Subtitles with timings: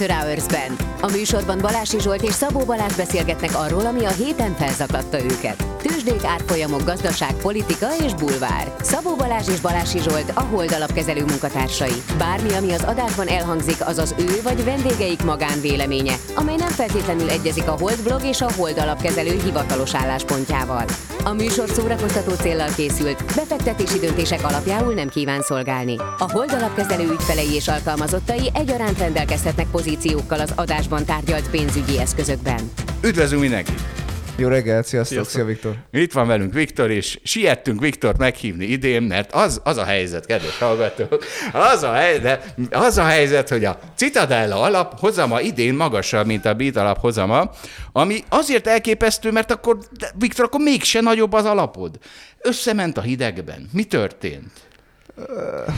[0.00, 0.76] After Hours-ben.
[1.00, 5.64] A műsorban Balási Zsolt és Szabó Balázs beszélgetnek arról, ami a héten felzakladta őket.
[5.82, 8.74] Tőzsdék, árfolyamok, gazdaság, politika és bulvár.
[8.80, 12.02] Szabó Balázs és Balási Zsolt a Hold alapkezelő munkatársai.
[12.18, 17.68] Bármi, ami az adásban elhangzik, az az ő vagy vendégeik magánvéleménye, amely nem feltétlenül egyezik
[17.68, 20.84] a Hold blog és a Hold alapkezelő hivatalos álláspontjával.
[21.28, 25.96] A műsor szórakoztató céllal készült, befektetési döntések alapjául nem kíván szolgálni.
[25.98, 32.70] A Hold alapkezelő ügyfelei és alkalmazottai egyaránt rendelkezhetnek pozíciókkal az adásban tárgyalt pénzügyi eszközökben.
[33.02, 34.07] Üdvözlünk mindenkit!
[34.40, 35.34] Jó reggelt, sziasztok, Sziasztok.
[35.34, 36.00] szia Viktor.
[36.00, 40.58] Itt van velünk Viktor, és siettünk Viktort meghívni idén, mert az, az a helyzet, kedves
[40.58, 46.44] hallgatók, az a, helyzet, az a helyzet, hogy a Citadella alap hozama idén magasabb, mint
[46.44, 47.50] a Beat alap hozama,
[47.92, 49.78] ami azért elképesztő, mert akkor,
[50.18, 51.98] Viktor, akkor mégse nagyobb az alapod.
[52.40, 53.68] Összement a hidegben.
[53.72, 54.67] Mi történt?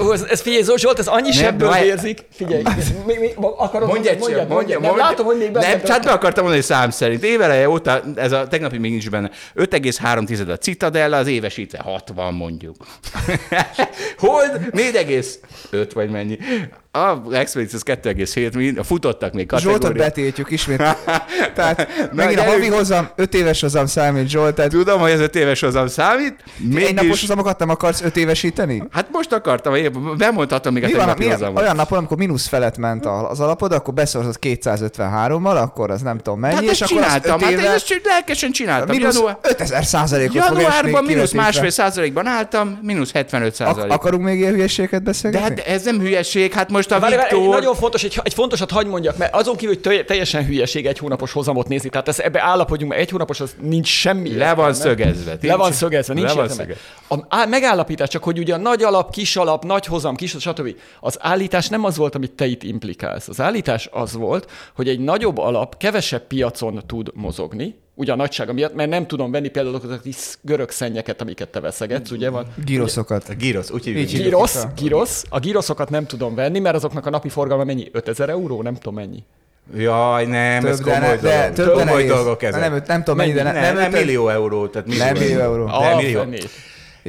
[0.00, 2.24] Ó, ez, ez figyelj, Zsolt, ez annyi sebből vérzik.
[2.32, 2.62] Figyelj,
[3.06, 6.02] mi, mi, akarod Mondj egy mondjad, mondja, mondja, Nem, látom, hogy még benne Nem, csak
[6.02, 7.24] be akartam mondani szám szerint.
[7.24, 12.76] Éveleje óta, ez a tegnapi még nincs benne, 5,3 a Citadella, az évesítve 60 mondjuk.
[14.18, 16.38] Hold 4,5 vagy mennyi.
[16.92, 20.02] A Expeditions 2,7, mi- a futottak még Zsoltot kategória.
[20.04, 20.78] betiltjuk ismét.
[21.54, 25.36] Tehát megint a havi hozam, 5 éves hozam számít Zsolt, tehát Tudom, hogy ez 5
[25.36, 26.34] éves hozam számít.
[26.58, 28.82] egy napos Mégis, hozamokat nem akarsz 5 évesíteni?
[28.90, 31.62] hát most akartam, hogy bemondhatom még a Mi van, tegnapi mi, hozamot.
[31.62, 36.16] olyan napon, amikor mínusz felett ment a- az alapod, akkor beszorzott 253-mal, akkor az nem
[36.18, 38.96] tudom mennyi, Hát és ezt akkor csináltam, 5 hát én évre ezt lelkesen csináltam.
[38.96, 43.92] mínusz Január, 5000 százalékot januárban mínusz másfél százalékban álltam, mínusz 75 Ak- százalék.
[43.92, 45.46] akarunk még ilyen hülyeséget De beszélgetni?
[45.46, 47.54] hát ez nem hülyeség, hát most a Várj, várj, egy Viktor...
[47.54, 51.32] nagyon fontos, egy, egy fontosat hagy mondjak, mert azon kívül, hogy teljesen hülyeség egy hónapos
[51.32, 54.36] hozamot nézni, tehát ez, ebbe állapodjunk, mert egy hónapos az nincs semmi.
[54.36, 54.74] Le van értelme.
[54.74, 55.38] szögezve.
[55.40, 56.74] Le van szögezve, nincs Le van értelme.
[57.08, 57.26] szögezve.
[57.42, 60.74] A megállapítás csak, hogy ugye a nagy alap, kis alap, nagy hozam, kis, stb.
[61.00, 63.28] Az állítás nem az volt, amit te itt implikálsz.
[63.28, 68.52] Az állítás az volt, hogy egy nagyobb alap kevesebb piacon tud mozogni, ugye a nagysága
[68.52, 72.30] miatt, mert nem tudom venni például azokat a kis görög szennyeket, amiket te veszegetsz, ugye
[72.30, 72.46] van?
[72.64, 73.28] Gíroszokat.
[73.28, 74.40] A gyrosz, úgy hívjuk.
[74.40, 74.72] Vissza.
[74.76, 75.24] girosz.
[75.28, 77.88] A giroszokat nem tudom venni, mert azoknak a napi forgalma mennyi?
[77.92, 78.62] 5000 euró?
[78.62, 79.24] Nem tudom mennyi.
[79.76, 81.54] Jaj, nem, ez Több, de, komoly ne, de, dolog.
[81.54, 82.08] több, de komoly nehéz.
[82.10, 82.60] dolgok ezek.
[82.60, 85.40] Nem, nem tudom mennyi, de ne, nem, nem, nem, millió euró, tehát millió Nem millió
[85.40, 85.64] euró.
[85.66, 86.22] Nem, millió.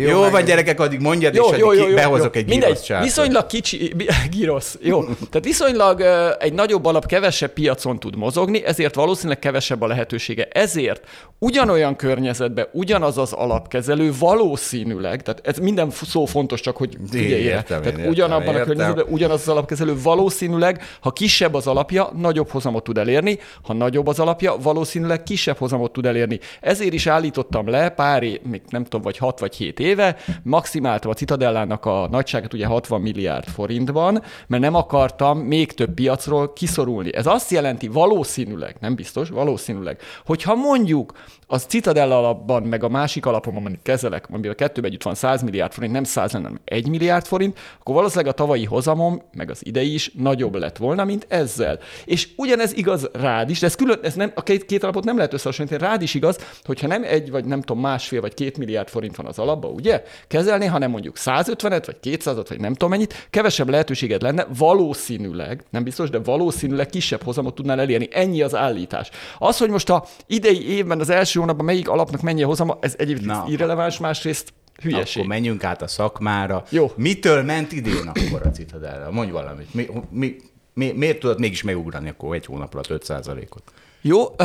[0.02, 3.04] Jó, jó meg- van gyerekek, addig mondjad, és addig ki- behozok egy Mindegy, gyroszcsát.
[3.04, 3.94] viszonylag kicsi,
[4.32, 5.04] girosz, jó.
[5.04, 6.02] Tehát viszonylag
[6.40, 10.48] egy nagyobb alap kevesebb piacon tud mozogni, ezért valószínűleg kevesebb a lehetősége.
[10.52, 11.02] Ezért
[11.40, 17.48] ugyanolyan környezetben ugyanaz az alapkezelő valószínűleg, tehát ez minden szó fontos, csak hogy figyeljél.
[17.48, 18.66] értem Tehát értem, ugyanabban a értem.
[18.66, 24.08] környezetben ugyanaz az alapkezelő valószínűleg, ha kisebb az alapja, nagyobb hozamot tud elérni, ha nagyobb
[24.08, 26.40] az alapja, valószínűleg kisebb hozamot tud elérni.
[26.62, 31.14] Ezért is állítottam le pár, még nem tudom, vagy 6 vagy 7 éve, maximáltam a
[31.14, 37.16] Citadellának a nagyságát ugye 60 milliárd forintban, mert nem akartam még több piacról kiszorulni.
[37.16, 41.14] Ez azt jelenti valószínűleg, nem biztos, valószínűleg, hogyha mondjuk
[41.48, 45.72] az Citadella alapban, meg a másik alapon, amit kezelek, amivel kettőben együtt van 100 milliárd
[45.72, 49.66] forint, nem 100 lenne, hanem 1 milliárd forint, akkor valószínűleg a tavalyi hozamom, meg az
[49.66, 51.80] idei is nagyobb lett volna, mint ezzel.
[52.06, 55.16] És ugyanez igaz rád is, de ez külön, ez nem, a két, két alapot nem
[55.16, 58.88] lehet összehasonlítani, rád is igaz, hogyha nem egy, vagy nem tudom, másfél, vagy két milliárd
[58.88, 60.04] forint van az alapba, ugye?
[60.28, 65.84] Kezelni, hanem mondjuk 150-et, vagy 200-at, vagy nem tudom mennyit, kevesebb lehetőséged lenne, valószínűleg, nem
[65.84, 68.08] biztos, de valószínűleg kisebb hozamot tudnál elérni.
[68.12, 69.10] Ennyi az állítás.
[69.40, 72.96] Az, hogy most a idei évben, az első hónapban melyik alapnak mennyi a hozama, ez
[72.98, 73.46] egyébként Na.
[73.48, 75.22] irreleváns, másrészt hülyeség.
[75.22, 76.64] Akkor menjünk át a szakmára.
[76.70, 76.92] Jó.
[76.96, 79.12] Mitől ment idén akkor a Citadella?
[79.12, 79.74] Mondj valamit.
[79.74, 80.36] Mi, mi,
[80.74, 83.64] mi, miért tudod mégis megugrani akkor egy hónap alatt 5%-ot?
[84.02, 84.36] Jó,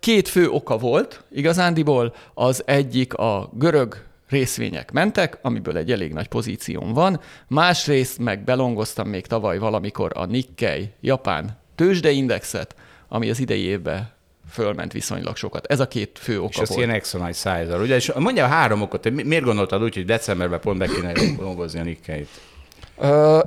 [0.00, 2.14] két fő oka volt igazándiból.
[2.34, 7.20] Az egyik a görög részvények mentek, amiből egy elég nagy pozícióm van.
[7.48, 12.74] Másrészt meg belongoztam még tavaly valamikor a Nikkei japán tőzsdeindexet,
[13.08, 14.10] ami az idei évben
[14.50, 15.66] fölment viszonylag sokat.
[15.66, 16.80] Ez a két fő oka És az volt.
[16.86, 17.94] ilyen nagy szájzal, ugye?
[17.94, 21.12] És mondja a három okot, hogy mi- miért gondoltad úgy, hogy decemberben pont be kéne
[21.38, 22.28] dolgozni a Nikkeit?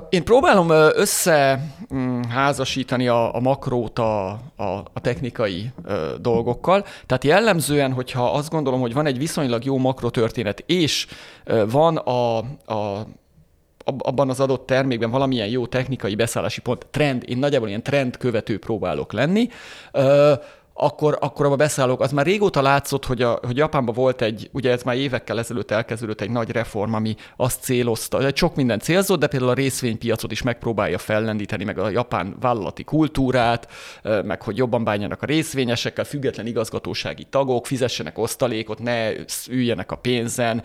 [0.08, 5.70] Én próbálom összeházasítani a, a makrót a, a, a technikai
[6.20, 6.84] dolgokkal.
[7.06, 11.06] Tehát jellemzően, hogyha azt gondolom, hogy van egy viszonylag jó makrotörténet, és
[11.66, 13.06] van a, a
[13.84, 18.16] ab- abban az adott termékben valamilyen jó technikai beszállási pont, trend, én nagyjából ilyen trend
[18.16, 19.48] követő próbálok lenni,
[20.82, 22.00] akkor, akkor abba beszállok.
[22.00, 25.70] Az már régóta látszott, hogy, a, hogy Japánban volt egy, ugye ez már évekkel ezelőtt
[25.70, 30.32] elkezdődött egy nagy reform, ami azt célozta, hogy sok minden célzott, de például a részvénypiacot
[30.32, 33.68] is megpróbálja fellendíteni, meg a japán vállalati kultúrát,
[34.02, 39.10] meg hogy jobban bánjanak a részvényesekkel, független igazgatósági tagok, fizessenek osztalékot, ne
[39.48, 40.62] üljenek a pénzen.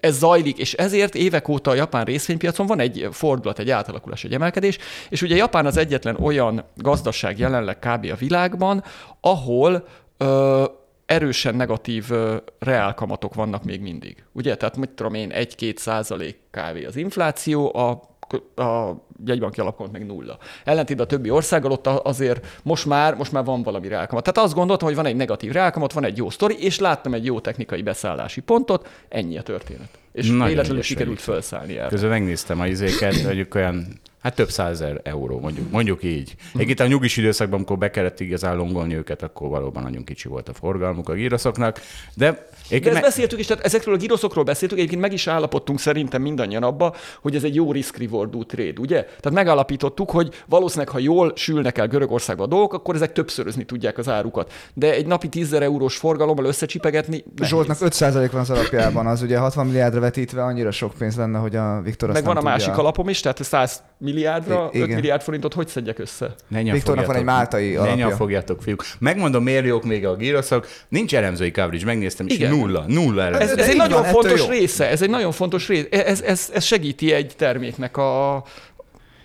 [0.00, 4.34] Ez zajlik, és ezért évek óta a japán részvénypiacon van egy fordulat, egy átalakulás, egy
[4.34, 4.78] emelkedés,
[5.08, 8.10] és ugye Japán az egyetlen olyan gazdaság jelenleg kb.
[8.12, 8.84] a világban,
[9.20, 10.64] ahol ö,
[11.06, 14.24] erősen negatív ö, reálkamatok vannak még mindig.
[14.32, 14.56] Ugye?
[14.56, 18.14] Tehát mit tudom én, 1-2 százalék kávé az infláció, a
[18.54, 18.92] a
[19.24, 20.38] jegybanki alapkamat meg nulla.
[20.64, 24.24] Ellentétben a többi országgal ott azért most már, most már van valami reálkamat.
[24.24, 27.24] Tehát azt gondoltam, hogy van egy negatív reálkamat, van egy jó sztori, és láttam egy
[27.24, 29.88] jó technikai beszállási pontot, ennyi a történet.
[30.12, 31.88] És Nagyon véletlenül sikerült felszállni el.
[31.88, 33.86] Közben megnéztem a izéket, mondjuk olyan,
[34.20, 36.34] hát több százezer euró, mondjuk, mondjuk így.
[36.54, 40.48] Egyébként a nyugis időszakban, amikor be kellett igazán longolni őket, akkor valóban nagyon kicsi volt
[40.48, 41.80] a forgalmuk a gíroszoknak,
[42.14, 45.26] de De egyébként ezt me- beszéltük is, tehát ezekről a giroszokról beszéltük, egyébként meg is
[45.26, 49.02] állapodtunk szerintem mindannyian abba, hogy ez egy jó risk-rewardú trade, ugye?
[49.02, 53.98] Tehát megállapítottuk, hogy valószínűleg, ha jól sülnek el Görögországba a dolgok, akkor ezek többszörözni tudják
[53.98, 54.52] az árukat.
[54.74, 57.50] De egy napi 10 eurós forgalommal összecsipegetni, nehéz.
[57.50, 61.56] Zsoltnak 5% van az alapjában, az ugye 60 milliárdra vetítve annyira sok pénz lenne, hogy
[61.56, 62.82] a Viktor azt Meg van a nem másik tudja.
[62.82, 64.94] alapom is, tehát 100 milliárdra, I- 5 igen.
[64.96, 66.34] milliárd forintot hogy szedjek össze?
[66.48, 68.06] Ne Viktornak van egy máltai Ne alapja.
[68.08, 68.84] nyafogjatok, fiúk.
[68.98, 70.66] Megmondom, miért jók még a gíroszok.
[70.88, 72.50] Nincs elemzői coverage, megnéztem, és Igen.
[72.56, 73.62] Nulla, nulla Ez, elemző.
[73.62, 75.88] ez egy nagyon van, fontos része, ez egy nagyon fontos része.
[76.06, 78.44] Ez, ez, ez segíti egy terméknek a...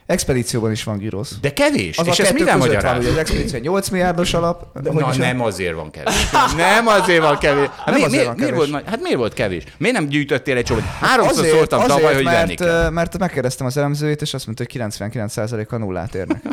[0.06, 1.36] Expedícióban is van gyrosz.
[1.42, 1.98] De kevés.
[1.98, 3.00] Az és a ezt mivel között van, magyaráz?
[3.00, 4.82] ugye az expedíció egy 8 milliárdos alap.
[4.82, 6.30] De hogy Na, is nem azért van kevés.
[6.56, 7.68] Nem azért van kevés.
[7.78, 8.56] Hát Nem mi, azért miért, van miért kevés.
[8.58, 9.64] volt, nagy- hát miért volt kevés?
[9.78, 10.84] Miért nem gyűjtöttél egy csomót?
[10.84, 12.86] Háromszor szóltam tavaly, hogy venni mert, kell.
[12.86, 16.44] ö, mert megkérdeztem az elemzőit, és azt mondta, hogy 99%-a nullát érnek.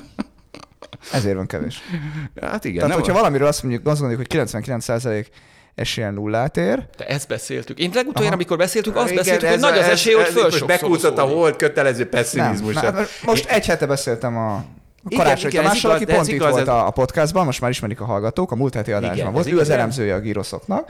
[1.13, 1.83] Ezért van kevés.
[2.41, 2.77] Hát igen.
[2.77, 5.27] Tehát, nem hogyha valamiről azt mondjuk, azt gondoljuk, hogy 99%
[5.79, 7.79] esélyen nullát ér, De ezt beszéltük.
[7.79, 10.57] Én legutoljára, amikor beszéltünk, azt Igen, beszéltük, hogy nagy az ez- esély, hogy föl Most
[10.57, 12.09] sok bekúszott a volt kötelező nem.
[12.11, 12.77] pessimizmus.
[13.25, 14.65] Most egy hete beszéltem a
[15.17, 17.71] Karácsony igen, Tamással, aki de pont itt igaz, volt ez- a, a podcastban, most már
[17.71, 20.89] ismerik a hallgatók, a múlt heti adásban Igen, volt, ő az igaz, elemzője a gíroszoknak,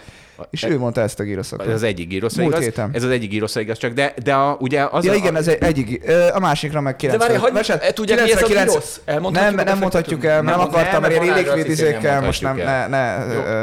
[0.50, 1.66] és ő mondta ezt a gíroszokra.
[1.68, 2.64] Ez az egyik gíroszra Múlt igaz.
[2.66, 2.90] héten.
[2.92, 5.48] Ez az egyik gíroszra igaz, csak de, de a, ugye az Ja a, igen, ez
[5.48, 6.02] egy, egyik,
[6.34, 7.28] a másikra meg 90.
[7.28, 9.00] várj, hogy- Vagy hát e, tudják, mi ez a 99?
[9.04, 11.68] Elmondhatjuk Nem, a nem mondhatjuk el, nem, Nem, akartam, nem, mert ilyen mert illikvid azt
[11.70, 12.96] hiszem, izékkel nem most nem, ne, ne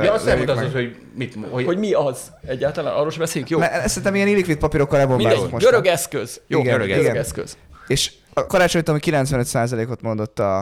[0.04, 2.94] Ja, azt nem hogy mit, hogy, Hogy mi az egyáltalán?
[2.94, 3.52] Arról sem beszéljünk?
[3.52, 3.60] Jó.
[3.86, 5.18] Szerintem ilyen illikvid papírokkal Mindegy.
[5.18, 5.66] lebombázunk most.
[5.66, 6.42] Görög eszköz.
[6.48, 7.00] Jó, Igen, görög, igen.
[7.02, 7.58] görög eszköz.
[7.88, 10.58] És a karácsony Tomi 95%-ot mondott a,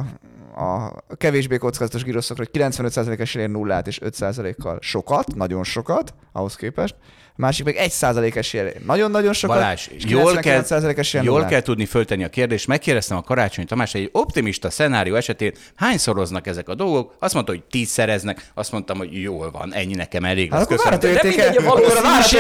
[0.56, 6.96] a kevésbé kockázatos giroszokra, hogy 95% esélyen nullát és 5%-kal sokat, nagyon sokat ahhoz képest.
[7.36, 11.52] A másik meg 1% esélyen nagyon-nagyon sokat, Balázs, és jól kell, 99% esélyen jól nullát.
[11.52, 12.68] kell tudni föltenni a kérdést.
[12.68, 17.16] Megkérdeztem a Karácsony Tamás, egy optimista szenárió esetén hányszoroznak ezek a dolgok?
[17.20, 18.52] Azt mondta, hogy tízszereznek.
[18.54, 20.52] Azt mondtam, hogy jól van, ennyi nekem elég.
[20.52, 22.32] Hát akkor De értéke, akkor a hát.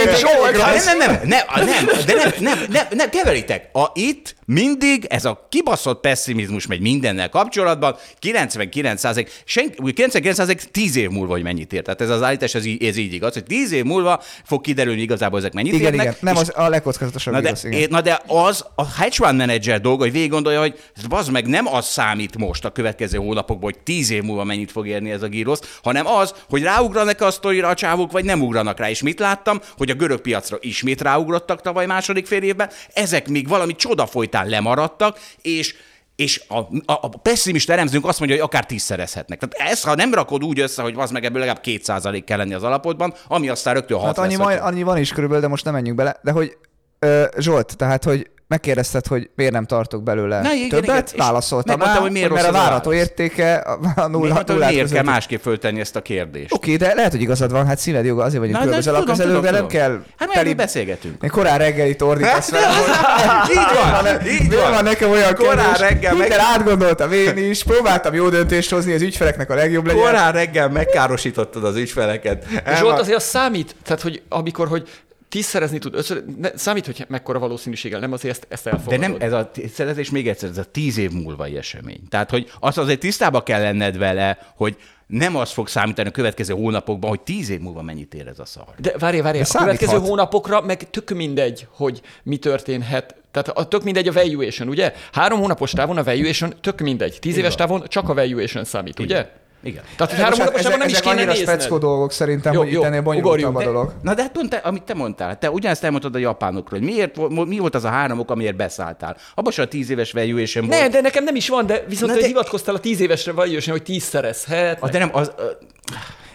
[0.85, 3.69] Nem, nem, nem, nem, nem, de nem, nem, nem, nem keveritek.
[3.75, 9.01] A, itt mindig ez a kibaszott pessimizmus megy mindennel kapcsolatban, 99
[9.45, 11.81] senki, 99 10 év múlva, hogy mennyit ér.
[11.81, 14.81] Tehát ez az állítás, ez így, ez így igaz, hogy 10 év múlva fog kiderülni
[14.91, 16.01] igazából ezek mennyit Igen, érnek.
[16.05, 16.15] igen.
[16.19, 17.89] Nem, az a legkockázatosabb Na de, girosz, igen.
[17.89, 21.67] na de az a hedge fund menedzser dolga, hogy végig gondolja, hogy az meg nem
[21.67, 25.27] az számít most a következő hónapokban, hogy tíz év múlva mennyit fog érni ez a
[25.27, 28.89] gírosz, hanem az, hogy ráugranak a sztorira a csávók, vagy nem ugranak rá.
[28.89, 29.61] És mit láttam?
[29.77, 34.47] Hogy a görög piacra ismét ráugrottak tavaly második fél évben, ezek még valami csoda folytán
[34.47, 35.75] lemaradtak, és
[36.15, 39.39] és a, a, a pessimista elemzőnk azt mondja, hogy akár tízszerezhetnek.
[39.39, 42.53] Tehát ezt, ha nem rakod úgy össze, hogy az meg ebből legalább 2% kell lenni
[42.53, 45.49] az alapodban, ami aztán rögtön 6 Hát annyi, lesz, majd, annyi van is körülbelül, de
[45.49, 46.19] most nem menjünk bele.
[46.21, 46.57] De hogy
[46.99, 51.11] ö, Zsolt, tehát hogy megkérdezted, hogy miért nem tartok belőle Na, igen, többet, igen, és
[51.17, 55.41] válaszoltam rá, hogy miért mert a várató értéke a, nulla, Miért, nullát miért kell másképp
[55.41, 56.53] föltenni ezt a kérdést?
[56.53, 59.51] Oké, de lehet, hogy igazad van, hát színed joga, azért vagyunk különböző tudom, alapkezelők, de
[59.51, 61.23] nem kell Hát mert mi beszélgetünk.
[61.23, 64.71] Én korán reggel itt ordítasz Hát, velem, hogy Így van, így van.
[64.71, 65.79] van nekem olyan Korán kérdés?
[65.79, 70.01] reggel meg- átgondoltam én is, próbáltam jó döntést hozni, az ügyfeleknek a legjobb legyen.
[70.01, 72.45] Korán reggel megkárosítottad az ügyfeleket.
[72.79, 74.89] Zsolt azért az számít, tehát hogy amikor, hogy
[75.33, 78.99] tízszerezni tud, ötször, ne, számít, hogy mekkora valószínűséggel, nem azért ezt, ezt De elfogadod.
[78.99, 82.01] nem, ez a szerezés még egyszer, ez a tíz év múlvai esemény.
[82.09, 86.53] Tehát, hogy az azért tisztába kell lenned vele, hogy nem az fog számítani a következő
[86.53, 88.65] hónapokban, hogy tíz év múlva mennyit ér ez a szar.
[88.77, 93.15] De várj, várj, a következő hónapokra meg tök mindegy, hogy mi történhet.
[93.31, 94.93] Tehát a, tök mindegy a valuation, ugye?
[95.11, 97.17] Három hónapos távon a valuation tök mindegy.
[97.19, 99.29] Tíz éves távon csak a valuation számít, ugye?
[99.63, 99.83] Igen.
[99.95, 101.59] Tehát, hogy három Bocsánat, hónapos távon nem is kéne annyira nézned.
[101.59, 103.93] speckó dolgok szerintem, Jó, hogy itt jó, ennél bonyolultabb a dolog.
[104.01, 107.29] Na de hát pont te, amit te mondtál, te ugyanezt elmondtad a japánokról, hogy miért,
[107.47, 109.17] mi volt az a három ok, amiért beszálltál.
[109.35, 110.91] Abban a tíz éves valuation Ne, volt.
[110.91, 113.75] de nekem nem is van, de viszont Na te de- hivatkoztál a tíz évesre valuation,
[113.75, 114.81] hogy tízszerezhet.
[114.81, 115.43] Ah, de nem, az, ö,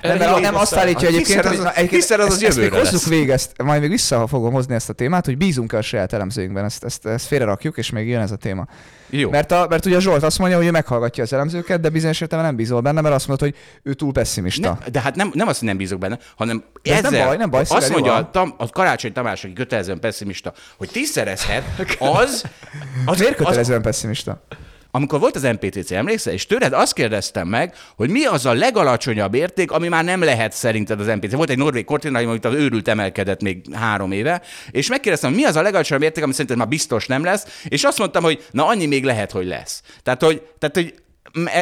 [0.02, 2.56] Nem, nem, nem azt állítja egyébként, hogy az- na, egyébként tízszer az az ezt, ezt
[2.56, 3.08] még jövőre hozzuk lesz.
[3.08, 6.64] végig, ezt, majd még vissza fogom hozni ezt a témát, hogy bízunk a saját elemzőinkben,
[6.64, 8.66] ezt, ezt, ezt félrerakjuk, és még jön ez a téma.
[9.10, 9.30] Jó.
[9.30, 12.20] Mert, a, mert ugye a Zsolt azt mondja, hogy ő meghallgatja az elemzőket, de bizonyos
[12.20, 14.68] értelemben nem bízol benne, mert azt mondod, hogy ő túl pessimista.
[14.68, 17.26] Nem, de hát nem, nem azt, hogy nem bízok benne, hanem De ez ezzel, nem
[17.26, 21.64] baj, nem baj, azt mondja a, tam, a Karácsony Tamás, aki kötelezően pessimista, hogy tízszerezhet,
[21.98, 22.44] az...
[23.04, 24.42] az Miért az, kötelezően pessimista?
[24.90, 29.34] Amikor volt az MPTC, emlékszel, és tőled azt kérdeztem meg, hogy mi az a legalacsonyabb
[29.34, 31.32] érték, ami már nem lehet szerinted az MPTC.
[31.32, 35.56] Volt egy norvég kortina, amit az őrült emelkedett még három éve, és megkérdeztem, mi az
[35.56, 38.86] a legalacsonyabb érték, ami szerinted már biztos nem lesz, és azt mondtam, hogy na annyi
[38.86, 39.82] még lehet, hogy lesz.
[40.02, 40.94] Tehát, hogy, tehát, hogy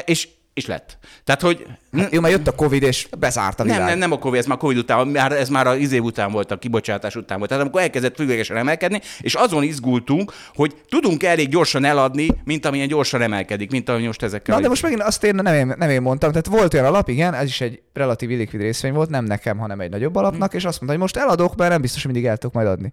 [0.04, 0.99] és, és lett.
[1.25, 1.67] Tehát, hogy
[2.11, 3.79] Jó, mert jött a Covid, és bezárt a világ.
[3.79, 6.33] nem, nem, nem a Covid, ez már Covid után, már, ez már az izé után
[6.33, 7.51] volt, a kibocsátás után volt.
[7.51, 12.89] Tehát amikor elkezdett függőlegesen emelkedni, és azon izgultunk, hogy tudunk elég gyorsan eladni, mint amilyen
[12.89, 14.55] gyorsan emelkedik, mint ami most ezekkel.
[14.55, 16.31] Na, de most megint azt én nem, én nem én mondtam.
[16.31, 19.81] Tehát volt olyan alap, igen, ez is egy relatív illikvid részvény volt, nem nekem, hanem
[19.81, 22.37] egy nagyobb alapnak, és azt mondta, hogy most eladok, mert nem biztos, hogy mindig el
[22.37, 22.93] tudok majd adni.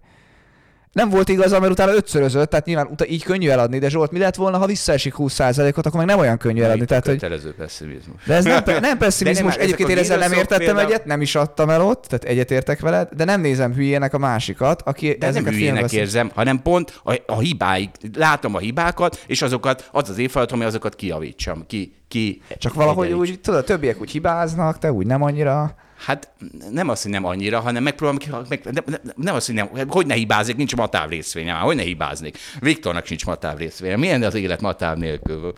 [0.94, 4.18] Nem volt igaza, mert utána ötszörözött, tehát nyilván utána így könnyű eladni, de Zsolt, mi
[4.18, 6.82] lett volna, ha visszaesik 20%-ot, akkor meg nem olyan könnyű eladni.
[6.82, 8.24] Itt Tehát, hogy kötelező pessimizmus.
[8.26, 11.34] De ez nem, nem pessimizmus, nem, egyébként én ezzel nem értettem például- egyet, nem is
[11.34, 15.28] adtam el ott, tehát egyetértek veled, de nem nézem hülyének a másikat, aki De nem
[15.28, 15.96] ezeket hülyének filmveszi.
[15.96, 20.66] érzem, hanem pont a, a hibáik, látom a hibákat, és azokat, az az évfeladat, hogy
[20.66, 25.22] azokat kiavítsam, ki, ki Csak valahogy úgy, tudod, a többiek úgy hibáznak, te úgy nem
[25.22, 25.74] annyira.
[26.04, 26.28] Hát
[26.70, 30.06] nem az, hogy nem annyira, hanem megpróbálom, meg, nem, nem, nem az, hogy nem, hogy
[30.06, 32.38] ne hibázik, nincs matáv részvénye, már hogy ne hibáznék.
[32.60, 33.96] Viktornak sincs matáv részvénye.
[33.96, 35.54] Milyen az élet matáv nélkül?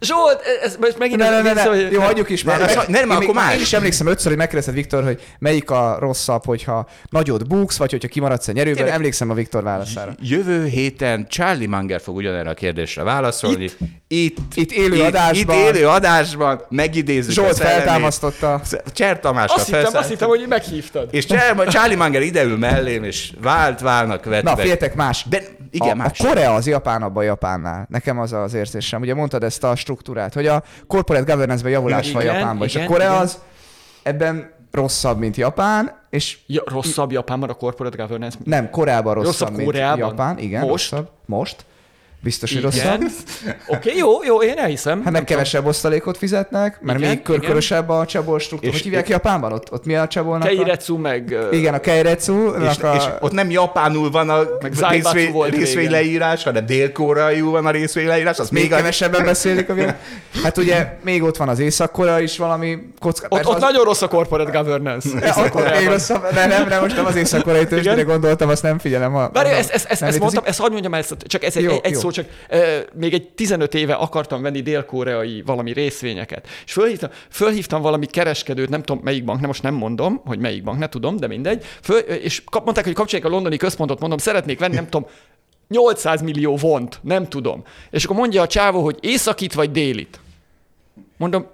[0.00, 1.18] Zsolt, ez most megint...
[1.20, 1.62] Ne, ne, ne, ne.
[1.62, 2.58] hogy- Jó, hagyjuk is már.
[2.58, 3.54] Ne, Meg- ne, nem, én akkor más.
[3.54, 7.90] Én is emlékszem ötször, hogy megkérdezted Viktor, hogy melyik a rosszabb, hogyha nagyot buksz, vagy
[7.90, 8.74] hogyha kimaradsz a nyerőből.
[8.76, 8.94] Tényleg.
[8.94, 10.14] Emlékszem a Viktor válaszára.
[10.20, 13.64] Jövő héten Charlie Munger fog ugyanerre a kérdésre válaszolni.
[13.64, 13.78] Itt,
[14.08, 15.56] itt, Itt élő adásban.
[15.56, 18.60] Itt élő adásban megidézzük Zsolt feltámasztotta.
[18.92, 21.08] Cser Tamásra Azt hittem, azt hittem, hogy meghívtad.
[21.10, 24.50] És Charlie Charlie Munger ideül mellém, és vált, válnak vetve.
[24.50, 25.24] Na, féltek más.
[25.28, 26.20] De igen, a, más.
[26.20, 27.86] a Korea az japánabb a Japánnál.
[27.90, 29.00] Nekem az az érzésem.
[29.00, 33.08] Ugye mondtad ezt a struktúrát, hogy a corporate governance-ben javulás van Japánban, és a Korea
[33.10, 33.22] igen.
[33.22, 33.38] az
[34.02, 38.38] ebben rosszabb, mint Japán, és Ja, rosszabb Japánban a corporate governance.
[38.44, 40.08] nem, Koreában rosszabb, Rosszabb mint Koreában?
[40.08, 40.38] Japán.
[40.38, 40.90] Igen, Most?
[40.90, 41.08] rosszabb.
[41.26, 41.64] Most.
[42.20, 43.02] Biztos, hogy rosszabb.
[43.66, 45.02] Oké, jó, jó, én elhiszem.
[45.04, 48.72] Hát meg kevesebb osztalékot fizetnek, mert Igen, még körkörösebb a csabol struktúra.
[48.72, 49.52] Hogy hívják Japánban?
[49.52, 50.42] Ott, ott mi a csabolnak?
[50.42, 50.46] a...
[50.46, 51.30] Keiretsu meg...
[51.30, 52.48] ö, Igen, a Keiretsu.
[52.48, 52.94] és, a...
[52.94, 58.50] és ott nem japánul van a Meg részvény, részvényleírás, hanem dél-koreaiul van a részvényleírás, az
[58.50, 58.76] még még a...
[58.76, 59.74] kevesebben beszélik a.
[60.42, 63.26] Hát ugye még ott van az észak is valami kocka.
[63.30, 63.60] Ott, ott az...
[63.60, 65.08] nagyon rossz a corporate governance.
[65.78, 69.16] Még rosszabb, de nem, nem, most nem az észak-koreai gondoltam, azt nem figyelem.
[69.16, 71.44] A, Várj, a- ezt, ezt, ezt, nem ezt mondtam, ezt hadd mondjam el, ezt, csak
[71.44, 71.94] ez egy, egy.
[72.12, 76.46] Szó, csak e, még egy 15 éve akartam venni dél-koreai valami részvényeket.
[76.64, 80.62] És fölhívtam, fölhívtam valami kereskedőt, nem tudom melyik bank, nem most nem mondom, hogy melyik
[80.62, 81.64] bank, ne tudom, de mindegy.
[81.82, 85.08] Föl, és kap, mondták, hogy kapcsolják a londoni központot, mondom, szeretnék venni, nem tudom,
[85.68, 87.64] 800 millió vont, nem tudom.
[87.90, 90.20] És akkor mondja a csávó, hogy északit vagy délit.
[91.16, 91.46] Mondom,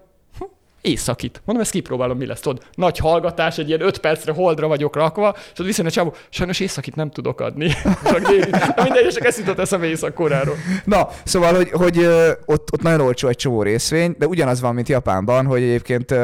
[0.84, 1.42] északit.
[1.44, 2.40] Mondom, ezt kipróbálom, mi lesz.
[2.40, 6.14] Tudod, nagy hallgatás, egy ilyen 5 percre holdra vagyok rakva, és ott viszont a csávó,
[6.28, 7.70] sajnos északit nem tudok adni.
[8.10, 8.74] Csak délit.
[8.76, 10.56] Na mindegy, csak ezt jutott eszembe Észak-Koreáról.
[10.84, 11.98] Na, szóval, hogy, hogy
[12.44, 16.14] ott, ott nagyon olcsó egy csomó részvény, de ugyanaz van, mint Japánban, hogy egyébként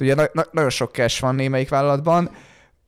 [0.00, 2.30] ugye na, na, nagyon sok cash van némelyik vállalatban,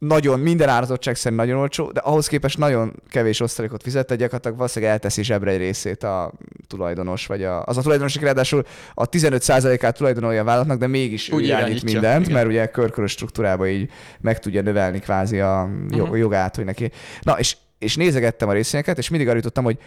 [0.06, 4.56] nagyon, minden árazottság szerint nagyon olcsó, de ahhoz képest nagyon kevés osztalékot fizet, tehát gyakorlatilag
[4.56, 6.32] valószínűleg elteszi zsebre egy részét a
[6.66, 11.30] tulajdonos, vagy a, az a tulajdonos, aki ráadásul a 15%-át tulajdonolja a vállalatnak, de mégis
[11.30, 12.32] ő Úgy irányít irányítja, mindent, igen.
[12.34, 13.90] mert ugye körkörös struktúrába így
[14.20, 16.16] meg tudja növelni kvázi a Mhm.
[16.16, 16.90] jogát, hogy neki.
[17.20, 19.78] Na, és, és nézegettem a részvényeket, és mindig arra jutottam, hogy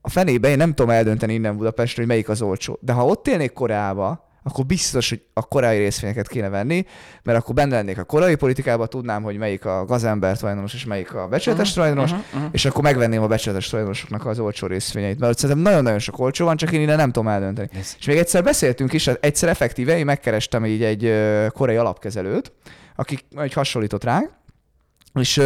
[0.00, 2.78] a fenébe én nem tudom eldönteni innen Budapestről, hogy melyik az olcsó.
[2.80, 6.86] De ha ott élnék Koreába, akkor biztos, hogy a koreai részvényeket kéne venni,
[7.22, 11.14] mert akkor benne lennék a koreai politikában, tudnám, hogy melyik a gazember tulajdonos, és melyik
[11.14, 12.10] a becsületes tulajdonos,
[12.52, 15.18] és akkor megvenném a becsületes tulajdonosoknak az olcsó részvényeit.
[15.18, 17.68] Mert szerintem nagyon-nagyon sok olcsó van, csak én innen nem tudom eldönteni.
[17.98, 22.52] És még egyszer beszéltünk is, hát egyszer effektíve én megkerestem így egy ö, koreai alapkezelőt,
[22.96, 24.30] aki egy hasonlított ránk,
[25.14, 25.40] és,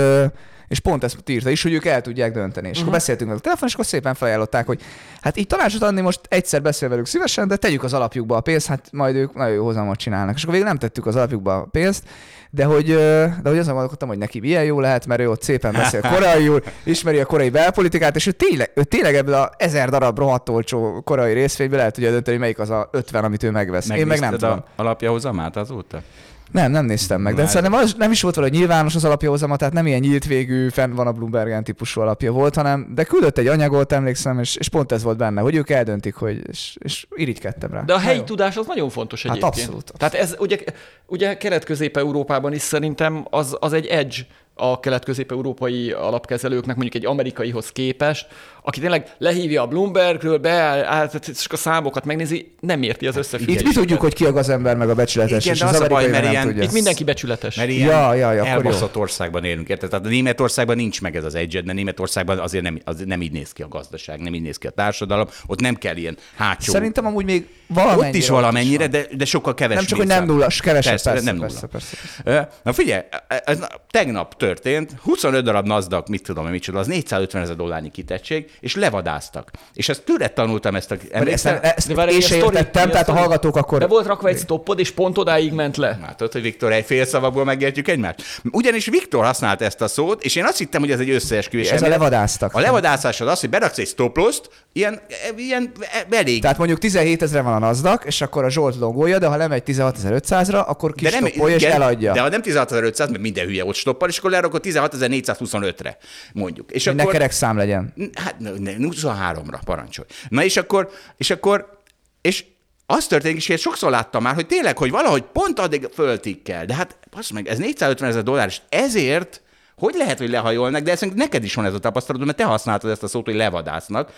[0.71, 2.67] és pont ezt írta is, hogy ők el tudják dönteni.
[2.67, 2.87] És uh-huh.
[2.87, 4.81] akkor beszéltünk meg a telefon, és akkor szépen felajánlották, hogy
[5.21, 8.67] hát így tanácsot adni most egyszer beszél velük szívesen, de tegyük az alapjukba a pénzt,
[8.67, 10.35] hát majd ők nagyon jó hozamot csinálnak.
[10.35, 12.05] És akkor végül nem tettük az alapjukba a pénzt,
[12.51, 15.73] de hogy, de hogy azon gondolkodtam, hogy neki milyen jó lehet, mert ő ott szépen
[15.73, 20.19] beszél koreaiul, ismeri a koreai belpolitikát, és ő tényleg, ő tényleg ebből a ezer darab
[20.19, 23.89] rohadt olcsó koreai részvényből el tudja dönteni, melyik az a 50, amit ő megvesz.
[23.89, 24.51] Én meg nem tudom.
[24.51, 26.03] a alapja hozamát azóta?
[26.51, 29.57] Nem, nem néztem meg, de Már- szerintem az nem is volt valahogy nyilvános az alapjózama,
[29.57, 33.39] tehát nem ilyen nyílt végű, fenn van a Bloombergen típusú alapja volt, hanem de küldött
[33.39, 37.07] egy anyagot, emlékszem, és, és pont ez volt benne, hogy ők eldöntik, hogy, és, és
[37.15, 37.83] irigykedtem rá.
[37.83, 38.23] De a helyi jó.
[38.25, 39.55] tudás az nagyon fontos Hát egyébként.
[39.55, 40.59] abszolút, Tehát ez ugye,
[41.07, 44.17] ugye kelet-közép-európában is szerintem az, az egy edge
[44.55, 48.27] a kelet-közép-európai alapkezelőknek mondjuk egy amerikaihoz képest,
[48.63, 53.65] aki tényleg lehívja a Bloombergről, beáll, és a számokat megnézi, nem érti az Itt összefüggést.
[53.65, 56.09] mi tudjuk, hogy ki a gazember, meg a becsületes, Igen, és az az a baj,
[56.09, 56.63] mert nem ilyen- tudja.
[56.63, 57.55] Itt mindenki becsületes.
[57.57, 59.91] Mert ilyen Ja, ja, ja, elbaszott országban élünk, érted?
[59.91, 63.33] Tehát a Németországban nincs meg ez az egyed, mert Németországban azért nem, azért nem így
[63.33, 66.73] néz ki a gazdaság, nem így néz ki a társadalom, ott nem kell ilyen hátsó.
[66.73, 68.09] Szerintem amúgy még valamennyire.
[68.09, 69.79] ott is valamennyire, de, de sokkal kevesebb.
[69.81, 71.47] Nem csak, hogy nem nulla, kevesebb, persze, persze, nem nulla.
[71.47, 72.49] persze, persze, persze.
[72.63, 73.03] Na figyelj,
[73.45, 78.50] ez na- tegnap történt, 25 darab NASDAQ, mit tudom micsoda, az 450 ezer dollárnyi kitettség,
[78.61, 79.51] és levadáztak.
[79.75, 80.95] És ezt tőle tanultam ezt a...
[80.95, 81.61] Ezt, emlékszel?
[81.61, 82.57] ezt De várj, én a sztori?
[82.57, 83.79] értettem, a tehát a hallgatók akkor...
[83.79, 85.99] De volt rakva egy stoppod, és pont odáig ment le.
[86.03, 88.23] Látod, hogy Viktor egy fél szavakból megértjük egymást?
[88.51, 91.67] Ugyanis Viktor használta ezt a szót, és én azt hittem, hogy ez egy összeesküvés.
[91.67, 92.09] És ez a elmélet.
[92.09, 92.55] levadáztak.
[92.55, 95.01] A levadászás az az, hogy beraksz egy stop loss-t, ilyen,
[95.37, 95.73] ilyen
[96.11, 99.37] elég Tehát mondjuk 17 ezre van a NASDAQ, és akkor a Zsolt logója, de ha
[99.37, 102.13] lemegy 16.500-ra, akkor kistoppolja és igen, eladja.
[102.13, 105.97] De ha nem 16.500, mert minden hülye ott stoppal, és akkor lerakod 16.425-re,
[106.33, 106.71] mondjuk.
[106.71, 107.95] És ne akkor, kerek szám legyen.
[108.15, 110.09] Hát 23-ra parancsolj.
[110.29, 111.79] Na és akkor, és akkor,
[112.21, 112.45] és
[112.87, 116.75] az történik, és én sokszor láttam már, hogy tényleg, hogy valahogy pont addig föltikkel, de
[116.75, 119.43] hát basz meg, ez 450 ezer dollár, és ezért
[119.81, 122.91] hogy lehet, hogy lehajolnak, de ezt neked is van ez a tapasztalatod, mert te használtad
[122.91, 124.13] ezt a szót, hogy levadásznak.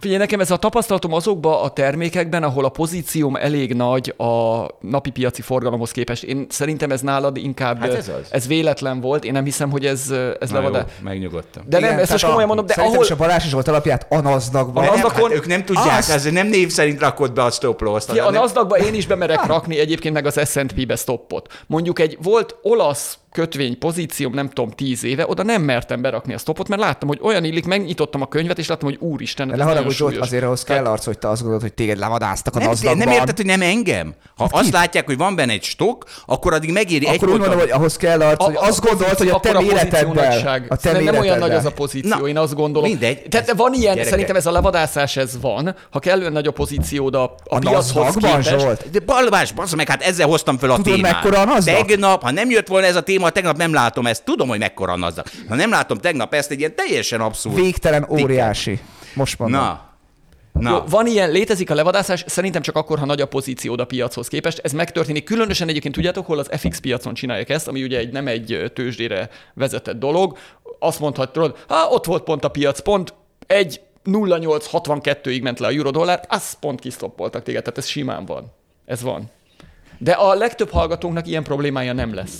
[0.00, 5.10] Figyelj, nekem ez a tapasztalatom azokban a termékekben, ahol a pozícióm elég nagy a napi
[5.10, 6.22] piaci forgalomhoz képest.
[6.22, 8.26] Én szerintem ez nálad inkább, Hát ez az.
[8.30, 9.24] ez véletlen volt.
[9.24, 10.78] Én nem hiszem, hogy ez, ez Na levadá.
[10.78, 11.62] jó, megnyugodtam.
[11.66, 13.04] De nem, ezt most komolyan mondom, de ahol...
[13.04, 14.82] is a Balázs Zsolt alapját a NASDAQ-ban.
[14.82, 17.50] A Nem, NASDAQ-on- hát ők nem tudják, Azt- ez nem név szerint rakod be a
[17.50, 18.12] stop loss-t.
[18.14, 21.52] Ja, a nasdaq én is bemerek rakni egyébként meg az S&P-be stoppot.
[21.66, 26.38] Mondjuk egy volt olasz kötvény pozícióm, nem tudom, tíz éve, oda nem mertem berakni a
[26.38, 29.58] stoppot, mert láttam, hogy olyan illik, megnyitottam a könyvet, és láttam, hogy úristen, De ez
[29.58, 32.58] ne haragudj, Zsolt, azért ahhoz kell arc, hogy te azt gondolod, hogy téged levadáztak a
[32.58, 34.14] Nem, nem érted, hogy nem engem?
[34.36, 37.58] Ha azt látják, hogy van benne egy stok, akkor addig megéri egy Akkor úgy mondom,
[37.58, 40.64] hogy ahhoz kell arc, hogy azt gondolod, hogy a te pozíciónagyság.
[40.68, 42.88] a te nem olyan nagy az a pozíció, én azt gondolom.
[42.88, 45.74] mindegy, Tehát van ilyen, szerintem ez a levadászás, ez van.
[45.90, 48.90] Ha kellően nagy a pozíciód a, a, A piachoz képest?
[48.90, 51.26] De balbás, bassz meg, hát ezzel hoztam fel a témát.
[51.64, 54.24] Tegnap, ha nem jött volna ez a téma, tegnap nem látom ezt.
[54.24, 55.30] Tudom, hogy mekkora NASDAQ.
[55.48, 57.54] Ha nem látom tegnap ezt, egy ilyen teljesen abszurd.
[57.54, 58.80] Végtelen óriási.
[59.14, 59.60] Most mondom.
[59.60, 59.86] Na.
[60.52, 60.70] Na.
[60.70, 64.28] Jó, van ilyen, létezik a levadászás, szerintem csak akkor, ha nagy a pozíciód a piachoz
[64.28, 64.58] képest.
[64.58, 65.24] Ez megtörténik.
[65.24, 69.28] Különösen egyébként tudjátok, hol az FX piacon csinálják ezt, ami ugye egy, nem egy tőzsdére
[69.54, 70.38] vezetett dolog.
[70.78, 73.14] Azt mondhatod, ha ott volt pont a piac, pont
[73.46, 78.52] egy 0,862-ig ment le a euro-dollár, azt pont kisztoppoltak téged, tehát ez simán van.
[78.86, 79.30] Ez van.
[79.98, 82.38] De a legtöbb hallgatónknak ilyen problémája nem lesz.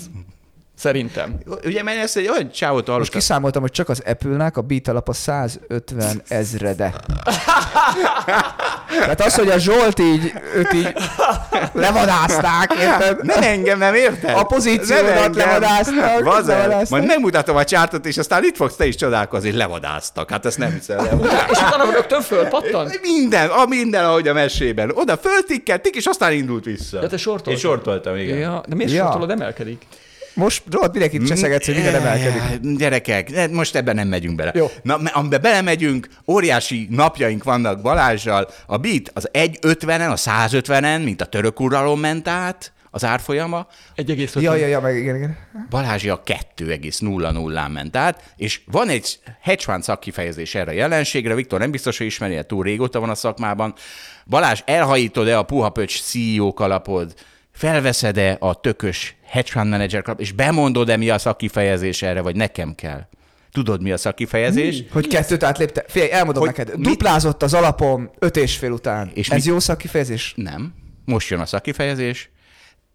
[0.79, 1.39] Szerintem.
[1.65, 3.21] Ugye, mert ezt egy olyan csávot Most hallottam.
[3.21, 6.95] kiszámoltam, hogy csak az Apple-nek a beat alap a 150 ezrede.
[8.89, 10.93] Tehát az, hogy a Zsolt így, őt így
[11.73, 13.25] levadázták, érted?
[13.25, 14.37] Nem engem, nem érted?
[14.37, 16.83] A pozíciódat levadáztak, Vazel.
[16.89, 20.31] Majd megmutatom a csártot, és aztán itt fogsz te is csodálkozni, hogy levadáztak.
[20.31, 20.99] Hát ezt nem hiszem.
[21.53, 22.91] És utána rögtön fölpattan?
[23.03, 24.91] Minden, a minden, ahogy a mesében.
[24.95, 26.99] Oda föltikkeltik, és aztán indult vissza.
[26.99, 27.53] De te sortoltad.
[27.53, 28.39] Én sortoltam, igen.
[28.39, 29.03] Ja, de miért ja.
[29.03, 29.87] sortolod emelkedik?
[30.39, 32.77] Most Zsolt mindenkit cseszegetsz, hogy minden emelkedik.
[32.77, 34.53] Gyerekek, most ebben nem megyünk bele.
[34.55, 34.67] Jó.
[34.83, 38.49] Na, amiben belemegyünk, óriási napjaink vannak Balázsjal.
[38.67, 43.67] A beat az 1.50-en, a 150-en, mint a török uralom ment át az árfolyama.
[43.97, 44.41] 1,5.
[44.41, 45.37] Ja, ja, ja, meg igen, igen.
[45.71, 46.23] Balázsi a
[46.57, 51.99] 2,00-án ment át, és van egy hedge fund szakkifejezés erre a jelenségre, Viktor nem biztos,
[51.99, 53.75] hogy ismeri, túl régóta van a szakmában.
[54.27, 57.15] Balázs, elhajítod-e a puha pöcs CEO kalapod,
[57.59, 62.75] felveszed-e a tökös hedge fund manager kalap, és bemondod-e mi a szakkifejezés erre, vagy nekem
[62.75, 63.07] kell?
[63.53, 64.85] Tudod, mi a szakkifejezés?
[64.93, 65.85] Hogy kettőt átlépte.
[65.89, 66.75] Figyelj, elmondom Hogy neked.
[66.81, 69.11] Duplázott az alapom öt és fél után.
[69.15, 70.33] És Ez mit- jó szakkifejezés?
[70.37, 70.75] Nem.
[71.05, 72.31] Most jön a szakkifejezés.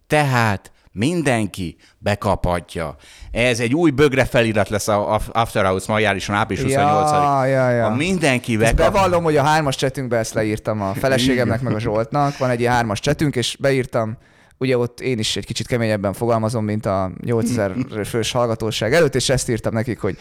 [0.06, 2.96] Tehát mindenki bekaphatja.
[3.30, 7.70] Ez egy új bögre felirat lesz a a After Hours majálisan április 28 Ja, ja,
[7.70, 7.88] ja.
[7.88, 8.92] Ha mindenki Ezt bekap...
[8.92, 12.38] bevallom, hogy a hármas csetünkbe ezt leírtam a feleségemnek, meg a Zsoltnak.
[12.38, 14.18] Van egy ilyen hármas csetünk, és beírtam,
[14.64, 17.74] ugye ott én is egy kicsit keményebben fogalmazom, mint a 8000
[18.04, 20.18] fős hallgatóság előtt, és ezt írtam nekik, hogy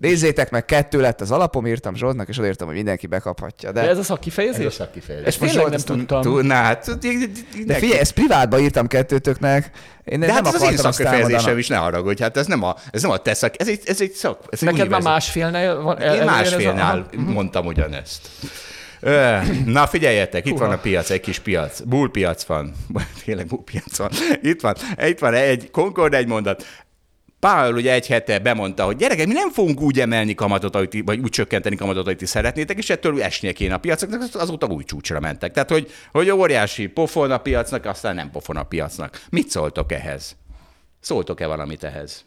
[0.00, 3.72] nézzétek meg, kettő lett az alapom, írtam Zsoltnak, és odaírtam, hogy mindenki bekaphatja.
[3.72, 4.72] De, De ez a szakkifejezés?
[4.72, 5.26] szakkifejezés.
[5.26, 6.22] Ezt most tényleg Zsolt, nem tudtam.
[6.22, 6.98] Tú, na, hát,
[7.66, 9.70] de figyelj, ezt privátba írtam kettőtöknek,
[10.04, 12.76] én de nem hát ez az én szakkifejezésem is, ne haragudj, hát ez nem a,
[12.90, 15.82] ez nem a te szak, ez egy, ez egy szak, ez egy Neked már másfélnél
[15.82, 16.00] van?
[16.00, 18.28] el- Én ez a- másfélnál mondtam ugyanezt.
[19.64, 21.80] Na figyeljetek, itt van a piac, egy kis piac.
[21.80, 22.74] Bullpiac van.
[23.24, 24.10] Tényleg bullpiac van.
[24.42, 24.74] Itt van,
[25.06, 26.66] itt van egy Concord egy mondat.
[27.40, 31.00] Pál ugye egy hete bemondta, hogy gyerekek, mi nem fogunk úgy emelni kamatot, ahogy ti,
[31.00, 34.84] vagy úgy csökkenteni kamatot, ahogy ti szeretnétek, és ettől esnie kéne a piacoknak, azóta új
[34.84, 35.52] csúcsra mentek.
[35.52, 39.24] Tehát, hogy, hogy óriási pofon a piacnak, aztán nem pofon a piacnak.
[39.30, 40.36] Mit szóltok ehhez?
[41.00, 42.24] Szóltok-e valamit ehhez?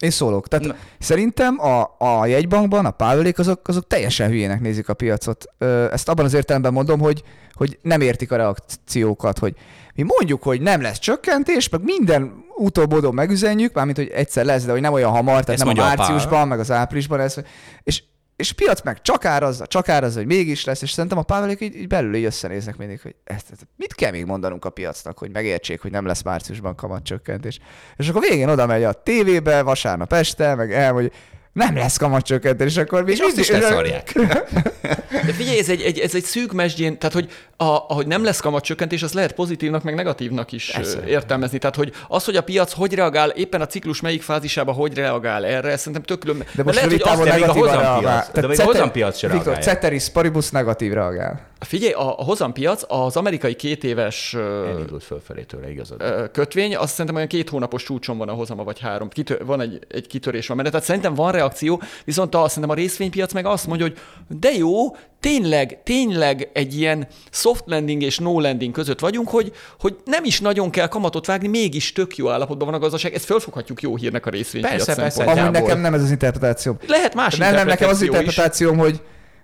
[0.00, 0.48] Én szólok.
[0.48, 0.76] Tehát Na.
[0.98, 5.44] szerintem a, a jegybankban a pávelék azok, azok teljesen hülyének nézik a piacot.
[5.92, 9.54] Ezt abban az értelemben mondom, hogy, hogy nem értik a reakciókat, hogy
[9.94, 14.72] mi mondjuk, hogy nem lesz csökkentés, meg minden utóbb megüzenjük, mármint, hogy egyszer lesz, de
[14.72, 17.38] hogy nem olyan hamar, tehát Ezt nem a márciusban, meg az áprilisban lesz.
[17.82, 18.02] És,
[18.38, 21.76] és piac meg csak árazza, csak árazza, hogy mégis lesz, és szerintem a pávelék így,
[21.76, 25.30] így belül így összenéznek mindig, hogy ezt, ezt, mit kell még mondanunk a piacnak, hogy
[25.30, 27.58] megértsék, hogy nem lesz márciusban kamatcsökkentés.
[27.96, 31.10] És akkor végén oda megy a tévébe, vasárnap este, meg elmondja,
[31.58, 34.12] nem lesz kamatcsökkentés, és akkor még És azt is leszarják.
[35.26, 38.40] De figyelj, ez egy, egy, ez egy szűk mesdjén, tehát hogy a, ahogy nem lesz
[38.40, 41.06] kamatcsökkentés, az lehet pozitívnak, meg negatívnak is Persze.
[41.06, 41.58] értelmezni.
[41.58, 45.44] Tehát, hogy az, hogy a piac hogy reagál, éppen a ciklus melyik fázisában hogy reagál
[45.46, 46.44] erre, szerintem tök külön.
[46.54, 48.26] De most lehet, rövid hogy azt, de a hozampiac- reagál.
[48.34, 49.72] de még a hozampiac se Viktor, reagálja.
[49.72, 51.46] Ceteris Paribus negatív reagál.
[51.60, 56.30] Figyelj, a, hozampiac az amerikai két éves ö, Elindult fölfelé tőle, igazad.
[56.32, 59.08] kötvény, azt szerintem olyan két hónapos csúcson van a hozama, vagy három.
[59.08, 60.68] Kitör, van egy, egy kitörés van benne.
[60.70, 63.98] Tehát szerintem van reakció, viszont a, szerintem a részvénypiac meg azt mondja, hogy
[64.38, 69.96] de jó, tényleg, tényleg egy ilyen soft landing és no landing között vagyunk, hogy, hogy
[70.04, 73.14] nem is nagyon kell kamatot vágni, mégis tök jó állapotban van a gazdaság.
[73.14, 75.10] Ezt fölfoghatjuk jó hírnek a részvénypiac Persze, persze.
[75.16, 75.54] szempontjából.
[75.56, 76.76] Amúgy nekem nem ez az interpretációm.
[76.86, 78.28] Lehet más Nem, nem, nekem az interpretáció is.
[78.28, 79.00] interpretációm, hogy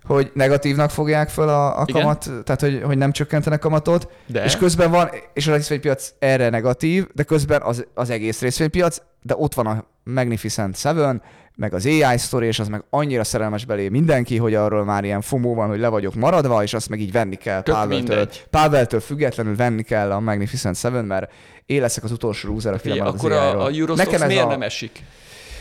[0.07, 2.01] hogy negatívnak fogják föl a, a Igen.
[2.01, 4.45] kamat, tehát hogy, hogy nem csökkentenek kamatot, De?
[4.45, 9.35] és közben van, és a részvénypiac erre negatív, de közben az, az egész részvénypiac, de
[9.37, 11.23] ott van a Magnificent Seven,
[11.57, 15.21] meg az AI story, és az meg annyira szerelmes belé mindenki, hogy arról már ilyen
[15.21, 17.99] fomó van, hogy le vagyok maradva, és azt meg így venni kell Tök Paveltől.
[17.99, 18.45] mindegy.
[18.51, 21.33] Paveltől függetlenül venni kell a Magnificent Seven, mert
[21.67, 24.45] én leszek az utolsó loser, aki Figyelj, lemarad az akkor a, a Nekem ez miért
[24.45, 24.49] a...
[24.49, 25.03] nem esik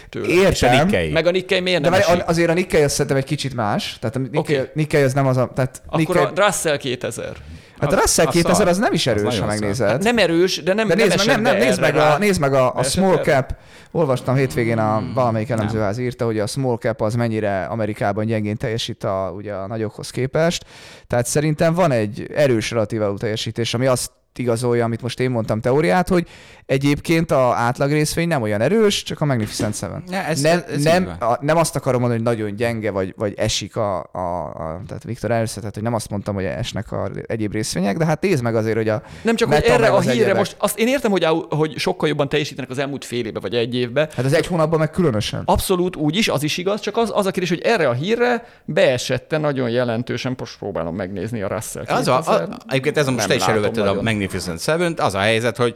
[0.10, 0.28] tőle?
[0.28, 1.12] És a Értem, Nikkei.
[1.12, 2.28] Meg a Nikkei miért de nem várj, esik?
[2.28, 3.98] azért a Nikkei az szerintem egy kicsit más.
[4.00, 4.70] Tehát a Nikkei, okay.
[4.74, 5.52] Nikkei az nem az a...
[5.56, 7.38] Tehát Akkor Nikkei, a Russell 2000.
[7.80, 8.68] hát a Russell az 2000 szar.
[8.68, 9.90] az nem is erős, ha megnézed.
[9.90, 12.40] Hát nem erős, de nem, de nem nézd meg, nem, nem, nézd, meg a, nézd
[12.40, 13.56] meg a, a small cap.
[13.92, 18.58] Olvastam hétvégén a Hmm, valamelyik elemzőház írta, hogy a small cap az mennyire Amerikában gyengén
[18.58, 20.66] teljesít a, ugye a nagyokhoz képest.
[21.08, 26.08] Tehát szerintem van egy erős relatív teljesítés, ami azt igazolja, amit most én mondtam teóriát,
[26.08, 26.28] hogy
[26.66, 30.04] egyébként a átlag részvény nem olyan erős, csak a Magnificent Seven.
[30.12, 33.34] Ja, ez- nem, ez nem, a, nem azt akarom mondani, hogy nagyon gyenge, vagy, vagy
[33.38, 37.52] esik a, a, a tehát Viktor előszedett, hogy nem azt mondtam, hogy esnek a egyéb
[37.54, 40.16] részvények, de hát nézd meg azért, hogy a Nem csak, hogy erre a az hírre
[40.18, 40.38] egyebek.
[40.38, 43.76] most, azt én értem, hogy, hogy sokkal jobban teljesítenek az elmúlt fél éve vagy egy
[43.76, 44.10] évbe.
[44.16, 45.42] Hát az egy hónapban meg különösen.
[45.46, 48.46] Abszolút úgy is, az is igaz, csak az, az a kérdés, hogy erre a hírre
[48.66, 52.42] beesette nagyon jelentősen, most próbálom megnézni a Russell Az a, 2000.
[52.50, 54.02] a, egyébként ez most te is elővetted a.
[54.24, 55.76] Magnificent seven az a helyzet, hogy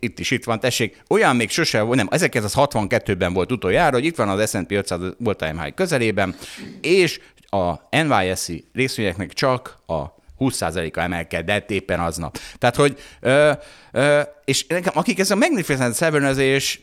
[0.00, 4.16] itt is itt van, tessék, olyan még sose volt, nem, 1962-ben volt utoljára, hogy itt
[4.16, 6.34] van az S&P 500 volt time high közelében,
[6.80, 12.38] és a NYSE részvényeknek csak a 20%-a emelkedett éppen aznap.
[12.58, 13.52] Tehát, hogy ö,
[13.92, 16.24] ö, és nekem, akik ez a Magnificent seven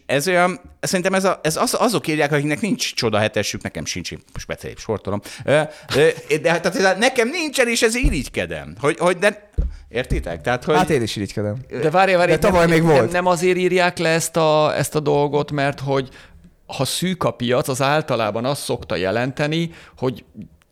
[0.06, 4.12] ez olyan, szerintem ez, a, ez az, azok írják, akiknek nincs csoda hetesük, nekem sincs,
[4.36, 5.62] speciális sortolom, ö,
[5.96, 6.08] ö,
[6.42, 8.76] de hát tehát nekem nincsen, és ez irigykedem.
[8.80, 9.50] Hogy, hogy de,
[9.90, 10.42] értitek?
[10.42, 10.76] Tehát, hogy...
[10.76, 11.56] Hát én is irigykedem.
[11.82, 13.12] De várj, várj, De tavaly nem, még nem, volt.
[13.12, 16.10] Nem azért írják le ezt a, ezt a dolgot, mert hogy
[16.66, 20.24] ha szűk a piac, az általában azt szokta jelenteni, hogy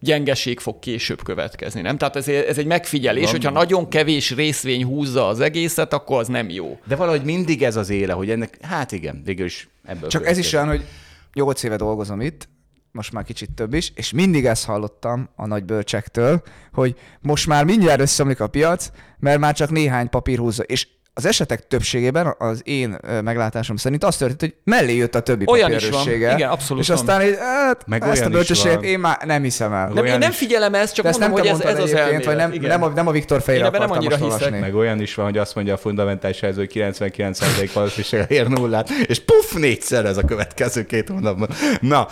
[0.04, 1.98] gyengeség fog később következni, nem?
[1.98, 6.50] Tehát ez, ez egy megfigyelés, hogyha nagyon kevés részvény húzza az egészet, akkor az nem
[6.50, 6.80] jó.
[6.88, 10.38] De valahogy mindig ez az éle, hogy ennek, hát igen, végül is ebből Csak ez
[10.38, 10.86] is olyan, hogy
[11.34, 12.48] 8 éve dolgozom itt,
[12.92, 16.42] most már kicsit több is, és mindig ezt hallottam a nagy bölcsektől,
[16.74, 18.89] hogy most már mindjárt összeomlik a piac,
[19.20, 20.63] mert már csak néhány papír húzza.
[20.63, 25.45] És az esetek többségében az én meglátásom szerint az történt, hogy mellé jött a többi
[25.47, 26.08] Olyan is van.
[26.12, 26.97] Igen, abszolút És van.
[26.97, 28.84] aztán így, hát, Meg ezt a bölcsességet van.
[28.84, 29.89] én már nem hiszem el.
[29.89, 31.89] Nem, én nem figyelem ezt, csak De ezt nem mondom, te hogy ez, ez az
[31.93, 32.47] egyébként, vagy elmélet.
[32.47, 32.80] nem, igen.
[32.80, 34.60] nem, a, nem a Viktor fejre ebben nem akartam most annyira hiszek.
[34.60, 38.89] Meg olyan is van, hogy azt mondja a fundamentális helyző, hogy 99% valószínűséggel ér nullát,
[38.89, 41.49] és puff, négyszer ez a következő két hónapban.
[41.80, 42.08] Na,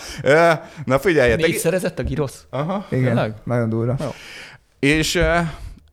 [0.86, 1.46] na figyeljetek.
[1.46, 2.46] Négy szerezett a girosz?
[2.50, 2.86] Aha.
[2.90, 3.96] Igen, nagyon durva.
[4.80, 5.16] És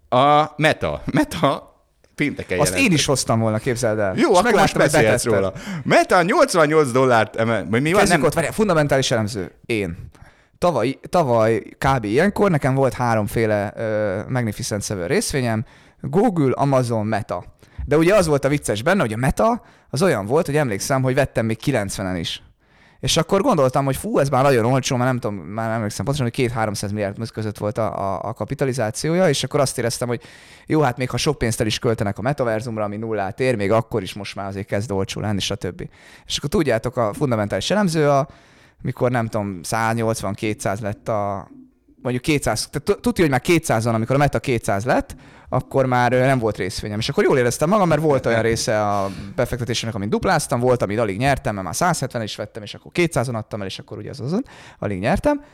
[0.09, 1.69] a Meta, Meta
[2.19, 2.89] pénteken Azt jelent.
[2.89, 4.15] én is hoztam volna, képzeld el.
[4.17, 5.53] Jó, És akkor most beszélhetsz róla.
[5.85, 7.83] Meta 88 dollárt emel, mi van?
[7.83, 9.51] Kezdjük Nem, ott, várjál, fundamentális elemző.
[9.67, 10.11] Én.
[10.59, 12.05] Tavaly, tavaly kb.
[12.05, 15.65] ilyenkor nekem volt háromféle uh, Magnificent Seven részvényem,
[16.01, 17.45] Google, Amazon, Meta.
[17.87, 21.03] De ugye az volt a vicces benne, hogy a Meta az olyan volt, hogy emlékszem,
[21.03, 22.43] hogy vettem még 90-en is.
[23.01, 26.05] És akkor gondoltam, hogy fú, ez már nagyon olcsó, mert nem tudom, már nem emlékszem
[26.05, 30.23] pontosan, hogy 2-300 milliárd között volt a, a, a, kapitalizációja, és akkor azt éreztem, hogy
[30.67, 33.73] jó, hát még ha sok pénzt el is költenek a metaverzumra, ami nullát ér, még
[33.73, 35.89] akkor is most már azért kezd olcsó lenni, stb.
[36.27, 38.29] És akkor tudjátok, a fundamentális elemző, a,
[38.83, 41.49] mikor nem tudom, 180-200 lett a,
[42.03, 45.17] mondjuk 200, tehát tudja, hogy már 200 van, amikor a meta 200 lett,
[45.49, 46.99] akkor már nem volt részvényem.
[46.99, 50.99] És akkor jól éreztem magam, mert volt olyan része a befektetésnek, amit dupláztam, volt, amit
[50.99, 54.11] alig nyertem, mert már 170 is vettem, és akkor 200-on adtam el, és akkor ugye
[54.11, 54.45] az azon,
[54.79, 55.45] alig nyertem.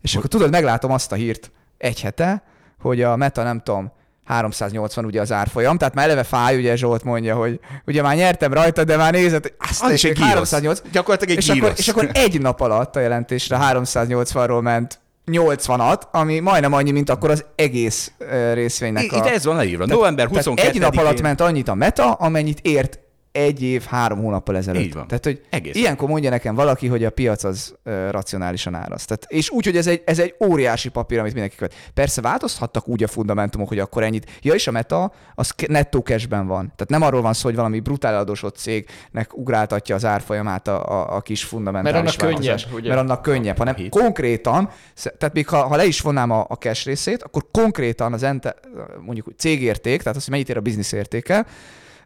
[0.00, 2.42] És akkor tudod, meglátom azt a hírt egy hete,
[2.80, 3.92] hogy a meta nem tudom,
[4.24, 8.52] 380 ugye az árfolyam, tehát már eleve fáj, ugye Zsolt mondja, hogy ugye már nyertem
[8.52, 10.82] rajta, de már nézett, hogy azt az is egy 308.
[10.92, 16.38] Gyakorlatilag egy és akkor, és akkor egy nap alatt a jelentésre 380-ról ment 80-at, ami
[16.38, 18.12] majdnem annyi, mint akkor az egész
[18.52, 19.16] részvénynek Itt a...
[19.16, 19.86] Itt ez van leírva.
[19.86, 22.98] November 22 Egy nap alatt ment annyit a meta, amennyit ért
[23.34, 24.82] egy év, három hónappal ezelőtt.
[24.82, 25.06] Így van.
[25.06, 29.04] Tehát, hogy Egész ilyenkor mondja nekem valaki, hogy a piac az uh, racionálisan áraz.
[29.04, 31.74] Tehát, és úgy, hogy ez egy, ez egy óriási papír, amit mindenki köt.
[31.94, 34.30] Persze változhattak úgy a fundamentumok, hogy akkor ennyit.
[34.42, 36.72] Ja, és a meta az nettó cashben van.
[36.76, 41.16] Tehát nem arról van szó, hogy valami brutál adósott cégnek ugráltatja az árfolyamát a, a,
[41.16, 42.88] a kis fundamentális Mert annak könnyebb, ugye?
[42.88, 43.88] Mert annak könnyebb, hanem Hit.
[43.88, 44.70] konkrétan,
[45.18, 48.54] tehát még ha, ha le is vonnám a, a cash részét, akkor konkrétan az ente,
[49.00, 51.46] mondjuk cégérték, tehát az, hogy mennyit ér a biznisz értéke,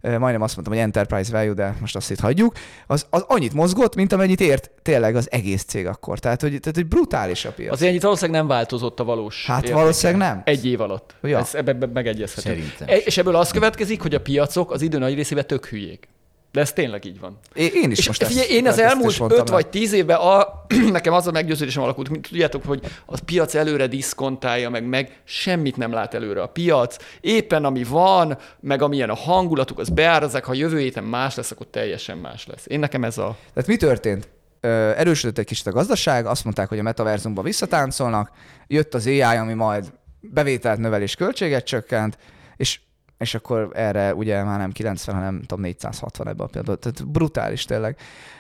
[0.03, 2.55] majdnem azt mondtam, hogy enterprise value, de most azt itt hagyjuk,
[2.87, 6.19] az, az annyit mozgott, mint amennyit ért tényleg az egész cég akkor.
[6.19, 7.73] Tehát, hogy, tehát, hogy brutális a piac.
[7.73, 9.79] Azért ennyit valószínűleg nem változott a valós Hát értéke.
[9.81, 10.43] valószínűleg nem.
[10.45, 11.15] Egy év alatt.
[11.23, 11.39] Ja.
[11.39, 12.49] Ez, ebbe, ebbe megegyezhető.
[12.49, 12.89] Szerintem.
[12.89, 16.09] E, és ebből az következik, hogy a piacok az idő nagy részében tök hülyék.
[16.53, 17.39] De ez tényleg így van.
[17.55, 21.13] É, én is és most figyelj, én az elmúlt öt vagy tíz évben a, nekem
[21.13, 25.93] az a meggyőződésem alakult, mint tudjátok, hogy a piac előre diszkontálja, meg, meg semmit nem
[25.93, 26.97] lát előre a piac.
[27.21, 31.67] Éppen ami van, meg amilyen a hangulatuk, az beárazák, ha jövő héten más lesz, akkor
[31.71, 32.65] teljesen más lesz.
[32.67, 33.37] Én nekem ez a...
[33.55, 34.29] Tehát mi történt?
[34.61, 38.31] erősödött egy kicsit a gazdaság, azt mondták, hogy a metaverzumba visszatáncolnak,
[38.67, 42.19] jött az AI, ami majd bevételt növel és költséget csökkent,
[42.57, 42.81] és
[43.19, 46.79] és akkor erre ugye már nem 90, hanem tudom 460 ebbe a például.
[46.79, 47.97] Tehát brutális tényleg.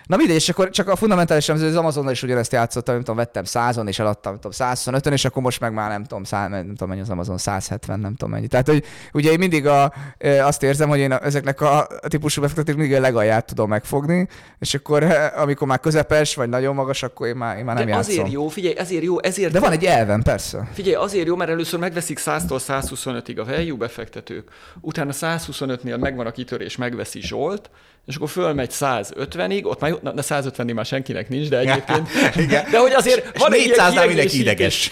[0.09, 3.43] Na mindegy, és akkor csak a fundamentális az Amazonnal is ugyanezt játszottam, nem tudom, vettem
[3.47, 6.67] 100-on, és eladtam, nem tudom, 125 és akkor most meg már nem tudom, 100, nem
[6.67, 8.47] tudom mennyi az Amazon, 170, nem tudom mennyi.
[8.47, 9.93] Tehát, hogy ugye én mindig a,
[10.43, 15.03] azt érzem, hogy én ezeknek a típusú befektetés mindig a legalját tudom megfogni, és akkor
[15.37, 18.13] amikor már közepes, vagy nagyon magas, akkor én már, én már nem De játszom.
[18.13, 19.53] azért jó, figyelj, ezért jó, ezért...
[19.53, 20.69] De van egy elven, persze.
[20.73, 26.31] Figyelj, azért jó, mert először megveszik 100-tól 125-ig a value befektetők, utána 125-nél megvan a
[26.31, 27.71] kitörés, megveszi Zsolt,
[28.09, 32.09] és akkor fölmegy 150-ig, ott már, na, 150-ig már senkinek nincs, de egyébként.
[32.47, 32.71] Igen.
[32.71, 34.91] De hogy azért van egy ilyen mindenki ideges.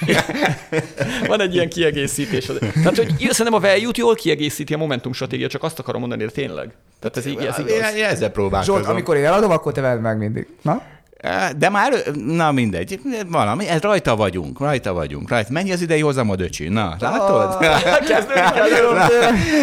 [1.29, 2.45] van egy ilyen kiegészítés.
[2.45, 6.33] Tehát, hogy szerintem a value jól kiegészíti a Momentum stratégia, csak azt akarom mondani, hogy
[6.33, 6.71] tényleg.
[7.01, 7.71] Tehát ez, így, ez igaz.
[7.71, 8.77] Én, én ezzel próbálkozom.
[8.77, 10.47] Zsolt, amikor én eladom, akkor te vedd meg mindig.
[10.63, 10.83] Na?
[11.57, 11.93] De már,
[12.27, 15.29] na mindegy, valami, ez rajta vagyunk, rajta vagyunk.
[15.29, 15.53] Rajta.
[15.53, 16.69] Mennyi az idei hozamod, öcsi?
[16.69, 17.57] Na, látod?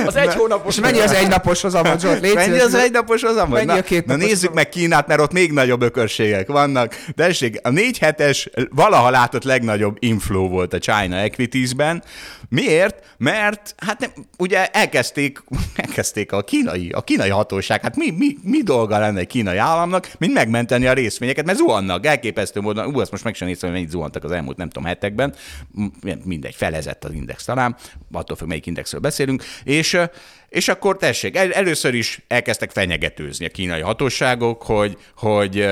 [0.05, 0.75] az egy hónapos.
[0.75, 2.33] És mennyi az egy napos hozamod, Zsolt?
[2.33, 3.53] Mennyi az egy napos hozamod?
[3.53, 6.95] Mennyi na, a két na nézzük meg Kínát, mert ott még nagyobb ökörségek vannak.
[7.15, 12.03] De eség, a négy hetes valaha látott legnagyobb inflow volt a China Equities-ben.
[12.49, 13.03] Miért?
[13.17, 15.43] Mert hát nem, ugye elkezdték,
[15.75, 20.11] elkezdték a kínai, a kínai hatóság, hát mi, mi, mi dolga lenne egy kínai államnak,
[20.17, 23.77] mint megmenteni a részvényeket, mert zuhannak, elképesztő módon, ú, azt most meg sem néztem, hogy
[23.77, 25.35] mennyit zuhantak az elmúlt, nem tudom, hetekben,
[26.23, 27.75] mindegy, felezett az index talán,
[28.11, 29.99] attól függ, melyik indexről beszélünk, és
[30.49, 35.67] és akkor tessék, el, először is elkezdtek fenyegetőzni a kínai hatóságok, hogy, hogy,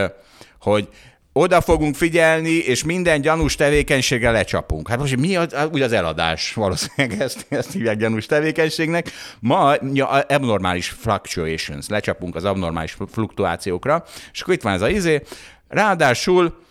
[0.60, 0.88] hogy
[1.34, 4.88] oda fogunk figyelni, és minden gyanús tevékenységre lecsapunk.
[4.88, 9.12] Hát most mi az, úgy az eladás, valószínűleg ezt, ezt hívják gyanús tevékenységnek.
[9.40, 15.22] Ma ja, abnormális fluctuations, lecsapunk az abnormális fluktuációkra, és akkor itt van ez a izé,
[15.72, 16.62] ráadásul,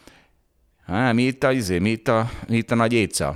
[0.86, 3.34] hát mi itt a izé, mi itt a, mi itt a nagy éca?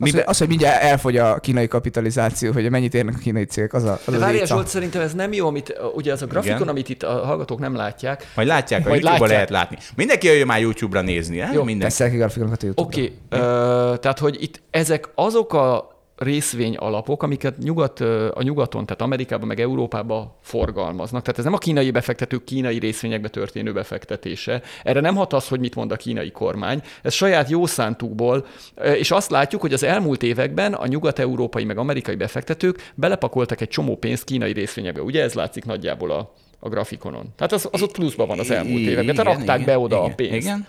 [0.00, 3.72] Az, hogy, az, hogy mindjárt elfogy a kínai kapitalizáció, hogy mennyit érnek a kínai cégek,
[3.72, 6.56] az a, az De várjál, Zsolt, szerintem ez nem jó, amit ugye az a grafikon,
[6.56, 6.68] Igen.
[6.68, 8.26] amit itt a hallgatók nem látják.
[8.34, 9.78] Majd látják, a YouTube-ban lehet látni.
[9.96, 11.36] Mindenki jöjjön már YouTube-ra nézni.
[11.36, 11.78] Jó, mindenki.
[11.78, 13.02] Teszek grafikonokat a YouTube-ra.
[13.02, 13.98] Oké, okay.
[13.98, 18.00] tehát hogy itt ezek azok a részvény alapok, amiket nyugat,
[18.34, 21.22] a nyugaton, tehát Amerikában, meg Európában forgalmaznak.
[21.22, 24.62] Tehát ez nem a kínai befektetők kínai részvényekbe történő befektetése.
[24.82, 26.82] Erre nem hat az, hogy mit mond a kínai kormány.
[27.02, 28.46] Ez saját jó szántukból,
[28.94, 33.96] és azt látjuk, hogy az elmúlt években a nyugat-európai, meg amerikai befektetők belepakoltak egy csomó
[33.96, 35.02] pénzt kínai részvényekbe.
[35.02, 37.26] Ugye ez látszik nagyjából a, a grafikonon.
[37.36, 39.14] Tehát az, az ott pluszban van az elmúlt években.
[39.14, 40.46] Tehát rakták be oda igen, a pénzt.
[40.46, 40.66] Igen.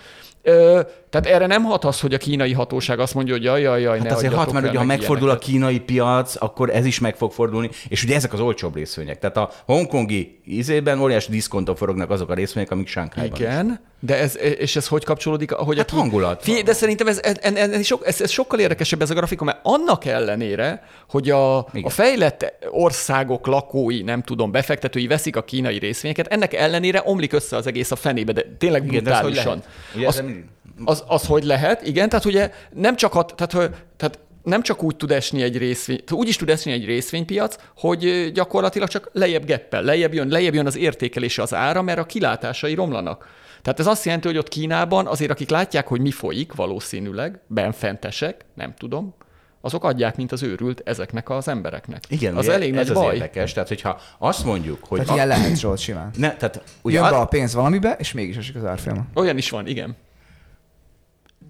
[1.09, 3.97] Tehát erre nem hat az, hogy a kínai hatóság azt mondja, hogy jaj, jaj, jaj,
[3.99, 5.49] Hát ne azért hat, mert ugye, ha megfordul a ilyeneket.
[5.49, 9.19] kínai piac, akkor ez is meg fog fordulni, és ugye ezek az olcsóbb részvények.
[9.19, 13.39] Tehát a hongkongi izében óriási diszkonton forognak azok a részvények, amik Sánkhájban.
[13.39, 15.51] Igen, de ez, és ez hogy kapcsolódik?
[15.51, 16.43] Hogy Hát a hangulat.
[16.43, 19.45] Figyelj, de szerintem ez, ez, ez, ez, sok, ez, ez sokkal érdekesebb ez a grafikon,
[19.47, 25.77] mert annak ellenére, hogy a, a fejlett országok lakói, nem tudom, befektetői veszik a kínai
[25.77, 29.63] részvényeket, ennek ellenére omlik össze az egész a fenébe, de tényleg Igen, hogy brutálisan.
[29.95, 30.45] Ugye Az, mindig-
[30.85, 34.83] az, az, hogy lehet, igen, tehát ugye nem csak, a, tehát, hogy- tehát nem csak
[34.83, 39.45] úgy tud esni egy részvény, úgy is tud esni egy részvénypiac, hogy gyakorlatilag csak lejjebb
[39.45, 43.27] geppel, lejjebb jön, lejjebb jön az értékelése az ára, mert a kilátásai romlanak.
[43.61, 48.45] Tehát ez azt jelenti, hogy ott Kínában azért, akik látják, hogy mi folyik valószínűleg, benfentesek,
[48.53, 49.13] nem tudom,
[49.61, 52.03] azok adják, mint az őrült ezeknek az embereknek.
[52.09, 53.13] Igen, az ugye elég ez nagy az baj.
[53.13, 53.53] érdekes.
[53.53, 54.99] Tehát, hogyha azt mondjuk, hogy...
[54.99, 56.11] Tehát ilyen lehet Zsolt simán.
[56.17, 59.05] Ne, tehát ugye Jön be a- a pénz valamibe, és mégis esik az árfolyama.
[59.13, 59.95] Olyan is van, igen.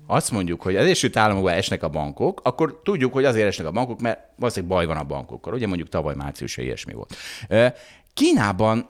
[0.08, 3.72] azt mondjuk, hogy az Egyesült Államokban esnek a bankok, akkor tudjuk, hogy azért esnek a
[3.72, 5.54] bankok, mert valószínűleg baj van a bankokkal.
[5.54, 7.15] Ugye mondjuk tavaly márciusban ilyesmi volt.
[8.13, 8.89] Kínában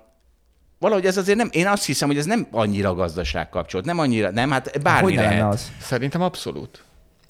[0.80, 4.32] valahogy ez azért nem, én azt hiszem, hogy ez nem annyira gazdaság kapcsolat, nem annyira,
[4.32, 5.54] nem, hát bármi Hogy lehet.
[5.54, 5.72] az?
[5.82, 6.84] Szerintem abszolút.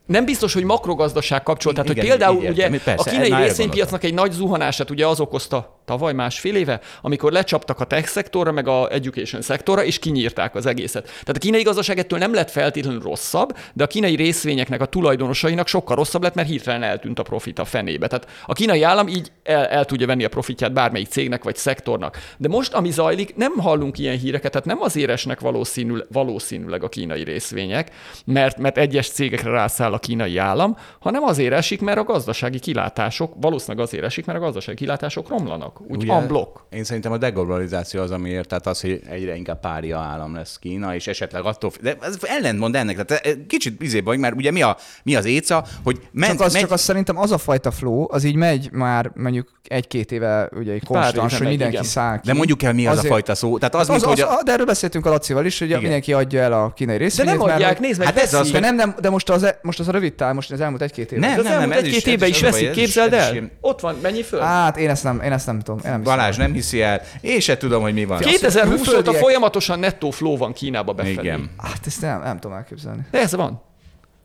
[0.09, 1.75] Nem biztos, hogy makrogazdaság kapcsolat.
[1.75, 2.69] Tehát, hogy Igen, például így ugye.
[2.69, 7.79] Persze, a kínai részvénypiacnak egy nagy zuhanását ugye az okozta tavaly másfél éve, amikor lecsaptak
[7.79, 11.03] a tech szektorra, meg a education szektorra, és kinyírták az egészet.
[11.03, 15.67] Tehát a kínai gazdaság ettől nem lett feltétlenül rosszabb, de a kínai részvényeknek a tulajdonosainak
[15.67, 18.07] sokkal rosszabb lett, mert hirtelen eltűnt a profit a fenébe.
[18.07, 22.17] Tehát a kínai állam így el, el tudja venni a profitját bármelyik cégnek vagy szektornak.
[22.37, 26.89] De most, ami zajlik, nem hallunk ilyen híreket, tehát nem azért esnek valószínűleg, valószínűleg a
[26.89, 27.91] kínai részvények,
[28.25, 33.33] mert, mert egyes cégekre rászáll a kínai állam, hanem azért esik, mert a gazdasági kilátások,
[33.41, 35.81] valószínűleg azért esik, mert a gazdasági kilátások romlanak.
[35.81, 36.59] Úgy Ugye, unblock.
[36.69, 40.95] Én szerintem a deglobalizáció az, amiért, tehát az, hogy egyre inkább pária állam lesz Kína,
[40.95, 44.61] és esetleg attól, de ez ellentmond ennek, tehát eh, kicsit izé vagy, mert ugye mi,
[44.61, 47.71] a, mi az éca, hogy ment, Csak az, megy, csak az szerintem az a fajta
[47.71, 51.85] flow, az így megy már mondjuk egy-két éve ugye konstans, hogy mindenki igen.
[51.85, 52.27] száll ki.
[52.27, 53.57] de mondjuk el, mi az Azért- a fajta szó.
[53.57, 55.67] Tehát az, Hát az, mint, az, hogy a, de erről beszéltünk a Lacival is, hogy
[55.67, 55.81] Igen.
[55.81, 57.31] mindenki adja el a kínai De részvényét.
[57.37, 58.51] nem mert adják, hogy- nézd meg, Hát ez az.
[58.51, 60.81] De nem, nem, de most az, e- most az a rövid távol, most az elmúlt
[60.81, 61.19] egy-két év.
[61.19, 63.49] Nem, az nem, nem, elmúlt egy-két is- évben is veszik, képzeld el.
[63.61, 64.39] Ott van, mennyi föl?
[64.39, 65.79] Hát én ezt nem, én ezt nem tudom.
[65.85, 66.03] Én nem.
[66.03, 68.19] Balázs nem hiszi el, én se tudom, hogy mi van.
[68.19, 71.13] 2020 óta külföldiek- folyamatosan nettó flow van Kínába befelé.
[71.13, 71.49] Igen.
[71.57, 73.01] Hát ezt nem, nem tudom elképzelni.
[73.11, 73.61] De ez van.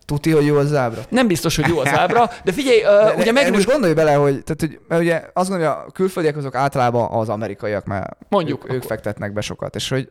[0.04, 1.02] Tuti, hogy jó az ábra.
[1.08, 3.92] Nem biztos, hogy jó az ábra, de figyelj, uh, De, ugye de, meg most gondolj
[3.92, 8.16] bele, hogy, tehát, hogy mert ugye azt gondolja, a külföldiek azok általában az amerikaiak, mert
[8.28, 10.08] Mondjuk, ők, ők fektetnek be sokat, és hogy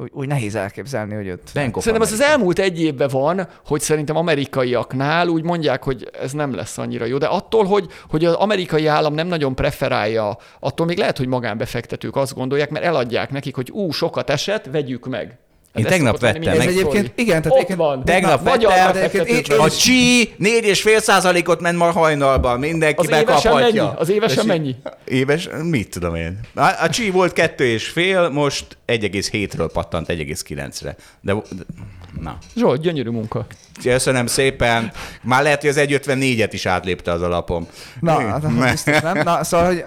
[0.00, 1.50] úgy, úgy nehéz elképzelni, hogy ott...
[1.54, 6.10] Bank of Szerintem az az elmúlt egy évben van, hogy szerintem amerikaiaknál úgy mondják, hogy
[6.22, 7.18] ez nem lesz annyira jó.
[7.18, 12.16] De attól, hogy, hogy az amerikai állam nem nagyon preferálja, attól még lehet, hogy magánbefektetők
[12.16, 15.38] azt gondolják, mert eladják nekik, hogy ú, sokat esett, vegyük meg.
[15.74, 18.04] Én Ez tegnap vettem Ez egyébként, igen, tehát Ott egyébként, van.
[18.04, 19.66] Tegnap vettem, befektetők egyébként én- van.
[19.66, 23.82] A csí 4,5 százalékot ment ma hajnalban, mindenki Az évesen bekaphatja.
[23.84, 23.94] mennyi?
[23.98, 24.76] Az évesen mennyi?
[25.04, 26.40] Éves, mit tudom én.
[26.54, 30.96] A, a csí volt kettő és fél, most 1,7-ről pattant 1,9-re.
[31.20, 31.62] De, de
[32.20, 33.46] na, Zsolt, gyönyörű munka.
[33.82, 34.92] köszönöm szépen.
[35.22, 37.66] Már lehet, hogy az 1,54-et is átlépte az alapom.
[38.00, 39.18] Na, hát, biztos nem.
[39.24, 39.84] Na, szóval, hogy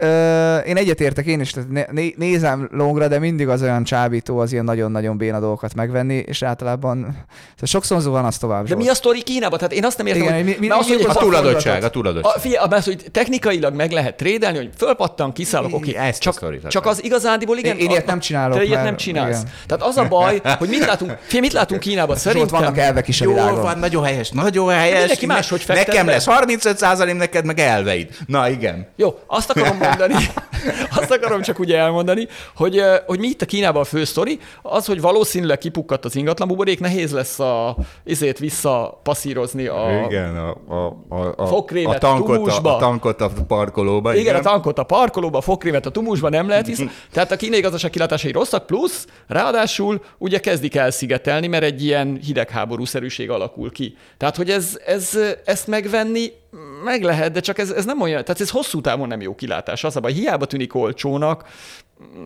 [0.00, 4.38] ö, én egyetértek én is, tehát né- né- nézem longra, de mindig az olyan csábító
[4.38, 8.62] az ilyen nagyon-nagyon béna dolgokat megvenni, és általában tehát sokszor zuhan az tovább.
[8.62, 8.80] De Zsolt.
[8.82, 9.58] mi a sztori Kínában?
[9.58, 11.24] Tehát én azt nem értem, Igen, hogy, mi- mi- azt mi- mondják, A az hogy
[11.26, 12.32] túladottság, a túladottság.
[12.36, 15.96] A, figyelj, az, hogy technikailag meg lehet trédelni, hogy fölpattan, kiszállok, oké.
[15.96, 17.76] A Csak, csak az igazándiból, igen.
[17.76, 19.40] Én- én ilyet a- nem csinálok, Te ilyet mert- nem csinálsz.
[19.40, 19.52] igen.
[19.66, 22.16] Tehát az a baj, hogy mit látunk, figyelj, mit látunk Kínában?
[22.16, 22.60] Zsolt, Szerintem...
[22.60, 23.62] vannak elvek is a Jó világon.
[23.62, 24.98] van, nagyon helyes, nagyon helyes.
[24.98, 28.08] Mindenki máshogy fektet Nekem lesz 35 százalék, neked meg elveid.
[28.26, 28.86] Na igen.
[28.96, 30.14] Jó, azt akarom mondani,
[30.98, 34.86] azt akarom csak ugye elmondani, hogy, hogy mi itt a Kínában a fő sztori, az,
[34.86, 40.96] hogy valószínűleg kipukkadt az ingatlan buborék, nehéz lesz a, izét visszapasszírozni a, Igen, a, a,
[41.08, 42.72] a, a, Fogkrémet a, tankot, Tumusba.
[42.72, 44.14] a, a tankot a parkolóba.
[44.14, 46.84] Igen, a tankot a parkolóba, a fogkrémet a tumusba nem lehet vissza.
[47.12, 53.30] Tehát a kínai gazdaság kilátásai rosszak, plusz ráadásul ugye kezdik elszigetelni, mert egy ilyen hidegháborúszerűség
[53.30, 53.96] alakul ki.
[54.16, 56.32] Tehát, hogy ez, ez, ezt megvenni
[56.84, 59.84] meg lehet, de csak ez, ez nem olyan, tehát ez hosszú távon nem jó kilátás.
[59.84, 61.44] Az a baj, hiába tűnik olcsónak,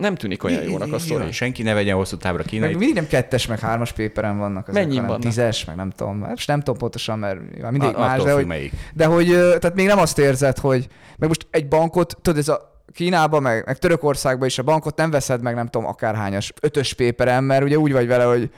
[0.01, 1.33] nem tűnik olyan jónak a sztori.
[1.33, 2.71] Senki ne vegyen hosszú távra Meg kínai.
[2.75, 4.69] mindig nem kettes, meg hármas péperen vannak.
[4.69, 5.23] ezek, Mennyin hanem vannak?
[5.25, 6.17] Tízes, meg nem tudom.
[6.19, 7.39] Most nem tudom pontosan, mert
[7.71, 8.73] mindig A- más, de hogy, melyik.
[8.95, 10.87] de hogy, tehát még nem azt érzed, hogy,
[11.17, 15.11] meg most egy bankot, tudod, ez a Kínában, meg, meg Törökországban is a bankot nem
[15.11, 18.51] veszed meg, nem tudom, akárhányas ötös péperen, mert ugye úgy vagy vele, hogy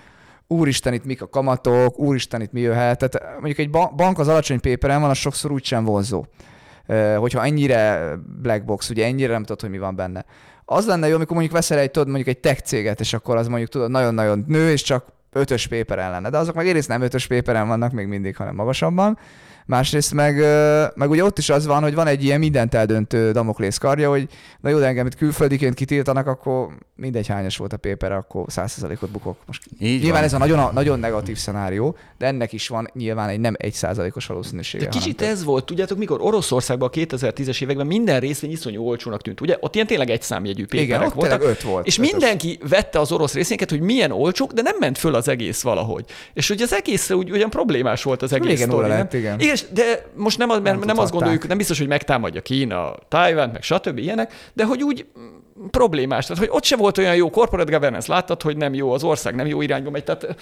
[0.48, 2.98] úristen, itt mik a kamatok, úristen, itt mi jöhet.
[2.98, 6.24] Tehát mondjuk egy ba- bank az alacsony péperen van, az sokszor úgysem vonzó.
[6.86, 10.24] Ö, Hogyha ennyire black box, ugye ennyire nem tudod, hogy mi van benne.
[10.64, 13.48] Az lenne jó, amikor mondjuk veszel egy, tudod, mondjuk egy tech céget, és akkor az
[13.48, 16.30] mondjuk tudod, nagyon-nagyon nő, és csak ötös péperen lenne.
[16.30, 19.18] De azok meg egyrészt nem ötös péperen vannak még mindig, hanem magasabban.
[19.68, 20.34] Másrészt meg,
[20.94, 24.28] meg ugye ott is az van, hogy van egy ilyen mindent eldöntő Damoklész karja, hogy
[24.60, 29.10] na jó, de engem itt külföldiként kitiltanak, akkor mindegy hányas volt a péper, akkor 100%-ot
[29.10, 29.36] bukok.
[29.46, 30.22] Most Így nyilván van.
[30.22, 34.84] ez a nagyon, nagyon negatív szenárió, de ennek is van nyilván egy nem 1%-os valószínűsége.
[34.84, 39.40] De kicsit ez volt, tudjátok, mikor Oroszországban a 2010-es években minden részvény iszonyú olcsónak tűnt.
[39.40, 41.42] Ugye ott ilyen tényleg egy számjegyű péperek ott voltak.
[41.42, 42.10] öt volt, És ötös.
[42.10, 46.04] mindenki vette az orosz részvényeket, hogy milyen olcsók, de nem ment föl az egész valahogy.
[46.34, 49.40] És hogy az egészre úgy ugyan problémás volt az egész Régen sztori, lett, igen.
[49.40, 49.56] igen.
[49.58, 52.94] És- De most nem, az, mert nem, nem azt gondoljuk, nem biztos, hogy megtámadja Kína,
[53.08, 53.98] Tájván, meg stb.
[53.98, 55.26] ilyenek, de hogy úgy mm,
[55.70, 56.26] problémás.
[56.26, 59.34] Tehát, hogy ott se volt olyan jó corporate governance, láttad, hogy nem jó, az ország
[59.34, 60.04] nem jó irányba megy.
[60.04, 60.36] Tehát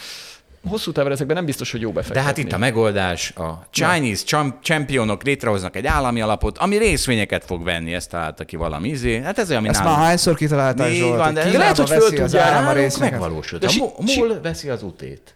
[0.69, 2.27] hosszú távon ezekben nem biztos, hogy jó De befektetni.
[2.29, 7.65] hát itt a megoldás, a Chinese cham- championok létrehoznak egy állami alapot, ami részvényeket fog
[7.65, 9.21] venni, ezt találta ki valami izé.
[9.21, 11.99] Hát ez olyan, ami Ezt nálunk- már hányszor kitalálták, Zsolt, van, de lehet, hogy föl
[11.99, 13.21] veszi az tudják, állam a Nálunk részvényeket.
[13.21, 13.61] megvalósult.
[13.61, 15.35] De A si- MOL veszi az utét.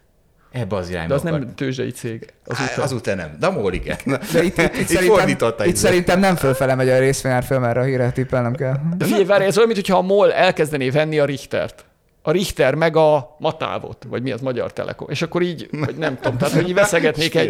[0.51, 1.07] Ebbe az irányba.
[1.07, 1.39] De az akar.
[1.39, 2.33] nem tőzsdei cég.
[2.45, 2.83] Az Á, után.
[2.85, 3.97] Azután nem, de a MOL igen.
[4.05, 7.77] De itt, itt, itt, szerintem, fordította itt szerintem nem fölfele megy a részvényár föl, mert
[7.77, 8.79] a híre tippelnem kell.
[8.97, 11.85] De figyelj, várj, ez olyan, mintha a MOL elkezdené venni a Richtert.
[12.23, 15.07] A Richter meg a Matávot, vagy mi az Magyar Telekom.
[15.09, 17.47] És akkor így, vagy nem tudom, tehát hogy így veszegetnék egy.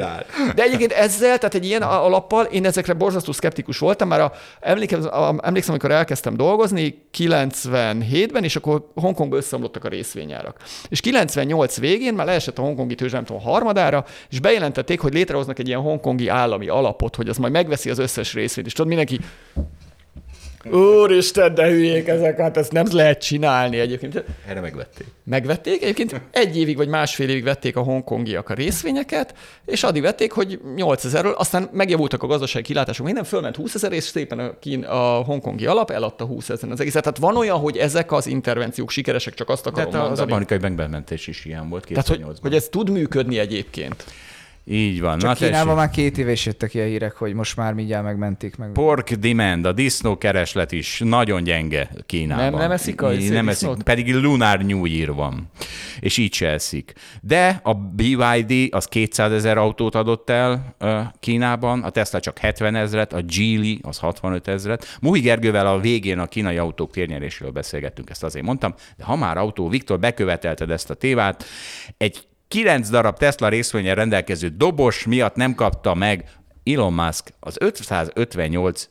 [0.56, 5.04] De egyébként ezzel, tehát egy ilyen alappal, én ezekre borzasztó szkeptikus voltam, már a, emlékszem,
[5.04, 10.58] a, emlékszem, amikor elkezdtem dolgozni, 97-ben, és akkor Hongkongban összeomlottak a részvényárak.
[10.90, 15.60] És 98 végén már leesett a hongkongi tőzsde, nem tudom, harmadára, és bejelentették, hogy létrehoznak
[15.60, 18.68] egy ilyen hongkongi állami alapot, hogy az majd megveszi az összes részvényt.
[18.68, 19.20] És tudod, mindenki
[20.70, 24.24] Úristen, de hülyék ezek, hát ezt nem lehet csinálni egyébként.
[24.48, 25.08] Erre megvették.
[25.24, 29.34] Megvették, egyébként egy évig vagy másfél évig vették a hongkongiak a részvényeket,
[29.66, 34.04] és addig vették, hogy 8000-ről, aztán megjavultak a gazdasági kilátások, minden fölment 20 ezer, és
[34.04, 37.04] szépen a, kín, a hongkongi alap eladta 20 ezer az egészet.
[37.04, 40.32] Tehát van olyan, hogy ezek az intervenciók sikeresek, csak azt akarom Tehát az mondani.
[40.32, 42.38] amerikai bankbementés is ilyen volt Tehát, hogy, 2008-ban.
[42.42, 44.04] hogy ez tud működni egyébként.
[44.66, 45.20] Így van.
[45.20, 45.76] Csak Na Kínában tessék.
[45.76, 48.56] már két éve is jöttek ilyen hírek, hogy most már mindjárt megmentik.
[48.58, 48.72] Meg...
[48.72, 52.44] Pork demand, a disznó kereslet is nagyon gyenge Kínában.
[52.50, 53.48] Nem- nem eszik a Nem disznót?
[53.48, 55.50] eszik, pedig Lunar New Year van.
[56.00, 56.94] És így se eszik.
[57.22, 60.76] De a BYD az 200 ezer autót adott el
[61.20, 64.98] Kínában, a Tesla csak 70 ezret, a Geely az 65 ezret.
[65.02, 69.38] Muhi Gergővel a végén a kínai autók térnyeréséről beszélgettünk, ezt azért mondtam, de ha már
[69.38, 71.44] autó, Viktor, bekövetelted ezt a tévát,
[71.98, 76.30] egy 9 darab Tesla részvényen rendelkező dobos miatt nem kapta meg
[76.64, 78.90] Elon Musk az 558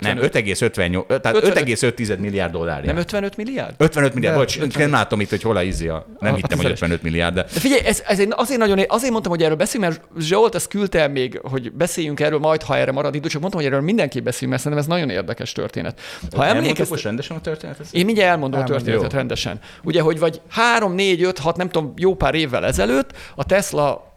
[0.00, 2.86] nem, 5,58, tehát 55 5,5 milliárd dollárja.
[2.86, 3.74] Nem 55 milliárd?
[3.78, 6.06] 55 milliárd, bocs, nem látom itt, hogy hol a izé a...
[6.20, 6.80] Nem A- hittem, a hogy tizedes.
[6.80, 7.42] 55 milliárd, de...
[7.42, 11.00] De figyelj, ez, ez azért nagyon, azért mondtam, hogy erről beszéljünk, mert Zsolt ezt küldte
[11.00, 14.24] el még, hogy beszéljünk erről majd, ha erre marad idő, csak mondtam, hogy erről mindenképp
[14.24, 16.00] beszéljünk, mert szerintem ez nagyon érdekes történet.
[16.36, 17.86] Ha emlékeztek, most rendesen a történetet?
[17.90, 18.86] én mindjárt elmondom a Elmondjuk.
[18.86, 19.18] történetet Jó.
[19.18, 19.58] rendesen.
[19.82, 24.10] Ugye, hogy vagy 3, 4, 5, 6, nem tudom, jó pár évvel ezelőtt a Tesla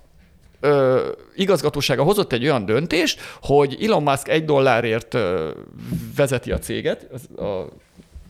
[0.65, 5.49] ö, igazgatósága hozott egy olyan döntést, hogy Elon Musk egy dollárért ö,
[6.15, 7.67] vezeti a céget, az- a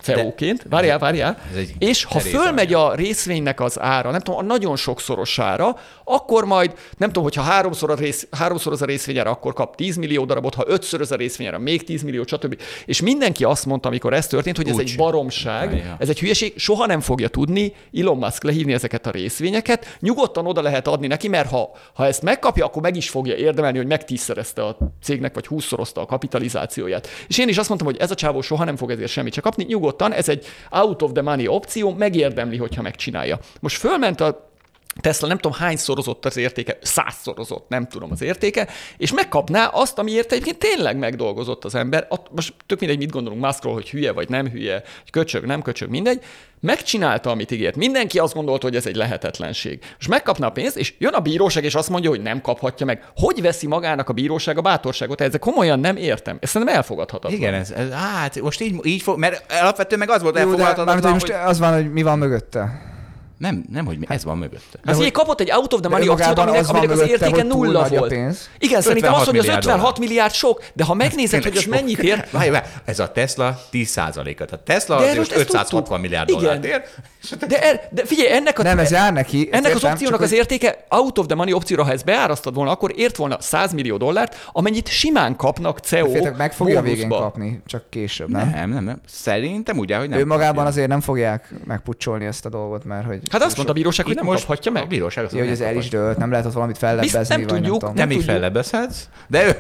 [0.05, 0.65] CEO-ként.
[0.69, 1.37] Várjál, várjál.
[1.55, 6.73] Egy És ha fölmegy a részvénynek az ára, nem tudom, a nagyon sokszorosára, akkor majd,
[6.97, 10.53] nem tudom, hogyha háromszor, a rész, háromszor az a részvényára, akkor kap 10 millió darabot,
[10.53, 12.61] ha ötször az a részvényára, még 10 millió, stb.
[12.85, 15.95] És mindenki azt mondta, amikor ez történt, hogy ez Úgy egy baromság, Ja.
[15.99, 19.97] ez egy hülyeség, soha nem fogja tudni Elon Musk lehívni ezeket a részvényeket.
[19.99, 23.77] Nyugodtan oda lehet adni neki, mert ha, ha ezt megkapja, akkor meg is fogja érdemelni,
[23.77, 27.07] hogy megtízszerezte a cégnek, vagy húszszorozta a kapitalizációját.
[27.27, 29.41] És én is azt mondtam, hogy ez a csávó soha nem fog ezért semmit se
[29.41, 29.63] kapni.
[29.63, 33.39] Nyugodtan, ez egy out of the money opció, megérdemli, hogyha megcsinálja.
[33.59, 34.53] Most fölment a
[35.01, 38.67] Tesla nem tudom hány szorozott az értéke, százszorozott, nem tudom az értéke,
[38.97, 42.07] és megkapná azt, amiért egyébként tényleg megdolgozott az ember.
[42.31, 45.89] Most tök mindegy, mit gondolunk Muskról, hogy hülye vagy nem hülye, hogy köcsög, nem köcsög,
[45.89, 46.23] mindegy.
[46.59, 47.75] Megcsinálta, amit ígért.
[47.75, 49.79] Mindenki azt gondolta, hogy ez egy lehetetlenség.
[49.99, 53.03] És megkapna a pénzt, és jön a bíróság, és azt mondja, hogy nem kaphatja meg.
[53.15, 55.21] Hogy veszi magának a bíróság a bátorságot?
[55.21, 56.37] Ezzel komolyan nem értem.
[56.41, 57.39] Ez szerintem elfogadhatatlan.
[57.39, 60.49] Igen, ez, ez, hát most így, így fog, mert alapvetően meg az volt Jó, de
[60.49, 61.29] elfogadhatatlan, hogy...
[61.29, 62.93] most az van, hogy mi van mögötte.
[63.37, 64.79] Nem, nem, hogy mi, ez van mögötte.
[64.85, 67.47] Hát figyelj, kapott egy out of the money önmagában aminek, az aminek az értéke hogy
[67.47, 68.09] túl nulla volt.
[68.09, 68.49] pénz.
[68.59, 71.63] Igen, szerintem az, 56 hogy az milliárd 56 milliárd sok, de ha megnézed, hogy az
[71.63, 74.45] mennyit ér, Várj, várj, ez a Tesla 10%-a.
[74.45, 76.01] Tehát Tesla De most most ezt 560 tudtuk.
[76.01, 76.41] milliárd Igen.
[76.41, 76.83] dollárt ér.
[77.47, 79.49] de, er, de figyelj, ennek a, Nem, ez jár neki.
[79.51, 82.93] ennek az opciónak az értéke out of the money opcióra, ha ezt beárasztad volna, akkor
[82.95, 87.89] ért volna 100 millió dollárt, amennyit simán kapnak CEO Féltek, meg fogja végén kapni, csak
[87.89, 88.49] később, nem?
[88.49, 89.01] Nem, nem, nem.
[89.07, 90.19] Szerintem úgy áll, hogy nem.
[90.19, 93.75] ő magában azért nem fogják megpucsolni ezt a dolgot, mert hogy Hát azt mondta a
[93.75, 94.87] bíróság, hogy nem most kaphatja A meg.
[94.87, 97.45] bíróság azt Ja, hogy ez el nem is dőlt, nem lehet ott valamit fellebbezni, nem
[97.45, 98.35] tudjuk, nem nem így tudjuk.
[98.35, 98.97] fellebezhetsz,
[99.27, 99.57] de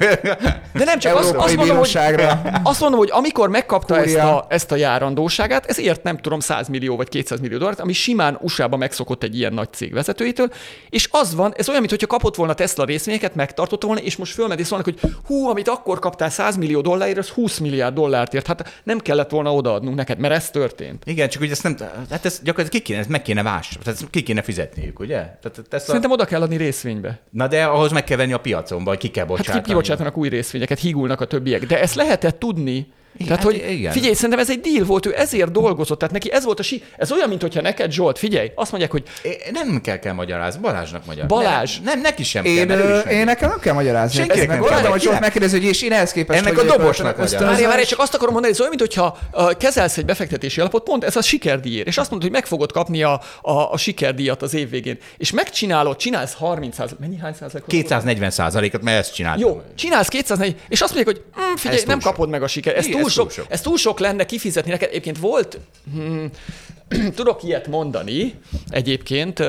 [0.73, 2.41] De nem csak azt, azt, mondom, hogy, Bíróságra.
[2.63, 6.95] azt mondom, hogy amikor megkapta ezt a, ezt a járandóságát, ezért nem tudom 100 millió
[6.95, 10.49] vagy 200 millió dollárt, ami simán USA-ba megszokott egy ilyen nagy cég vezetőjétől,
[10.89, 14.59] és az van, ez olyan, mintha kapott volna Tesla részvényeket, megtartotta volna, és most fölment
[14.59, 18.47] és szólnak, hogy hú, amit akkor kaptál 100 millió dollárért, az 20 milliárd dollárt ért.
[18.47, 21.03] Hát nem kellett volna odaadnunk neked, mert ez történt.
[21.05, 21.75] Igen, csak hogy ezt nem,
[22.09, 25.15] hát ez gyakorlatilag ki kéne, meg kéne vás, tehát ki kéne fizetniük, ugye?
[25.17, 27.19] Tehát ezt a, Szerintem oda kell adni részvénybe.
[27.29, 29.61] na de ahhoz meg kell venni a piacon, vagy ki kell Hát bocsátani.
[29.63, 31.65] ki kibocsátanak új részvényeket, hígulnak a többiek.
[31.65, 32.87] De ezt lehetett tudni.
[33.17, 33.91] Igen, Tehát, hát hogy igen.
[33.91, 36.83] figyelj, szerintem ez egy deal volt, ő ezért dolgozott, tehát neki ez volt a si...
[36.97, 41.05] Ez olyan, mintha neked, Zsolt, figyelj, azt mondják, hogy É, Nem kell, kell magyarázni, Balázsnak
[41.05, 41.35] magyarázni.
[41.35, 41.75] Balázs.
[41.75, 44.19] Nem, nem neki sem Én, kell, ő én nekem nem kell magyarázni.
[44.19, 44.59] Meg nem kell.
[44.59, 46.39] olyan, hogy Zsolt megkérdezi, hogy és én ehhez képest...
[46.39, 47.65] Ennek a dobosnak magyarázni.
[47.65, 51.03] Várj, csak azt akarom mondani, hogy ez olyan, mintha uh, kezelsz egy befektetési alapot, pont
[51.03, 54.53] ez a sikerdíjért, és azt mondod, hogy meg fogod kapni a, a, a sikerdíjat az
[54.53, 54.97] év végén.
[55.17, 57.69] És megcsinálod, csinálsz 30 százalék, mennyi hány százalékot?
[57.69, 59.41] 240 százalékot, mert ezt csináltam.
[59.41, 62.77] Jó, csinálsz 240, és azt mondják, hogy hm, figyelj, nem kapod meg a siker.
[62.77, 63.45] Ez Igen, túl, ez túl sok, sok.
[63.49, 64.89] ez túl sok lenne kifizetni neked.
[64.89, 65.59] Egyébként volt,
[65.93, 66.25] hm,
[67.15, 68.33] tudok ilyet mondani,
[68.69, 69.43] egyébként.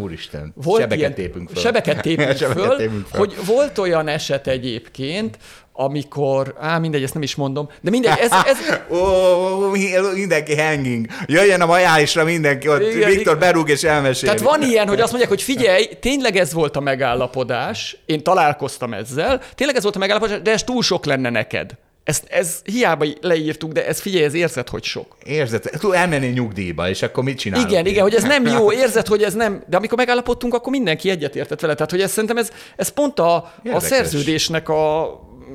[0.00, 1.62] Úristen, volt sebeket ilyen, tépünk föl.
[1.62, 3.18] Sebeket tépünk Sebeket föl, tépünk föl.
[3.18, 5.38] hogy volt olyan eset egyébként,
[5.76, 8.58] amikor, á, mindegy, ezt nem is mondom, de mindegy, ez, ez,
[8.98, 9.70] ó,
[10.14, 11.06] mindenki hanging.
[11.26, 14.32] Jöjjön a majálisra mindenki, ott Igen, Viktor berúg és elmeséli.
[14.32, 18.92] Tehát van ilyen, hogy azt mondják, hogy figyelj, tényleg ez volt a megállapodás, én találkoztam
[18.92, 21.70] ezzel, tényleg ez volt a megállapodás, de ez túl sok lenne neked.
[22.04, 25.16] Ezt, ez hiába leírtuk, de ez figyelj, ez érzed, hogy sok.
[25.24, 27.70] Érzed, tud elmenni nyugdíjba, és akkor mit csinálunk?
[27.70, 27.92] Igen, én?
[27.92, 31.60] igen, hogy ez nem jó, érzed, hogy ez nem, de amikor megállapodtunk, akkor mindenki egyetértett
[31.60, 31.74] vele.
[31.74, 35.10] Tehát, hogy ez szerintem ez, ez pont a, a szerződésnek a,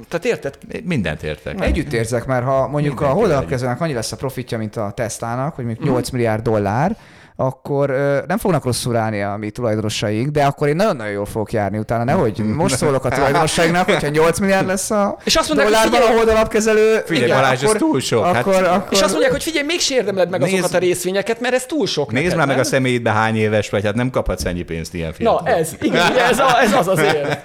[0.07, 0.57] tehát érted?
[0.83, 1.61] Mindent értek.
[1.61, 5.55] Együtt érzek, mert ha mondjuk a Mindenki holdalapkezőnek annyi lesz a profitja, mint a Teslának,
[5.55, 6.97] hogy mondjuk 8 milliárd dollár,
[7.41, 7.89] akkor
[8.27, 12.03] nem fognak rosszul állni a mi tulajdonosaink, de akkor én nagyon-nagyon jól fogok járni utána.
[12.03, 15.99] Nehogy most szólok a tulajdonosainknak, hogyha 8 milliárd lesz a És azt mondják, hogy dollárban
[15.99, 17.01] a figyelj- holdalapkezelő.
[17.05, 18.25] Figyelj, igen, Balázs, ez akkor, túl sok.
[18.25, 21.39] Hát- Akkor, akkor, És azt mondják, hogy figyelj, még érdemled meg Nézd- azokat a részvényeket,
[21.39, 24.09] mert ez túl sok Nézd neked, már meg a személyidbe hány éves vagy, hát nem
[24.09, 25.47] kaphatsz ennyi pénzt ilyen Na, fiatalon.
[25.59, 27.39] ez, igen, ugye, ez, a, ez az az ér.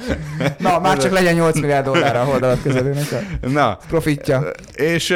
[0.59, 4.43] Na, már csak legyen 8 milliárd dollár a holdalapkezelőnek a Na, profitja.
[4.75, 5.15] és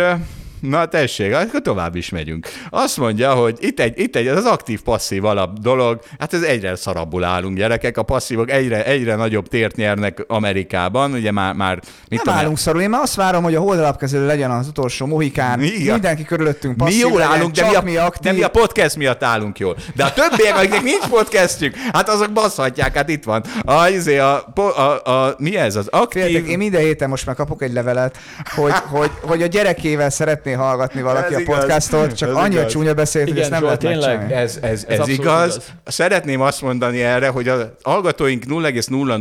[0.61, 2.47] na tessék, akkor tovább is megyünk.
[2.71, 6.77] Azt mondja, hogy itt egy, itt egy ez az aktív-passzív alap dolog, hát ez egyre
[6.77, 12.25] szarabbul állunk gyerekek, a passzívok egyre, egyre nagyobb tért nyernek Amerikában, ugye már, már mit
[12.25, 15.63] Nem állunk szarul, én már azt várom, hogy a holdalapkezelő legyen az utolsó mohikán.
[15.63, 15.93] Igen.
[15.93, 18.23] Mindenki körülöttünk mi passzív jól legyen, állunk, de mi, a, mi aktív.
[18.23, 19.77] de mi a podcast miatt állunk jól.
[19.95, 23.45] De a többiek, akiknek nincs podcastjük, hát azok baszhatják, hát itt van.
[23.65, 26.23] A, izé, a, a, a, a, mi ez, az aktív...
[26.23, 28.19] Féltek, én minden héten most már kapok egy levelet,
[28.55, 30.11] hogy, hogy, hogy a gyerekével
[30.49, 31.59] szeretné hallgatni valaki Ez a igaz.
[31.59, 32.73] podcastot, csak Ez annyira igaz.
[32.73, 34.33] csúnya beszélt, hogy Igen, ezt nem Zsolt, lehet tényleg.
[34.33, 35.09] Ez, ez, ez, Ez igaz.
[35.09, 35.61] igaz.
[35.85, 39.19] Szeretném azt mondani erre, hogy a hallgatóink 0,000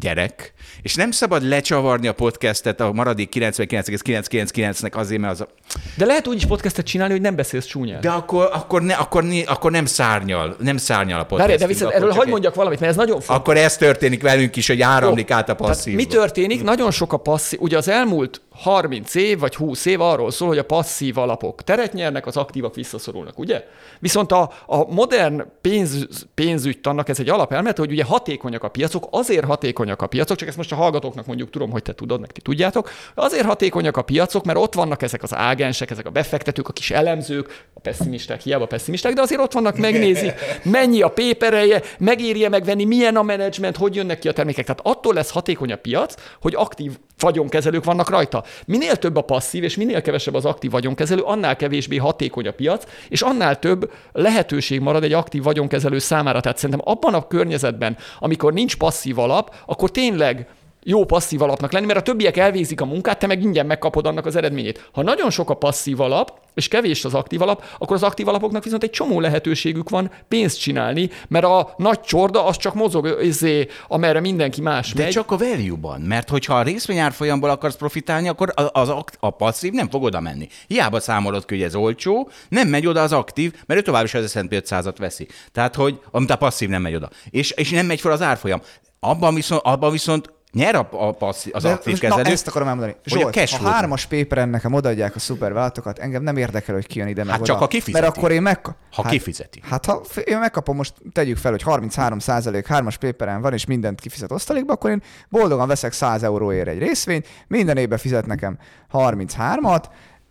[0.00, 5.48] gyerek, és nem szabad lecsavarni a podcastet a maradék 99,999-nek azért, mert az a...
[5.96, 8.00] De lehet úgy is podcastet csinálni, hogy nem beszélsz csúnyán.
[8.00, 11.48] De akkor, akkor, ne, akkor, ne, akkor nem szárnyal, nem szárnyal a podcast.
[11.48, 13.36] Várj, de viszont erről hagyd mondjak valamit, mert ez nagyon fontos.
[13.36, 15.94] Akkor ez történik velünk is, hogy áramlik át a passzív.
[15.94, 16.62] mi történik?
[16.62, 17.60] Nagyon sok a passzív.
[17.60, 21.92] Ugye az elmúlt 30 év vagy 20 év arról szól, hogy a passzív alapok teret
[21.92, 23.64] nyernek, az aktívak visszaszorulnak, ugye?
[23.98, 29.44] Viszont a, a modern pénz, pénzügytannak ez egy alapelmet, hogy ugye hatékonyak a piacok, azért
[29.44, 32.40] hatékonyak a piacok, csak ezt most a hallgatóknak mondjuk tudom, hogy te tudod, meg ti
[32.40, 36.72] tudjátok, azért hatékonyak a piacok, mert ott vannak ezek az ágensek, ezek a befektetők, a
[36.72, 40.32] kis elemzők, a pessimisták, hiába pessimisták, de azért ott vannak, megnézik,
[40.62, 44.64] mennyi a pépereje, megérje megvenni, milyen a menedzsment, hogy jönnek ki a termékek.
[44.64, 48.44] Tehát attól lesz hatékony a piac, hogy aktív vagyonkezelők vannak rajta.
[48.66, 52.84] Minél több a passzív, és minél kevesebb az aktív vagyonkezelő, annál kevésbé hatékony a piac,
[53.08, 56.40] és annál több lehetőség marad egy aktív vagyonkezelő számára.
[56.40, 60.48] Tehát szerintem abban a környezetben, amikor nincs passzív alap, akkor tényleg
[60.88, 64.26] jó passzív alapnak lenni, mert a többiek elvégzik a munkát, te meg ingyen megkapod annak
[64.26, 64.88] az eredményét.
[64.92, 68.64] Ha nagyon sok a passzív alap, és kevés az aktív alap, akkor az aktív alapoknak
[68.64, 73.66] viszont egy csomó lehetőségük van pénzt csinálni, mert a nagy csorda az csak mozog, izé,
[73.88, 75.12] amerre mindenki más De megy.
[75.12, 79.72] csak a value-ban, mert hogyha a részvényárfolyamból akarsz profitálni, akkor a- az, akt- a passzív
[79.72, 80.48] nem fog oda menni.
[80.66, 84.14] Hiába számolod ki, hogy ez olcsó, nem megy oda az aktív, mert ő tovább is
[84.14, 85.26] az S&P 500-at veszi.
[85.52, 87.08] Tehát, hogy amit a passzív nem megy oda.
[87.30, 88.60] És, és nem megy fel az árfolyam.
[89.00, 92.22] Abban viszont, abban viszont nyer a, a passzív, az De aktív kezelő.
[92.22, 92.96] Na, ezt akarom elmondani.
[93.04, 96.98] a Zsolt, a flow- hármas paperen nekem odaadják a szupervállalatokat, engem nem érdekel, hogy ki
[96.98, 97.48] jön ide meg Hát oda.
[97.48, 98.04] csak ha kifizeti.
[98.04, 98.60] Mert akkor én meg...
[98.64, 99.60] Ha hát, kifizeti.
[99.68, 104.00] Hát ha én megkapom, most tegyük fel, hogy 33 százalék hármas paperen van, és mindent
[104.00, 108.58] kifizet osztalékba, akkor én boldogan veszek 100 euróért egy részvényt, minden évben fizet nekem
[108.92, 109.84] 33-at,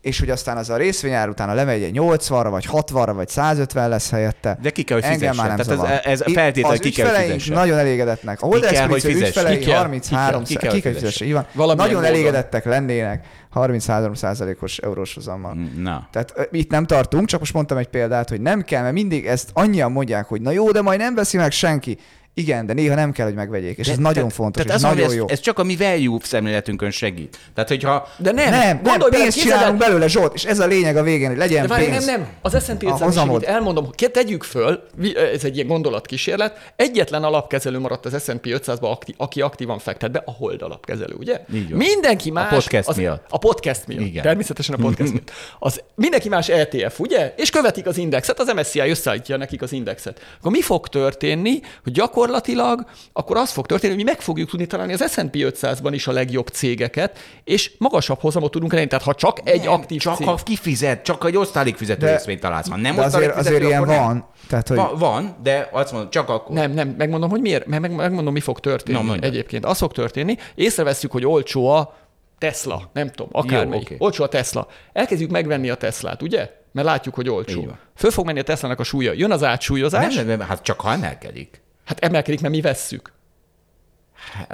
[0.05, 4.09] és hogy aztán az a részvényár utána lemegy egy 80-ra, vagy 60-ra, vagy 150 lesz
[4.09, 4.57] helyette.
[4.61, 5.79] De ki kell, hogy Engem már nem fizessen.
[5.85, 6.27] Tehát ez- ez az
[6.79, 7.53] ki kell, hogy fizessen.
[7.53, 8.41] nagyon elégedetnek.
[8.41, 9.15] A Holder fizessen.
[9.27, 11.11] ügyfelei Ki kell, 33 ki kell, ki kell fizessen.
[11.11, 11.75] fizessen, így van.
[11.75, 15.57] Nagyon elégedettek lennének 33%-os eurós hozammal.
[15.77, 16.07] Na.
[16.11, 19.49] Tehát itt nem tartunk, csak most mondtam egy példát, hogy nem kell, mert mindig ezt
[19.53, 21.97] annyian mondják, hogy na jó, de majd nem veszi meg senki.
[22.37, 24.97] Igen, de néha nem kell, hogy megvegyék, és ez nagyon tehát, fontos, tehát és nagyon
[24.99, 25.25] mondom, jó.
[25.25, 27.37] Ez, ez csak a mi value szemléletünkön segít.
[27.53, 30.43] Tehát, hogyha De nem, nem, nem, gondolj bele, pénzt képzeld el- csinálunk belőle, Zsolt, és
[30.45, 32.05] ez a lényeg a végén, hogy legyen De várj, nem, pénz.
[32.05, 33.41] nem, az S&P 500 hozamod.
[33.41, 34.83] is, elmondom, hogy tegyük föl,
[35.33, 40.21] ez egy ilyen gondolatkísérlet, egyetlen alapkezelő maradt az S&P 500-ba, akti, aki aktívan fektet be,
[40.25, 41.41] a Hold alapkezelő, ugye?
[41.53, 41.77] Így van.
[41.77, 42.49] Mindenki más...
[42.49, 43.25] podcast az, miatt.
[43.29, 44.01] A podcast miatt.
[44.01, 44.23] Igen.
[44.23, 45.31] Természetesen a podcast miatt.
[45.59, 47.33] Az, mindenki más ETF, ugye?
[47.37, 50.21] És követik az indexet, az MSCI összeállítja nekik az indexet.
[50.39, 52.23] Akkor mi fog történni, hogy gyakorlatilag
[53.13, 56.11] akkor az fog történni, hogy mi meg fogjuk tudni találni az S&P 500-ban is a
[56.11, 58.89] legjobb cégeket, és magasabb hozamot tudunk elérni.
[58.89, 60.27] Tehát ha csak egy nem, aktív csak cég...
[60.27, 62.69] ha kifizet, csak egy osztalékfizető De- részvényt találsz.
[62.69, 64.03] Ha nem de azért, osztalékfizető, azért ilyen nem.
[64.03, 64.27] van.
[64.47, 66.55] Tehát, hogy Va- van, de azt mondom, csak akkor.
[66.55, 69.65] Nem, nem, megmondom, hogy miért, meg, meg, megmondom, mi fog történni no, egyébként.
[69.65, 71.95] Az fog történni, észreveszünk, hogy olcsó a
[72.37, 73.85] Tesla, nem tudom, akármelyik.
[73.85, 73.95] oké.
[73.99, 74.67] Olcsó a Tesla.
[74.93, 76.49] Elkezdjük megvenni a Teslát, ugye?
[76.71, 77.67] Mert látjuk, hogy olcsó.
[77.95, 79.11] Föl fog menni a Teslának a súlya.
[79.13, 81.61] Jön az átsúlyozás, Nem, nem, nem, hát csak ha emelkedik.
[81.85, 83.13] Hát emelkedik, mert mi vesszük.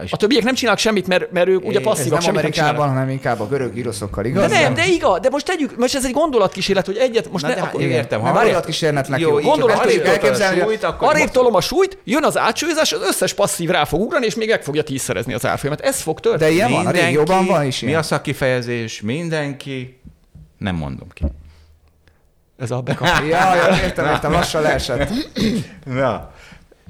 [0.04, 2.46] És A többiek nem csinálnak semmit, mert, mert ők ugye ez passzívak, nem semmit nem
[2.46, 2.96] Amerikában, csinálnak.
[2.98, 4.52] hanem inkább a görög íroszokkal, De igaz?
[4.52, 7.56] nem, de igaz, de most tegyük, most ez egy gondolatkísérlet, hogy egyet, most Na, ne,
[7.56, 9.56] de hát akkor, én értem, ha gondolatkísérletnek Jó, jó.
[9.56, 12.92] Csak arrébb tudjuk elképzelni, hogy a- súlyt, akkor Arrébb tolom a súlyt, jön az átsúlyozás,
[12.94, 15.82] az összes passzív rá fog ugrani, és még meg fogja tízszerezni az árfolyamat.
[15.82, 16.50] Ez fog történni.
[16.50, 18.00] De ilyen van, a régióban van is Mi ilyen.
[18.00, 19.02] a szakkifejezés?
[19.02, 20.00] Mindenki.
[20.58, 21.24] Nem mondom ki.
[22.58, 23.08] Ez a bekap.
[23.08, 25.10] Ja, ja, értem, értem, lassan leesett.
[25.86, 26.32] Na.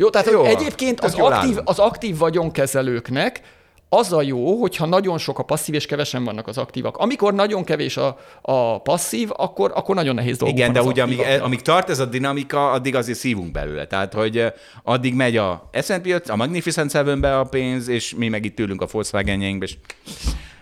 [0.01, 3.41] Jó, tehát Jó, egyébként az jól aktív, az aktív vagyonkezelőknek
[3.89, 6.97] az a jó, hogyha nagyon sok a passzív, és kevesen vannak az aktívak.
[6.97, 11.01] Amikor nagyon kevés a, a passzív, akkor, akkor nagyon nehéz dolguk Igen, de az ugye
[11.01, 11.45] amíg, aktívaknak.
[11.45, 13.87] amíg tart ez a dinamika, addig azért szívunk belőle.
[13.87, 14.45] Tehát, hogy
[14.83, 18.81] addig megy a S&P 5, a Magnificent Seven-be a pénz, és mi meg itt ülünk
[18.81, 19.75] a Volkswagen-jeinkbe, és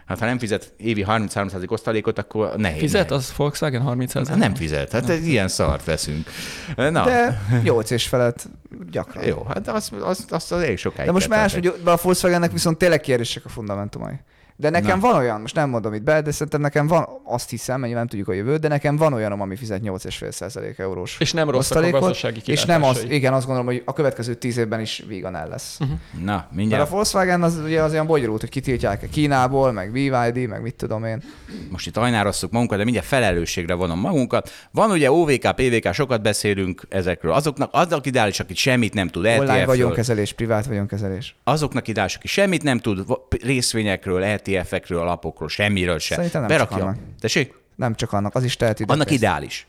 [0.09, 2.79] hát ha nem fizet évi 33% osztalékot, akkor nehéz.
[2.79, 3.25] Fizet nehéz.
[3.27, 6.29] az Volkswagen 30 Hát nem fizet, hát egy ilyen szart veszünk.
[6.75, 8.49] Na, De 8 és felett
[8.91, 9.25] gyakran.
[9.25, 11.05] jó, hát azt az, az, az elég sokáig.
[11.07, 14.13] De most más, hogy a Volkswagennek viszont tényleg kérdések a fundamentumai.
[14.59, 15.07] De nekem Na.
[15.07, 18.07] van olyan, most nem mondom itt be, de szerintem nekem van, azt hiszem, mert nem
[18.07, 21.89] tudjuk a jövőt, de nekem van olyanom, ami fizet 8,5% eurós És nem rosszak a
[21.89, 25.47] gazdasági És nem az, igen, azt gondolom, hogy a következő 10 évben is vígan el
[25.47, 25.77] lesz.
[25.79, 25.97] Uh-huh.
[26.23, 26.87] Na, Mert mindjárt.
[26.87, 31.03] a Volkswagen az ugye az olyan bonyolult, hogy kitiltják Kínából, meg BYD, meg mit tudom
[31.05, 31.23] én.
[31.69, 34.51] most itt ajnárosszuk magunkat, de mindjárt felelősségre vonom magunkat.
[34.71, 37.31] Van ugye OVK, PVK, sokat beszélünk ezekről.
[37.31, 41.35] Azoknak, azok ideális, aki semmit nem tud Online ETF-ről, vagyonkezelés, privát vagyonkezelés.
[41.43, 43.03] azoknak ideális, aki semmit nem tud
[43.43, 44.23] részvényekről,
[44.55, 46.17] ETF-ekről, alapokról, semmiről sem.
[46.17, 46.95] Szerintem nem csak annak.
[47.19, 47.53] Tessék?
[47.75, 48.83] Nem csak annak, az is teheti.
[48.85, 49.23] de Annak persze.
[49.23, 49.67] ideális.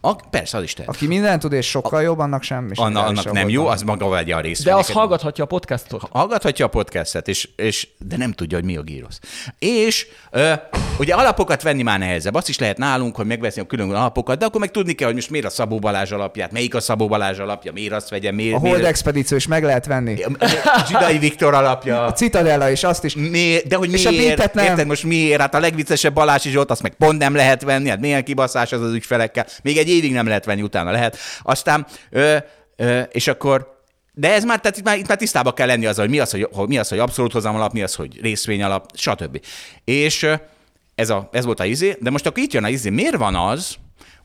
[0.00, 0.94] A, persze, az is tehet.
[0.94, 2.84] Aki mindent tud és sokkal jobb, annak semmi sem.
[2.84, 4.88] Anna, annak nem jó, az maga vegye a De részvényeket.
[4.88, 6.02] az hallgathatja a podcastot.
[6.10, 9.20] Hallgathatja a podcastet, és, és, de nem tudja, hogy mi a gírosz.
[9.58, 10.52] És ö,
[10.98, 12.34] ugye alapokat venni már nehezebb.
[12.34, 15.16] Azt is lehet nálunk, hogy megveszni a külön alapokat, de akkor meg tudni kell, hogy
[15.16, 18.54] most miért a Szabó Balázs alapját, melyik a Szabó Balázs alapja, miért azt vegye, miért,
[18.54, 20.16] A Hold miért Expedíció is meg lehet venni.
[20.88, 22.04] Zsidai Viktor alapja.
[22.04, 23.14] A Citadella is, azt is.
[23.14, 24.26] Miért, de hogy És a miért?
[24.26, 24.64] Bintet nem.
[24.64, 25.40] Érted most miért?
[25.40, 28.80] Hát a legviccesebb Balási Zsolt, azt meg pont nem lehet venni, hát milyen kibaszás az
[28.80, 29.46] az ügyfelekkel.
[29.62, 31.18] Még egy évig nem lehet venni, utána lehet.
[31.42, 32.36] Aztán, ö,
[32.76, 33.74] ö, és akkor
[34.18, 36.30] de ez már, tehát itt már, itt már tisztában kell lenni azzal, hogy mi az,
[36.30, 39.40] hogy, hogy, mi az, hogy abszolút hozam alap, mi az, hogy részvény alap, stb.
[39.84, 40.26] És
[40.96, 42.90] ez, a, ez volt a izé, de most akkor itt jön a izé.
[42.90, 43.76] Miért van az,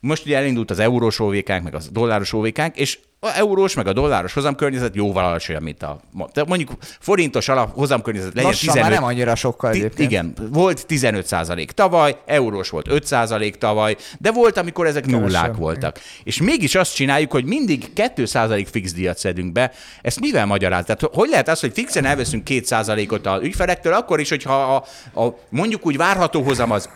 [0.01, 3.93] most ugye elindult az eurós óvékánk, meg az dolláros óvékánk, és a eurós, meg a
[3.93, 5.99] dolláros hozamkörnyezet jóval alacsonyabb, mint a...
[6.31, 10.11] Tehát mondjuk forintos alap hozamkörnyezet legyen Lassan 15, már nem annyira sokkal egyébként.
[10.11, 15.31] Igen, volt 15 százalék tavaly, eurós volt 5 százalék tavaly, de volt, amikor ezek nullák
[15.31, 15.99] Kevesebb, voltak.
[16.23, 19.71] És mégis azt csináljuk, hogy mindig 2 százalék fix díjat szedünk be.
[20.01, 20.85] Ezt mivel magyaráz?
[20.85, 24.83] Tehát hogy lehet az, hogy fixen elveszünk 2 százalékot a ügyfelektől, akkor is, hogyha a,
[25.23, 26.89] a, mondjuk úgy várható hozam az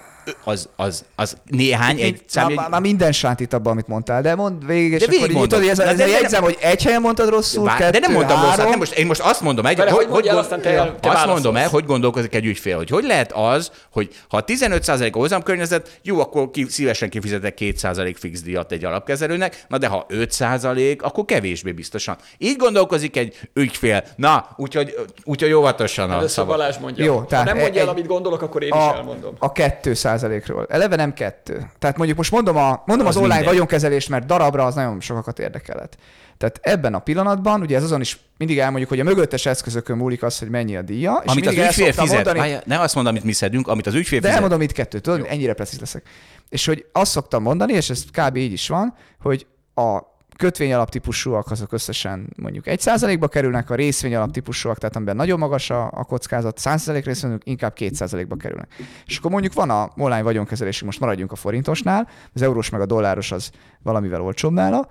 [0.43, 4.35] az, az, az néhány, egy Már, számjegy, már, már minden sántít abban, amit mondtál, de
[4.35, 7.01] mondd végig, és De akkor így tudod, hogy ez, ez de- jegyzem, hogy egy helyen
[7.01, 9.65] mondtad rosszul, Vár, kettő, de nem mondtam három, rosszat, nem most, én most azt mondom,
[9.65, 12.45] egy, Várj, hogy, hogy mondjál, gond- aztán te- te azt mondom el, hogy gondolkozik egy
[12.45, 17.57] ügyfél, hogy hogy lehet az, hogy ha 15% a hozamkörnyezet, jó, akkor ki, szívesen kifizetek
[17.59, 22.15] 2% fix díjat egy alapkezelőnek, na de ha 5%, akkor kevésbé biztosan.
[22.37, 24.03] Így gondolkozik egy ügyfél.
[24.15, 26.51] Na, úgyhogy, úgyhogy óvatosan a Először szava.
[26.51, 27.05] Balázs mondja.
[27.05, 29.35] Jó, ha tehát nem mondja el, amit gondolok, akkor én is elmondom.
[29.39, 30.65] a 2 15%-ról.
[30.69, 31.69] Eleve nem kettő.
[31.79, 33.53] Tehát mondjuk most mondom, a, mondom az, Az online mindegy.
[33.53, 35.97] vagyonkezelést, mert darabra az nagyon sokakat érdekelet.
[36.37, 40.23] Tehát ebben a pillanatban, ugye ez azon is mindig elmondjuk, hogy a mögöttes eszközökön múlik
[40.23, 41.21] az, hogy mennyi a díja.
[41.25, 42.07] És Amit az ügyfél fizet.
[42.07, 44.41] mondani- Várjál, Ne azt mondd, amit mi szedünk, amit az ügyfél de fizet.
[44.41, 46.03] elmondom itt kettőt, tudod, ennyire precíz leszek.
[46.49, 48.35] És hogy azt szoktam mondani, és ez kb.
[48.35, 49.45] így is van, hogy
[49.75, 49.99] a
[50.37, 55.89] kötvény alaptípusúak azok összesen mondjuk 1%-ba kerülnek, a részvény alaptípusúak, tehát amiben nagyon magas a,
[55.91, 58.67] a kockázat, 100% részvényük inkább 2%-ba kerülnek.
[59.05, 62.85] És akkor mondjuk van a online vagyonkezelésünk, most maradjunk a forintosnál, az eurós meg a
[62.85, 63.51] dolláros az
[63.83, 64.87] valamivel olcsóbb nála.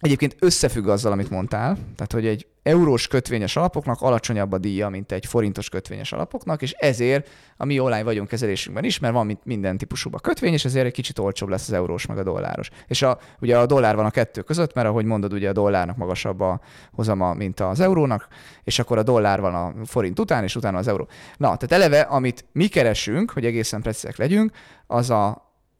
[0.00, 5.12] Egyébként összefügg azzal, amit mondtál, tehát hogy egy eurós kötvényes alapoknak alacsonyabb a díja, mint
[5.12, 10.18] egy forintos kötvényes alapoknak, és ezért a mi online vagyonkezelésünkben is, mert van minden típusúba
[10.18, 12.70] kötvény, és ezért egy kicsit olcsóbb lesz az eurós meg a dolláros.
[12.86, 15.96] És a, ugye a dollár van a kettő között, mert ahogy mondod, ugye a dollárnak
[15.96, 16.60] magasabb a
[16.92, 18.28] hozama, mint az eurónak,
[18.64, 21.08] és akkor a dollár van a forint után, és utána az euró.
[21.36, 24.52] Na, tehát eleve, amit mi keresünk, hogy egészen precízek legyünk,
[24.86, 25.28] az a,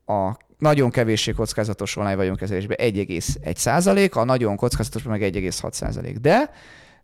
[0.07, 6.18] a nagyon kevéssé kockázatos online vagyonkezelésben 1,1 százalék, a nagyon kockázatosban meg 1,6 százalék.
[6.18, 6.50] De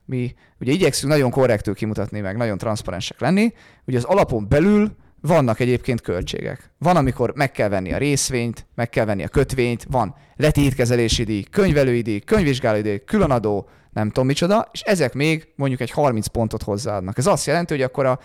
[0.04, 3.52] mi ugye igyekszünk nagyon korrektül kimutatni, meg nagyon transzparensek lenni,
[3.84, 6.70] ugye az alapon belül vannak egyébként költségek.
[6.78, 11.42] Van, amikor meg kell venni a részvényt, meg kell venni a kötvényt, van letétkezelési díj,
[11.42, 16.62] könyvelői díj, könyvvizsgálói díj, különadó, nem tudom micsoda, és ezek még mondjuk egy 30 pontot
[16.62, 17.18] hozzáadnak.
[17.18, 18.18] Ez azt jelenti, hogy akkor a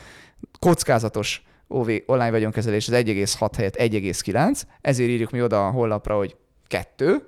[0.59, 6.35] kockázatos OV online vagyonkezelés az 1,6 helyett 1,9, ezért írjuk mi oda a honlapra, hogy
[6.67, 7.23] 2.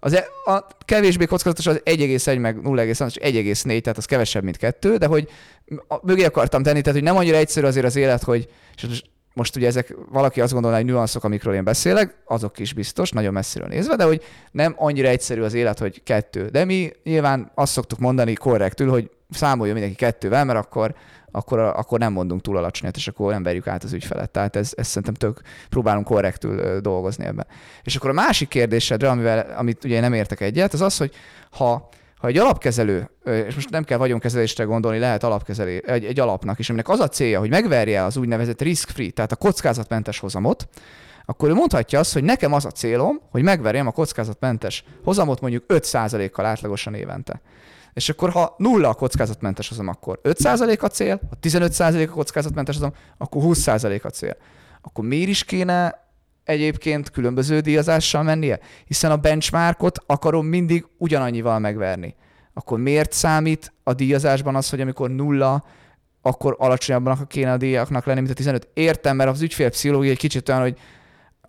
[0.00, 4.56] Az e- a kevésbé kockázatos az 1,1 meg 0,3, és 1,4, tehát az kevesebb, mint
[4.56, 5.28] 2, de hogy
[6.02, 9.02] mögé akartam tenni, tehát hogy nem annyira egyszerű azért az élet, hogy és
[9.38, 13.32] most ugye ezek, valaki azt gondolná, hogy nüanszok, amikről én beszélek, azok is biztos, nagyon
[13.32, 16.48] messziről nézve, de hogy nem annyira egyszerű az élet, hogy kettő.
[16.48, 20.94] De mi nyilván azt szoktuk mondani korrektül, hogy számoljon mindenki kettővel, mert akkor,
[21.38, 24.30] akkor, akkor nem mondunk túl alacsonyat, és akkor nem verjük át az ügyfelet.
[24.30, 27.46] Tehát ez, ez szerintem tök próbálunk korrektül dolgozni ebben.
[27.82, 31.12] És akkor a másik kérdésedre, amivel, amit ugye nem értek egyet, az az, hogy
[31.50, 36.58] ha, ha egy alapkezelő, és most nem kell vagyonkezelésre gondolni, lehet alapkezelő, egy, egy alapnak
[36.58, 40.68] is, aminek az a célja, hogy megverje az úgynevezett risk-free, tehát a kockázatmentes hozamot,
[41.24, 45.64] akkor ő mondhatja azt, hogy nekem az a célom, hogy megverjem a kockázatmentes hozamot mondjuk
[45.68, 47.40] 5%-kal átlagosan évente.
[47.92, 52.74] És akkor ha nulla a kockázatmentes hozam, akkor 5% a cél, ha 15% a kockázatmentes
[52.74, 54.36] hozam, akkor 20% a cél.
[54.82, 56.06] Akkor miért is kéne
[56.44, 58.58] egyébként különböző díjazással mennie?
[58.86, 62.14] Hiszen a benchmarkot akarom mindig ugyanannyival megverni.
[62.54, 65.64] Akkor miért számít a díjazásban az, hogy amikor nulla,
[66.22, 68.68] akkor alacsonyabbnak kéne a díjaknak lenni, mint a 15?
[68.74, 70.78] Értem, mert az ügyfélpszichológia egy kicsit olyan, hogy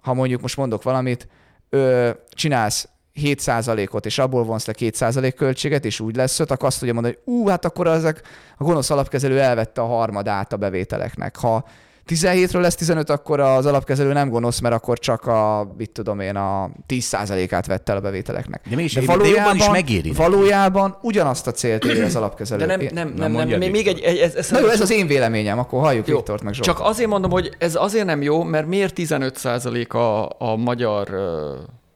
[0.01, 1.27] ha mondjuk most mondok valamit,
[1.69, 2.89] ö, csinálsz
[3.23, 7.17] 7%-ot, és abból vonsz le 2% költséget, és úgy lesz öt, akkor azt tudja mondani,
[7.23, 8.21] hogy ú, hát akkor ezek
[8.57, 11.35] a gonosz alapkezelő elvette a harmadát a bevételeknek.
[11.35, 11.65] Ha
[12.09, 16.35] 17-ről lesz 15, akkor az alapkezelő nem gonosz, mert akkor csak a, mit tudom én,
[16.35, 18.61] a 10%-át vette el a bevételeknek.
[18.69, 20.11] De mégis- de jobban is megéri.
[20.11, 22.65] Valójában ugyanazt a célt éri az alapkezelő.
[22.65, 24.81] De nem, nem, nem, nem, mondjad, még, még egy, egy ez, ez, Na jó, ez
[24.81, 26.65] az én véleményem, akkor halljuk Jó, Viktort meg Zsolt.
[26.65, 31.19] Csak azért mondom, hogy ez azért nem jó, mert miért 15% a, a magyar uh,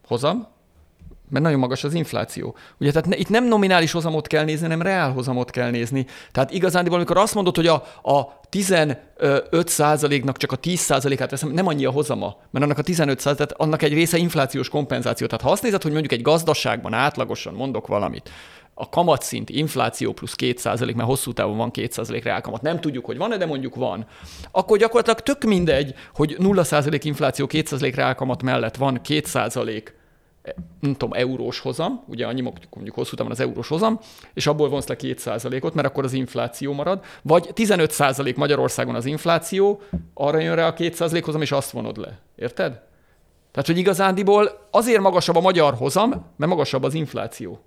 [0.07, 0.47] hozam?
[1.33, 2.55] Mert nagyon magas az infláció.
[2.79, 6.05] Ugye, tehát ne, itt nem nominális hozamot kell nézni, hanem reál hozamot kell nézni.
[6.31, 11.85] Tehát igazán, amikor azt mondod, hogy a, a 15%-nak csak a 10%-át veszem, nem annyi
[11.85, 15.27] a hozama, mert annak a 15 tehát annak egy része inflációs kompenzáció.
[15.27, 18.29] Tehát ha azt nézed, hogy mondjuk egy gazdaságban átlagosan mondok valamit,
[18.73, 23.37] a kamatszint, infláció plusz 2%, mert hosszú távon van 2% reálkamat, nem tudjuk, hogy van-e,
[23.37, 24.05] de mondjuk van,
[24.51, 29.83] akkor gyakorlatilag tök mindegy, hogy 0% infláció 2% reálkamat mellett van 2%
[30.79, 33.99] nem tudom, eurós hozam, ugye annyi mondjuk, hosszú távon az eurós hozam,
[34.33, 39.81] és abból vonsz le 2%-ot, mert akkor az infláció marad, vagy 15% Magyarországon az infláció,
[40.13, 42.19] arra jön rá a 2% hozam, és azt vonod le.
[42.35, 42.81] Érted?
[43.51, 47.59] Tehát, hogy igazándiból azért magasabb a magyar hozam, mert magasabb az infláció.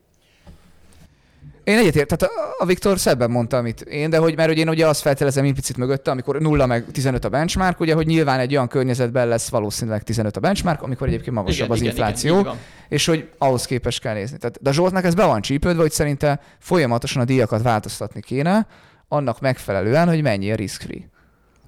[1.67, 4.69] Én egyetért, tehát a- a Viktor szebben mondta, amit én, de hogy, mert hogy én
[4.69, 8.53] ugye azt feltételezem implicit mögötte, amikor 0 meg 15 a benchmark, ugye, hogy nyilván egy
[8.53, 12.55] olyan környezetben lesz valószínűleg 15 a benchmark, amikor egyébként magasabb Igen, az igen, infláció, igen,
[12.89, 14.39] és hogy ahhoz képest kell nézni.
[14.39, 18.67] Tehát, de a Zsoltnak ez be van csípődve, hogy szerinte folyamatosan a díjakat változtatni kéne,
[19.09, 21.01] annak megfelelően, hogy mennyi a risk-free.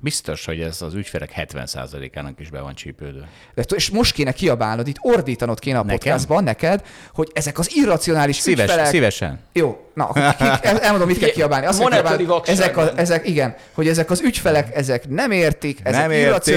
[0.01, 3.29] Biztos, hogy ez az ügyfelek 70%-ának is be van csípődve.
[3.55, 5.99] De, és most kéne kiabálnod, itt ordítanod kéne a Nekem?
[5.99, 9.41] podcastban neked, hogy ezek az irracionális Szíves, ügyfelek, szívesen.
[9.53, 11.67] Jó, Na, akkor elmondom, mit kell kiabálni.
[11.67, 16.01] Azt kell kiabálni, ezek, a, ezek, igen, hogy ezek az ügyfelek, ezek nem értik, ezek
[16.01, 16.55] Nem nem értik.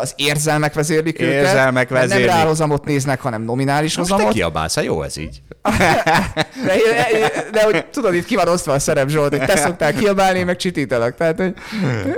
[0.00, 1.34] Az érzelmek vezérlik őket.
[1.34, 2.26] Érzelmek vezérlik.
[2.26, 4.34] Nem reálhozamot néznek, hanem nominális Most te hozamot.
[4.34, 5.42] kiabálsz, hát jó ez így.
[6.64, 6.76] De,
[7.12, 10.38] de, de, hogy tudod, itt ki van osztva a szerep, Zsolt, hogy te szoktál kiabálni,
[10.38, 11.14] én meg csitítelek.
[11.16, 11.54] Tehát, hogy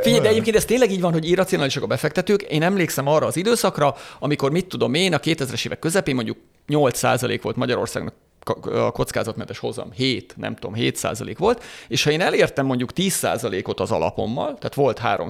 [0.02, 2.42] Figyelj, de egyébként ez tényleg így van, hogy irracionálisak a befektetők.
[2.42, 6.36] Én emlékszem arra az időszakra, amikor mit tudom én, a 2000-es évek közepén mondjuk
[6.68, 8.14] 8% volt Magyarországnak
[8.62, 11.00] a kockázatmentes hozam 7, nem tudom, 7
[11.38, 13.26] volt, és ha én elértem mondjuk 10
[13.62, 15.28] ot az alapommal, tehát volt 3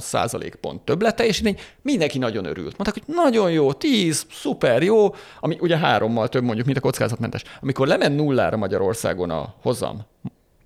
[0.60, 2.78] pont többlete, és így mindenki nagyon örült.
[2.78, 7.42] Mondták, hogy nagyon jó, 10, szuper, jó, ami ugye hárommal több mondjuk, mint a kockázatmentes.
[7.60, 10.06] Amikor lement nullára Magyarországon a hozam,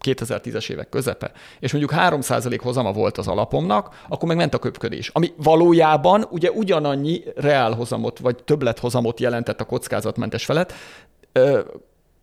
[0.04, 5.10] 2010-es évek közepe, és mondjuk 3% hozama volt az alapomnak, akkor meg ment a köpködés.
[5.12, 10.72] Ami valójában ugye ugyanannyi reálhozamot, vagy többlethozamot jelentett a kockázatmentes felett,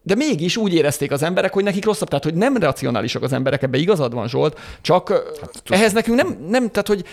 [0.04, 3.64] de mégis úgy érezték az emberek, hogy nekik rosszabb, tehát hogy nem racionálisak az emberek,
[3.64, 5.10] ebbe igazad van Zsolt, csak
[5.42, 7.06] hát, ehhez nekünk nem, nem, tehát hogy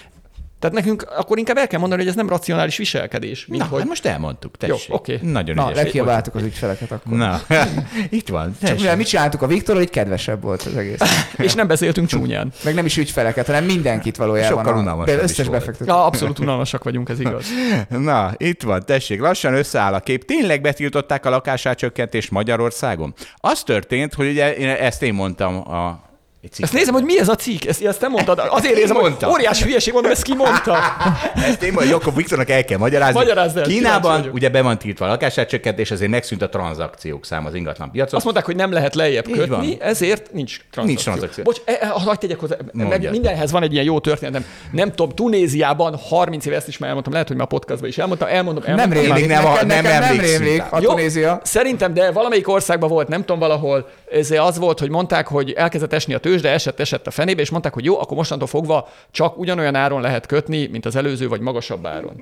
[0.61, 3.79] tehát nekünk akkor inkább el kell mondani, hogy ez nem racionális viselkedés, mint Na, hogy...
[3.79, 4.95] hát most elmondtuk, Jó, tessék.
[4.95, 5.19] oké.
[5.23, 5.83] Nagyon na, ügyes.
[5.83, 7.17] lekiabáltuk az ügyfeleket akkor.
[7.17, 7.41] Na,
[8.09, 8.45] itt van.
[8.45, 8.79] Csak tessék.
[8.79, 10.99] mivel mit csináltuk a Viktor, hogy kedvesebb volt az egész.
[11.37, 12.53] És nem beszéltünk csúnyán.
[12.65, 14.65] Meg nem is ügyfeleket, hanem mindenkit valójában.
[14.65, 15.85] Sokkal unalmasabb összes befektető.
[15.85, 17.47] Ja, abszolút unalmasak vagyunk, ez igaz.
[17.89, 20.25] Na, itt van, tessék, lassan összeáll a kép.
[20.25, 23.15] Tényleg betiltották a lakásárcsökkentést Magyarországon?
[23.37, 26.09] Az történt, hogy ugye én, ezt én mondtam a.
[26.59, 28.38] Ezt nézem, hogy mi ez a cikk, ezt, ezt te mondtad.
[28.51, 29.30] Azért érzem, hogy mondtam.
[29.30, 30.78] óriási hülyeség mondom, ezt ki mondta.
[31.49, 33.18] Ezt én mondom, Jakob Viktornak el kell magyarázni.
[33.18, 37.55] Magyarázd el, Kínában ugye be van tiltva a lakásárcsökkentés, ezért megszűnt a tranzakciók száma az
[37.55, 38.14] ingatlan piacon.
[38.14, 39.76] Azt mondták, hogy nem lehet lejjebb Így kötni, van.
[39.88, 40.84] ezért nincs tranzakció.
[40.84, 41.45] Nincs tranzakció.
[41.45, 44.45] Bocs, e, e, hagyd tegyek hozzá, meg mindenhez van egy ilyen jó történetem.
[44.72, 47.99] Nem tudom, Tunéziában 30 éve ezt is már elmondtam, lehet, hogy már a podcastban is
[47.99, 49.03] elmondtam, elmondom, Nem elmondtam.
[49.14, 51.41] rémlik, nem- nekem, nem nem rémlik a Tunézia.
[51.45, 55.93] Szerintem, de valamelyik országban volt, nem tudom valahol, ez az volt, hogy mondták, hogy elkezdett
[55.93, 59.39] esni a tőzsde, esett, esett a fenébe, és mondták, hogy jó, akkor mostantól fogva csak
[59.39, 62.20] ugyanolyan áron lehet kötni, mint az előző, vagy magasabb áron.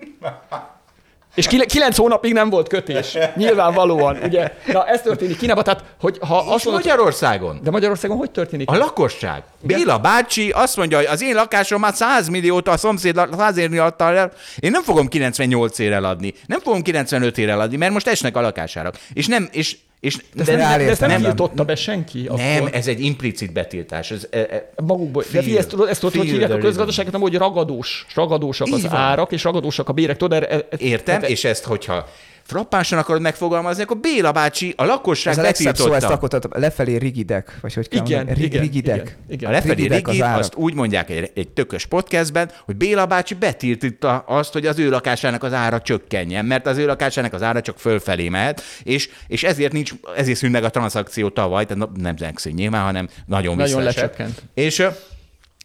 [1.34, 3.18] És kile- kilenc hónapig nem volt kötés.
[3.36, 4.52] Nyilvánvalóan, ugye?
[4.66, 7.60] Na, ez történik Kínában, tehát, hogy ha azt mondod, Magyarországon?
[7.62, 8.70] de Magyarországon hogy történik?
[8.70, 9.42] A lakosság.
[9.60, 13.82] Béla bácsi azt mondja, hogy az én lakásom már 100 milliót a szomszéd 100 millió
[13.82, 14.32] adta el.
[14.58, 16.34] Én nem fogom 98 ére eladni.
[16.46, 18.94] Nem fogom 95 ére eladni, mert most esnek a lakásárak.
[19.12, 21.20] És nem, és, és de, de, nem de, de ezt nem nem.
[21.22, 22.22] tiltotta be senki.
[22.36, 22.74] nem, akkor.
[22.74, 24.10] ez egy implicit betiltás.
[24.10, 25.22] Ez, e, e, Magukból.
[25.22, 28.78] De Feel- figyelj, ezt ezt tudod hogy hívják a közgazdaságot, nem, hogy ragadós, ragadósak az
[28.78, 29.00] Így van.
[29.00, 30.16] árak, és ragadósak a bérek.
[30.16, 32.08] Tudod, erre, e- Értem, hát- és ezt, hogyha
[32.48, 36.96] frappánsan akarod megfogalmazni, akkor Béla bácsi a lakosság Ez a legszebb szó, ezt tehát lefelé
[36.96, 38.44] rigidek, vagy hogy kell Igen, mondani?
[38.44, 38.96] Igen, rigidek.
[38.96, 39.48] igen, igen.
[39.50, 40.38] A lefelé Rigidek az rigid, árak.
[40.38, 44.90] azt úgy mondják egy, egy tökös podcastben, hogy Béla bácsi betiltotta azt, hogy az ő
[44.90, 49.44] lakásának az ára csökkenjen, mert az ő lakásának az ára csak fölfelé mehet, és, és
[49.44, 53.82] ezért nincs, ezért szűnt meg a tranzakció tavaly, tehát nem megszűnt nyilván, hanem nagyon, Nagyon
[53.82, 54.42] lecsökkent.
[54.54, 54.86] És,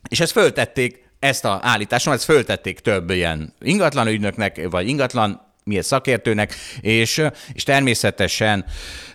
[0.10, 5.78] és ezt föltették, ezt a állításom, ezt föltették több ilyen ingatlan ügynöknek, vagy ingatlan mi
[5.78, 8.66] ez szakértőnek, és, és természetesen,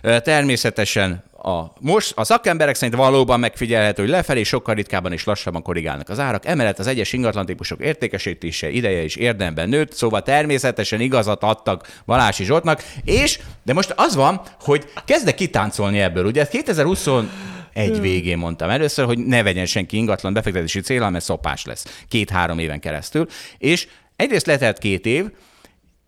[0.01, 6.09] természetesen a, most a szakemberek szerint valóban megfigyelhető, hogy lefelé sokkal ritkábban és lassabban korrigálnak
[6.09, 12.01] az árak, emellett az egyes ingatlantípusok értékesítése ideje is érdemben nőtt, szóval természetesen igazat adtak
[12.05, 16.47] Balási Zsoltnak, és, de most az van, hogy kezdek kitáncolni ebből, ugye?
[16.47, 17.29] 2021
[17.99, 22.79] végén mondtam először, hogy ne vegyen senki ingatlan befektetési célra, mert szopás lesz két-három éven
[22.79, 23.27] keresztül,
[23.57, 25.25] és egyrészt letelt két év,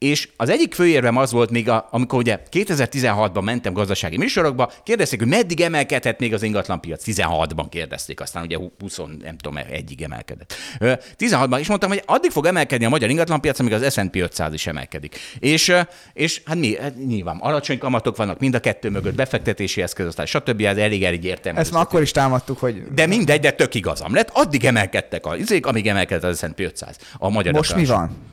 [0.02, 5.20] és az egyik főérvem az volt még, a, amikor ugye 2016-ban mentem gazdasági műsorokba, kérdezték,
[5.20, 7.04] hogy meddig emelkedhet még az ingatlanpiac.
[7.06, 10.54] 16-ban kérdezték, aztán ugye 20, nem tudom, egyig emelkedett.
[10.80, 14.54] Ö, 16-ban, és mondtam, hogy addig fog emelkedni a magyar ingatlanpiac, amíg az S&P 500
[14.54, 15.20] is emelkedik.
[15.39, 15.74] És,
[16.14, 20.26] és hát mi, hát nyilván alacsony kamatok vannak mind a kettő mögött, befektetési eszköz, aztán
[20.26, 20.62] stb.
[20.62, 21.60] Ez elég, elég értelmű.
[21.60, 24.30] Ezt már akkor is támadtuk, hogy De mindegy, de tök igazam lett.
[24.34, 26.97] Addig emelkedtek a izék, amíg emelkedett az S&P 500.
[27.18, 28.30] A magyar most mi van?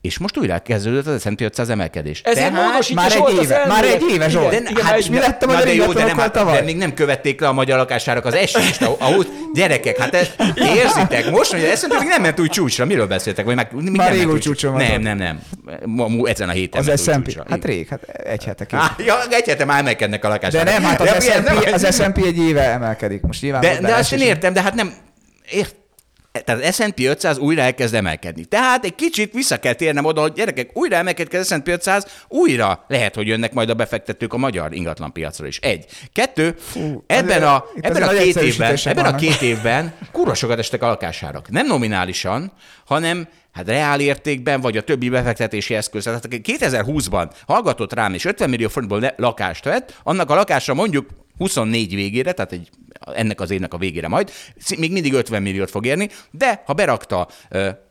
[0.00, 2.20] És most újra kezdődött az S&P 500 emelkedés.
[2.24, 4.52] Ezért módosítja már egy éve, már egy éve, Zsolt.
[4.52, 6.76] Igen, De- hát és mi lett a magyar de jó, de, nem, hát, de még
[6.76, 8.82] nem követték le a magyar lakásárak az esést.
[8.98, 12.84] Ahhoz, gyerekek, hát ez, érzitek, most, hogy ezt még nem ment úgy csúcsra.
[12.84, 13.44] Miről beszéltek?
[13.44, 14.76] Vagy meg, még Már nem rég csúcson.
[14.76, 15.40] Nem, nem, nem.
[16.24, 17.48] Ezen a héten Az S&P.
[17.48, 18.66] Hát rég, hát egy hete.
[18.70, 20.72] Á, ja, egy hete már emelkednek a De lakásárak.
[20.72, 21.00] nem, hát
[21.72, 23.20] az De S&P, egy éve emelkedik.
[23.20, 24.92] Most nyilván de, de azt én értem, de hát nem...
[25.50, 25.74] Ért,
[26.32, 28.44] tehát az S&P 500 újra elkezd emelkedni.
[28.44, 32.84] Tehát egy kicsit vissza kell térnem oda, hogy gyerekek, újra emelkedik az S&P 500, újra
[32.88, 35.58] lehet, hogy jönnek majd a befektetők a magyar ingatlanpiacra is.
[35.58, 35.86] Egy.
[36.12, 36.56] Kettő,
[37.06, 41.50] ebben a, ebben a két évben, ebben a két évben kurva sokat estek a lakásárak.
[41.50, 42.52] Nem nominálisan,
[42.86, 46.04] hanem hát reál értékben, vagy a többi befektetési eszköz.
[46.04, 51.06] Tehát aki 2020-ban hallgatott rám, és 50 millió forintból lakást vett, annak a lakásra mondjuk
[51.38, 52.68] 24 végére, tehát egy,
[53.14, 54.30] ennek az évnek a végére majd,
[54.78, 57.28] még mindig 50 milliót fog érni, de ha berakta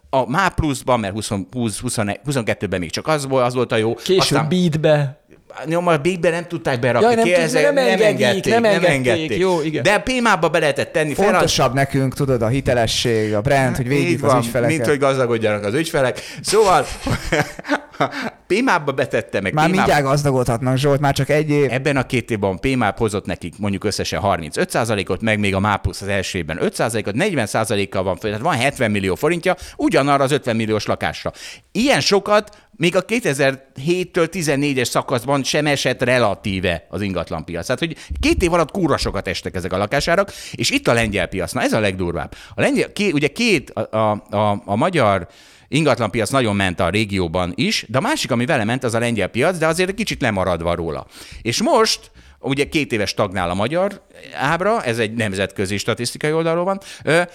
[0.10, 3.76] a MÁ pluszban, mert 20, 20, 21, 22-ben még csak az volt, az volt a
[3.76, 3.94] jó.
[3.96, 5.18] Később beatbe.
[5.66, 7.06] Nyom, a Bigbe nem tudták berakni.
[7.08, 9.38] Jaj, nem Ki- ezek- nem engedték, nem engedték.
[9.38, 9.84] Jó, igen.
[9.84, 11.14] De a PMA-ba be lehetett tenni.
[11.14, 14.76] fel- Fontosabb nekünk, tudod, a hitelesség, a brand, hogy Így védjük az van, ügyfeleket.
[14.76, 16.22] mint hogy gazdagodjanak az ügyfelek.
[16.42, 16.86] Szóval
[18.54, 19.54] PMA-ba betette meg.
[19.54, 21.72] Már PMA-ba mindjárt gazdagodhatnak, Zsolt, már csak egy év.
[21.72, 26.08] Ebben a két évben PMAP hozott nekik mondjuk összesen 35%-ot, meg még a MÁPusz az
[26.08, 31.32] első évben 5%-ot, 40%-kal van tehát van 70 millió forintja, ugyanarra az 50 milliós lakásra.
[31.72, 37.66] Ilyen sokat még a 2007-től 14-es szakaszban sem esett relatíve az ingatlanpiac.
[37.66, 41.28] Tehát, hogy két év alatt kúra sokat estek ezek a lakásárak, és itt a lengyel
[41.28, 41.52] piac.
[41.52, 42.36] Na ez a legdurvább.
[42.56, 45.28] A lengyel, ké, ugye két, a, a, a, a magyar
[45.70, 49.28] ingatlanpiac nagyon ment a régióban is, de a másik, ami vele ment, az a lengyel
[49.28, 51.06] piac, de azért kicsit lemaradva róla.
[51.42, 52.12] És most
[52.42, 54.02] Ugye két éves stagnál a magyar
[54.34, 56.80] ábra, ez egy nemzetközi statisztikai oldalról van,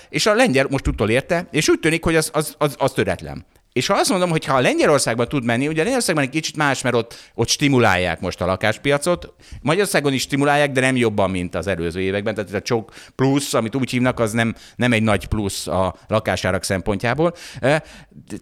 [0.08, 3.46] és a lengyel most utolérte, és úgy tűnik, hogy az, az, az, az töretlen.
[3.74, 6.82] És ha azt mondom, hogy ha a Lengyelországban tud menni, ugye Lengyelországban egy kicsit más,
[6.82, 9.32] mert ott, ott stimulálják most a lakáspiacot.
[9.62, 12.34] Magyarországon is stimulálják, de nem jobban, mint az előző években.
[12.34, 16.64] Tehát a csok plusz, amit úgy hívnak, az nem, nem egy nagy plusz a lakásárak
[16.64, 17.34] szempontjából.
[17.60, 17.80] Eh,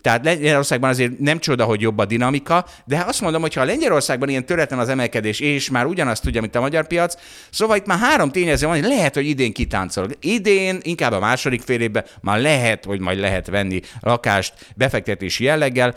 [0.00, 4.28] Tehát Lengyelországban azért nem csoda, hogy jobb a dinamika, de azt mondom, hogy ha Lengyelországban
[4.28, 7.14] ilyen töretlen az emelkedés, és már ugyanazt tudja, mint a magyar piac,
[7.50, 10.10] szóval itt már három tényező van, hogy lehet, hogy idén kitáncolok.
[10.20, 14.54] Idén, inkább a második fél évben már lehet, hogy majd lehet venni lakást
[15.22, 15.94] befektetési jelleggel.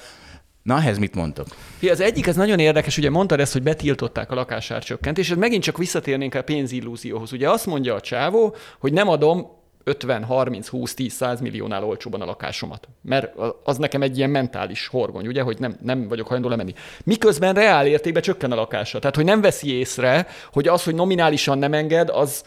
[0.63, 1.47] Na, ehhez mit mondtok?
[1.77, 5.37] Fia, az egyik, ez nagyon érdekes, ugye mondtad ezt, hogy betiltották a lakásárcsökkent, és ez
[5.37, 7.33] megint csak visszatérnénk a pénzillúzióhoz.
[7.33, 9.47] Ugye azt mondja a csávó, hogy nem adom
[9.83, 12.87] 50, 30, 20, 10, 100 milliónál olcsóban a lakásomat.
[13.01, 16.73] Mert az nekem egy ilyen mentális horgony, ugye, hogy nem, nem vagyok hajlandó lemenni.
[17.03, 18.99] Miközben reál értékben csökken a lakása.
[18.99, 22.43] Tehát, hogy nem veszi észre, hogy az, hogy nominálisan nem enged, az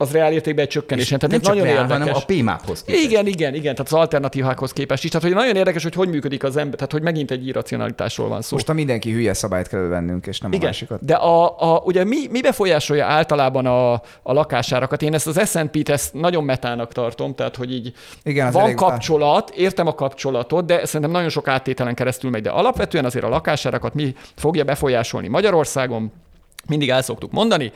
[0.00, 1.18] az reál értékben egy csökkenésen.
[1.18, 2.02] Tehát nem csak nagyon reál, érdekes.
[2.02, 3.04] hanem a PMAP-hoz képest.
[3.04, 5.10] Igen, igen, igen, tehát az alternatívákhoz képest is.
[5.10, 8.42] Tehát, hogy nagyon érdekes, hogy hogy működik az ember, tehát, hogy megint egy irracionalitásról van
[8.42, 8.54] szó.
[8.56, 11.04] Most a mindenki hülye szabályt kell vennünk, és nem a Igen, másikat.
[11.04, 13.92] de a, a, ugye mi, mi befolyásolja általában a,
[14.22, 15.02] a lakásárakat?
[15.02, 17.92] Én ezt az S&P-t ezt nagyon metának tartom, tehát hogy így
[18.22, 22.42] Igen, az van elég- kapcsolat, értem a kapcsolatot, de szerintem nagyon sok áttételen keresztül megy,
[22.42, 26.12] de alapvetően azért a lakásárakat mi fogja befolyásolni Magyarországon,
[26.68, 27.72] mindig el szoktuk mondani,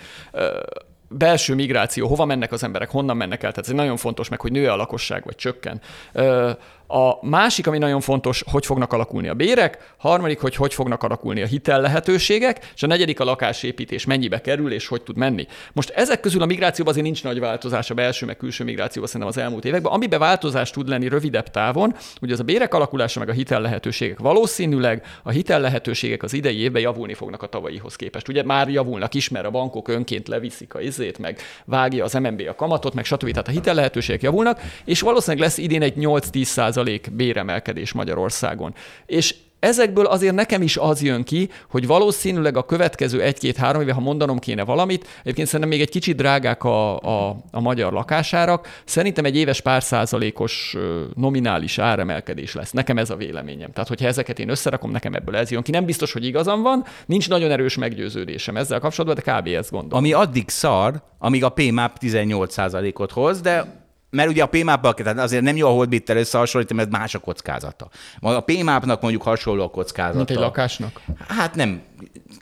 [1.12, 4.52] belső migráció, hova mennek az emberek, honnan mennek el, tehát ez nagyon fontos meg, hogy
[4.52, 5.80] nő a lakosság, vagy csökken.
[6.12, 6.50] Ö,
[6.94, 11.42] A másik, ami nagyon fontos, hogy fognak alakulni a bérek, harmadik, hogy hogy fognak alakulni
[11.42, 15.46] a hitel lehetőségek, és a negyedik a lakásépítés mennyibe kerül, és hogy tud menni.
[15.72, 19.36] Most ezek közül a migrációban azért nincs nagy változás a belső meg külső migrációban szerintem
[19.36, 19.92] az elmúlt években.
[19.92, 24.18] Amiben változás tud lenni rövidebb távon, ugye az a bérek alakulása meg a hitel lehetőségek.
[24.18, 28.28] Valószínűleg a hitel lehetőségek az idei évben javulni fognak a tavalyihoz képest.
[28.28, 32.42] Ugye már javulnak is, mert a bankok önként leviszik a izét, meg vágja az MNB
[32.48, 33.30] a kamatot, meg stb.
[33.30, 36.42] Tehát a hitel lehetőségek javulnak, és valószínűleg lesz idén egy 8-10
[36.82, 38.74] százalék béremelkedés Magyarországon.
[39.06, 44.00] És ezekből azért nekem is az jön ki, hogy valószínűleg a következő egy-két-három éve, ha
[44.00, 49.24] mondanom kéne valamit, egyébként szerintem még egy kicsit drágák a, a, a magyar lakásárak, szerintem
[49.24, 50.76] egy éves pár százalékos
[51.14, 52.70] nominális áremelkedés lesz.
[52.70, 53.72] Nekem ez a véleményem.
[53.72, 55.70] Tehát, hogyha ezeket én összerakom, nekem ebből ez jön ki.
[55.70, 59.46] Nem biztos, hogy igazam van, nincs nagyon erős meggyőződésem ezzel kapcsolatban, de kb.
[59.46, 59.98] ezt gondolom.
[59.98, 63.81] Ami addig szar, amíg a PMAP 18%-ot hoz, de
[64.12, 67.88] mert ugye a PMAP-ban tehát azért nem jó a holdbittel összehasonlítani, mert más a kockázata.
[68.20, 70.16] A PMAP-nak mondjuk hasonló a kockázata.
[70.16, 71.00] Mint egy lakásnak.
[71.28, 71.82] Hát nem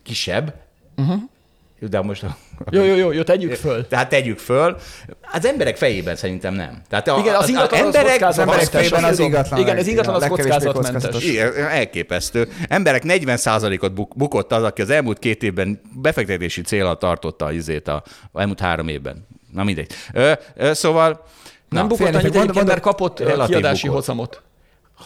[0.03, 0.55] kisebb,
[0.97, 1.21] uh-huh.
[1.81, 2.37] de most a...
[2.71, 3.87] Jó, jó, jó, jó, tegyük föl.
[3.87, 4.77] Tehát tegyük föl.
[5.33, 6.83] Az emberek fejében szerintem nem.
[6.89, 8.39] Tehát a, Igen, az ingatlan az Az kockázatmentes.
[8.39, 9.61] emberek fejében az ingatlan.
[9.61, 11.25] Igen, az ingatlan az kockázatmentes.
[11.25, 12.49] Igen, elképesztő.
[12.69, 17.89] Emberek 40%-ot buk- bukott az, aki az elmúlt két évben befektetési célra tartotta az izét
[17.89, 18.03] a,
[18.33, 19.27] a elmúlt három évben.
[19.53, 19.93] Na mindegy.
[20.13, 21.25] Ö, ö, szóval,
[21.71, 24.01] Nem na, bukott annyit egyébként, mert kapott kiadási bukott.
[24.01, 24.43] hozamot.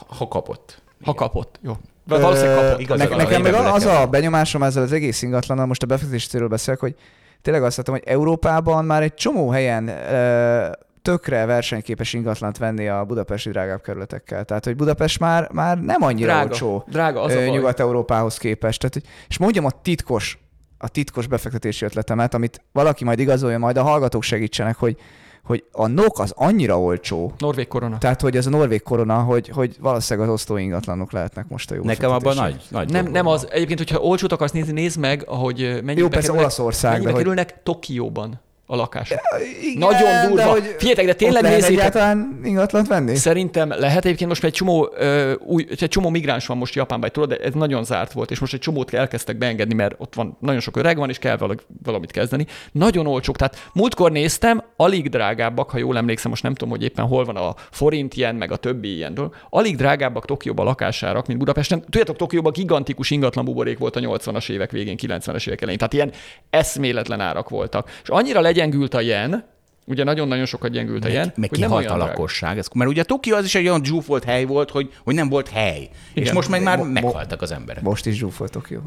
[0.06, 0.82] ha kapott.
[1.04, 1.72] Ha kapott, jó.
[2.06, 2.80] Valószínűleg kapott.
[2.80, 6.48] igaz, Ne, nekem meg az a benyomásom ezzel az egész ingatlannal, most a befektetési célról
[6.48, 6.94] beszélek, hogy
[7.42, 10.68] tényleg azt látom, hogy Európában már egy csomó helyen ö,
[11.02, 14.44] tökre versenyképes ingatlant venni a budapesti drágább kerületekkel.
[14.44, 16.48] Tehát, hogy Budapest már, már nem annyira Drága.
[16.48, 17.44] olcsó Drága, az a ö.
[17.50, 18.78] Nyugat-Európához képest.
[18.80, 20.38] Tehát, hogy- és mondjam a titkos,
[20.78, 24.96] a titkos befektetési ötletemet, amit valaki majd igazolja, majd a hallgatók segítsenek, hogy,
[25.44, 27.98] hogy a NOK az annyira olcsó, Norvég korona.
[27.98, 31.74] tehát, hogy ez a norvég korona, hogy, hogy valószínűleg az osztó ingatlanok lehetnek most a
[31.74, 33.46] jó Nekem abban nagy, nagy Nem, nem az.
[33.50, 37.14] Egyébként, hogyha olcsót akarsz nézni, nézd meg, ahogy mennyibe Jó, persze kerülnek, Olaszország, mennyibe de
[37.14, 38.40] hogy- kerülnek Tokióban.
[38.66, 39.10] A lakás.
[39.10, 40.34] Igen, Nagyon durva.
[40.36, 41.70] De hogy Figyeljetek, de tényleg nézzétek.
[41.70, 43.14] egyáltalán ingatlant venni?
[43.16, 47.28] Szerintem lehet egyébként most egy csomó, ö, új, egy csomó migráns van most Japánban, tudod,
[47.28, 50.60] de ez nagyon zárt volt, és most egy csomót elkezdtek beengedni, mert ott van nagyon
[50.60, 52.46] sok öreg van, és kell vala- valamit kezdeni.
[52.72, 53.36] Nagyon olcsók.
[53.36, 57.36] Tehát múltkor néztem, alig drágábbak, ha jól emlékszem, most nem tudom, hogy éppen hol van
[57.36, 59.34] a forint ilyen, meg a többi ilyen dolog.
[59.50, 61.80] Alig drágábbak Tokióban lakásárak, mint Budapesten.
[61.80, 65.78] Tudjátok, Tokióban gigantikus ingatlan buborék volt a 80-as évek végén, 90-es évek elején.
[65.78, 66.12] Tehát ilyen
[66.50, 67.90] eszméletlen árak voltak.
[68.02, 69.44] És annyira legyengült a yen,
[69.84, 72.58] ugye nagyon-nagyon sokat gyengült a yen, Meg kihalt a lakosság.
[72.58, 75.48] Ez, mert ugye Tokió az is egy olyan zsúfolt hely volt, hogy, hogy nem volt
[75.48, 75.88] hely.
[76.12, 76.24] Igen.
[76.24, 77.82] És most meg már Mo- meghaltak az emberek.
[77.82, 78.80] Most is zsúfolt Tokió.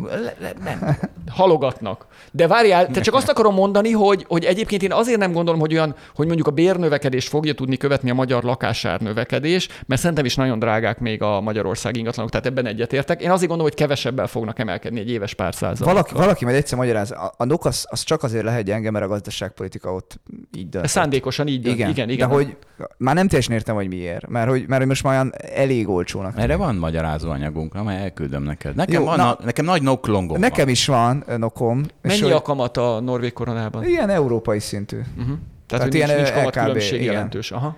[0.63, 0.97] Nem.
[1.29, 2.05] halogatnak.
[2.31, 5.73] De várjál, te csak azt akarom mondani, hogy, hogy egyébként én azért nem gondolom, hogy
[5.73, 10.35] olyan, hogy mondjuk a bérnövekedés fogja tudni követni a magyar lakásár növekedés, mert szerintem is
[10.35, 13.21] nagyon drágák még a Magyarország ingatlanok, tehát ebben egyetértek.
[13.21, 15.93] Én azért gondolom, hogy kevesebbel fognak emelkedni egy éves pár százalék.
[15.93, 19.05] Valaki, valaki majd egyszer magyaráz, a, a NOK az, az csak azért lehet gyenge, mert
[19.05, 20.19] a gazdaságpolitika ott
[20.57, 20.86] így dönt.
[20.88, 21.65] Ez szándékosan így.
[21.65, 22.29] Igen, igen, igen.
[22.29, 22.57] de hogy
[22.97, 24.27] már nem teljesen értem, hogy miért.
[24.27, 26.33] Mert hogy, mert hogy most már olyan elég olcsónak.
[26.38, 28.75] Erre van magyarázó anyagunk, amely elküldöm neked.
[28.75, 31.83] Nekem, Jó, van, na- nekem nagy noklongom Nekem is van nokom.
[32.01, 33.85] Mennyi hogy a kamat a norvég koronában?
[33.85, 34.97] Ilyen európai szintű.
[34.97, 35.38] Uh-huh.
[35.67, 37.13] Tehát, Tehát ilyen, nincs, nincs kamat különbség igen.
[37.13, 37.51] jelentős.
[37.51, 37.77] Aha.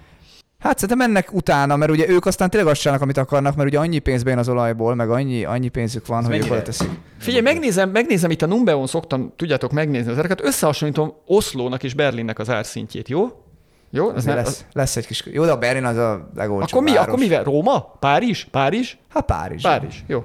[0.59, 3.79] Hát szerintem mennek utána, mert ugye ők aztán tényleg azt csinálnak, amit akarnak, mert ugye
[3.79, 6.89] annyi pénz bejön az olajból, meg annyi, annyi pénzük van, hogy ők teszik.
[7.17, 12.39] Figyelj, megnézem, megnézem itt a Numbeon szoktam, tudjátok megnézni az ereket, összehasonlítom Oszlónak és Berlinnek
[12.39, 13.43] az árszintjét, jó?
[13.91, 14.09] Jó?
[14.09, 15.23] Ez Azért ne, lesz, lesz egy kis...
[15.31, 16.89] Jó, de a Berlin az a legolcsóbb akkor mi?
[16.91, 17.07] város.
[17.07, 17.43] Akkor mivel?
[17.43, 17.95] Róma?
[17.99, 18.45] Párizs?
[18.51, 18.93] Párizs?
[19.09, 19.61] Hát Párizs.
[19.61, 19.95] Párizs.
[20.07, 20.23] Jó.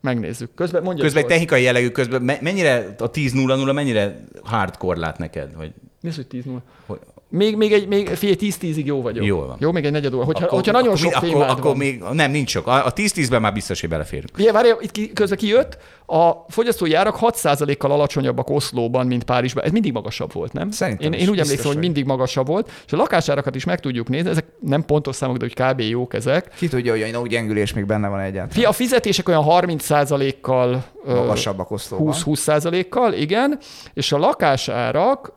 [0.00, 0.54] Megnézzük.
[0.54, 1.04] Közben mondja.
[1.04, 5.52] Közben egy technikai jellegű, közben me- mennyire a 10-0-0 mennyire hardcore lát neked?
[5.56, 6.98] Hogy, Mi az, hogy 10 0 hogy,
[7.34, 9.24] Még, még egy, még, figyelj, 10-10-ig jó vagyok.
[9.24, 9.56] Jól van.
[9.60, 10.24] Jó, még egy negyed óra.
[10.24, 11.76] Hogyha, hogyha nagyon akkor, sok mi- akkor, akkor van.
[11.76, 12.66] még, nem, nincs sok.
[12.66, 14.30] A, a 10-10-ben már biztos, hogy beleférünk.
[14.34, 19.64] Figyelj, várj, itt ki, közben kijött, a fogyasztói árak 6%-kal alacsonyabbak Oszlóban, mint Párizsban.
[19.64, 20.70] Ez mindig magasabb volt, nem?
[20.70, 24.08] Szerintem én, én úgy emlékszem, hogy mindig magasabb volt, és a lakásárakat is meg tudjuk
[24.08, 25.80] nézni, ezek nem pontos számok, de hogy kb.
[25.80, 26.54] jók ezek.
[26.56, 28.68] Ki tudja, hogy no gyengülés még benne van egyáltalán.
[28.68, 32.14] A fizetések olyan 30%-kal ö, Magasabbak Oszlóban.
[32.16, 33.58] 20-20%-kal, igen,
[33.94, 35.32] és a lakásárak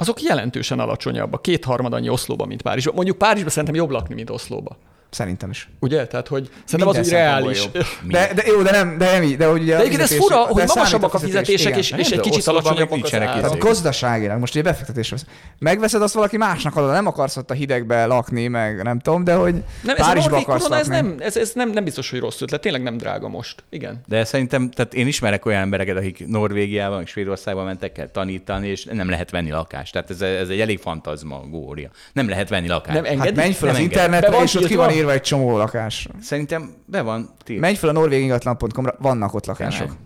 [0.00, 2.94] azok jelentősen alacsonyabbak, kétharmad annyi Oszlóban, mint Párizsban.
[2.94, 4.76] Mondjuk Párizsban szerintem jobb lakni, mint Oszlóba.
[5.10, 5.68] Szerintem is.
[5.80, 6.06] Ugye?
[6.06, 7.68] Tehát, hogy szerintem az úgy Minden reális.
[8.08, 10.36] De, de, jó, de nem, de nem így, de hogy ugye De egyébként ez fura,
[10.36, 11.78] hogy magasabbak a fizetés, fizetések, igen.
[11.78, 13.44] és, Nem, és egy kicsit alacsonyabbak az árak.
[13.46, 13.62] izék.
[13.62, 15.26] Gazdaságilag, most ugye befektetésre vesz.
[15.58, 19.34] Megveszed, azt valaki másnak adod, nem akarsz ott a hidegbe lakni, meg nem tudom, de
[19.34, 22.40] hogy Nem, ez Párizsba akarsz korona, ez, nem, ez, ez nem, nem biztos, hogy rossz
[22.40, 22.60] ötlet.
[22.60, 23.64] Tényleg nem drága most.
[23.70, 24.00] Igen.
[24.06, 29.08] De szerintem, tehát én ismerek olyan embereket, akik Norvégiában, Svédországban mentek el tanítani, és nem
[29.08, 29.92] lehet venni lakást.
[29.92, 31.90] Tehát ez, ez egy elég fantazmagória.
[32.12, 32.94] Nem lehet venni lakást.
[32.94, 33.36] Nem Hát engedi?
[33.36, 36.08] menj fel az internetre, és ott ki van írva egy csomó lakás.
[36.22, 37.64] Szerintem be van tiltva.
[37.66, 39.86] Menj fel a norvégingatlan.com-ra, vannak ott lakások.
[39.86, 39.98] Tényleg?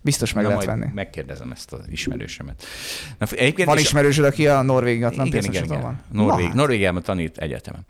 [0.00, 0.92] Biztos meg Na, lehet majd venni.
[0.94, 2.64] megkérdezem ezt az ismerősömet.
[3.18, 5.80] Na, egyébként Van ismerősöd, aki a norvégingatlan igen, igen, igen.
[5.80, 6.00] van?
[6.12, 6.54] Norvég, hát.
[6.54, 7.80] Norvégiában tanít egyetemen.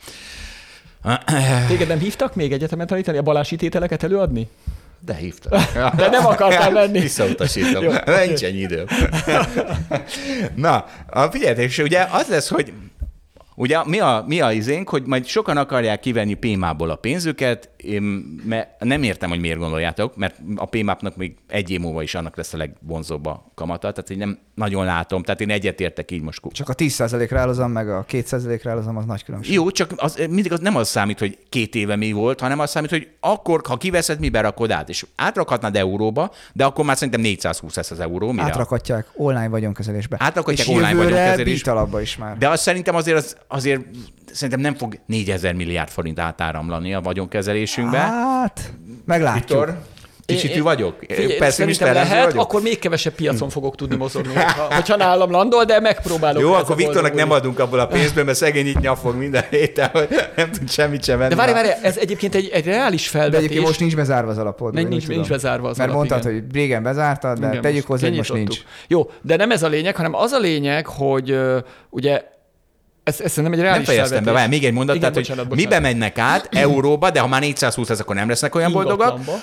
[1.68, 4.48] Téged nem hívtak még egyetemen tanítani, a balási tételeket előadni?
[5.00, 5.60] De hívtam.
[5.96, 7.00] De nem akartál menni.
[7.00, 7.84] Visszautasítom.
[8.26, 8.84] Nincs ennyi idő.
[10.54, 12.72] Na, a figyeljetek, és ugye az lesz, hogy
[13.58, 18.02] Ugye mi a, mi a izénk, hogy majd sokan akarják kivenni PMA-ból a pénzüket, én
[18.44, 22.36] me, nem értem, hogy miért gondoljátok, mert a PMAP-nak még egy év múlva is annak
[22.36, 26.40] lesz a legvonzóbb a kamata, tehát én nem nagyon látom, tehát én egyetértek így most.
[26.52, 29.54] Csak a 10%-ra állozom, meg a 2%-ra állozom, az nagy különbség.
[29.54, 32.70] Jó, csak az, mindig az nem az számít, hogy két éve mi volt, hanem az
[32.70, 37.20] számít, hogy akkor, ha kiveszed, mi berakod át, és átrakhatnád euróba, de akkor már szerintem
[37.20, 38.30] 420 lesz az euró.
[38.30, 38.42] Mire?
[38.42, 40.16] Átrakhatják online vagyonkezelésbe.
[40.20, 42.00] Átrakhatják és online vagyonkezelésbe.
[42.00, 42.38] is már.
[42.38, 43.80] De azt szerintem azért, az, azért
[44.32, 47.98] szerintem nem fog 4000 milliárd forint átáramlani a vagyonkezelésünkbe.
[47.98, 48.60] Hát,
[49.04, 49.48] meglátjuk.
[49.48, 49.78] Viktor,
[50.26, 50.96] kicsit Én- ő vagyok.
[51.08, 52.40] Figyelj, Pessimista lehet, vagyok.
[52.42, 56.42] akkor még kevesebb piacon fogok tudni mozogni, hogyha, hogyha nálam landol, de megpróbálok.
[56.42, 60.08] Jó, akkor Viktornak nem adunk abból a pénzből, mert szegény itt nyafog minden héten, hogy
[60.36, 61.30] nem tud semmit sem venni.
[61.30, 63.38] De várj, várj, ez egyébként egy, egy reális De felvetés.
[63.38, 64.74] egyébként most nincs bezárva az alapod.
[64.74, 66.42] Nem, nincs, nincs bezárva az Mert alap, mondtad, igen.
[66.44, 68.58] hogy régen bezártad, de Igen, tegyük hozzá, hogy most nincs.
[68.88, 71.38] Jó, de nem ez a lényeg, hanem az a lényeg, hogy
[71.90, 72.22] ugye
[73.06, 75.46] ez, ez szerintem egy Nem reális fejeztem be, várj, még egy mondat, Igen, tehát, bocsánat,
[75.46, 75.80] hogy bocsánat.
[75.80, 79.18] mibe mennek át euróba, de ha már 420 ez, akkor nem lesznek olyan boldogak.
[79.18, 79.42] Ingatlanba.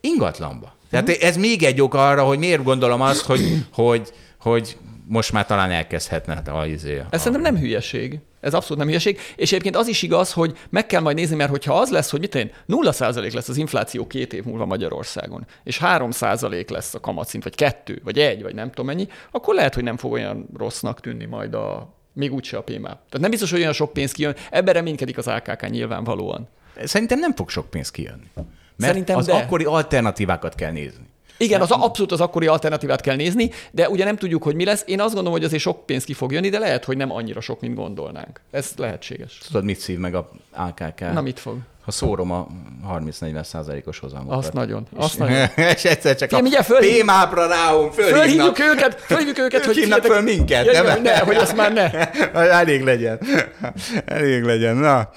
[0.00, 0.74] Ingatlanba.
[0.90, 4.76] Tehát ez még egy ok arra, hogy miért gondolom azt, hogy, hogy, hogy
[5.06, 7.02] most már talán elkezdhetne a izé.
[7.10, 8.18] Ez szerintem nem hülyeség.
[8.40, 9.18] Ez abszolút nem hülyeség.
[9.36, 12.20] És egyébként az is igaz, hogy meg kell majd nézni, mert hogyha az lesz, hogy
[12.20, 17.42] mit én, 0% lesz az infláció két év múlva Magyarországon, és 3% lesz a kamatszint,
[17.42, 21.00] vagy kettő, vagy egy, vagy nem tudom mennyi, akkor lehet, hogy nem fog olyan rossznak
[21.00, 22.88] tűnni majd a még úgyse a PMA.
[22.88, 26.48] Tehát nem biztos, hogy olyan sok pénz kijön, ebben reménykedik az AKK nyilvánvalóan.
[26.84, 28.30] Szerintem nem fog sok pénz kijönni.
[28.34, 29.32] Mert Szerintem az de.
[29.32, 31.08] akkori alternatívákat kell nézni.
[31.36, 34.82] Igen, az abszolút az akkori alternatívát kell nézni, de ugye nem tudjuk, hogy mi lesz.
[34.86, 37.40] Én azt gondolom, hogy azért sok pénz ki fog jönni, de lehet, hogy nem annyira
[37.40, 38.40] sok, mint gondolnánk.
[38.50, 39.38] Ez lehetséges.
[39.46, 41.00] Tudod, mit szív meg a AKK?
[41.00, 41.56] Na, mit fog?
[41.90, 42.46] Ha szórom a
[42.88, 44.34] 30-40 százalékos hozamot.
[44.36, 44.86] Azt nagyon.
[44.96, 45.46] Azt nagyon.
[45.56, 48.58] és egyszer csak Figyelj, a fölhív- témápra Fölhívjuk fölhívnak.
[48.58, 51.02] őket, fölhívjuk őket, hogy Hívnak föl minket, Ja, nem?
[51.02, 51.90] ne, hogy azt már ne.
[52.60, 53.20] Elég legyen.
[54.06, 54.76] Elég legyen.
[54.76, 55.10] Na.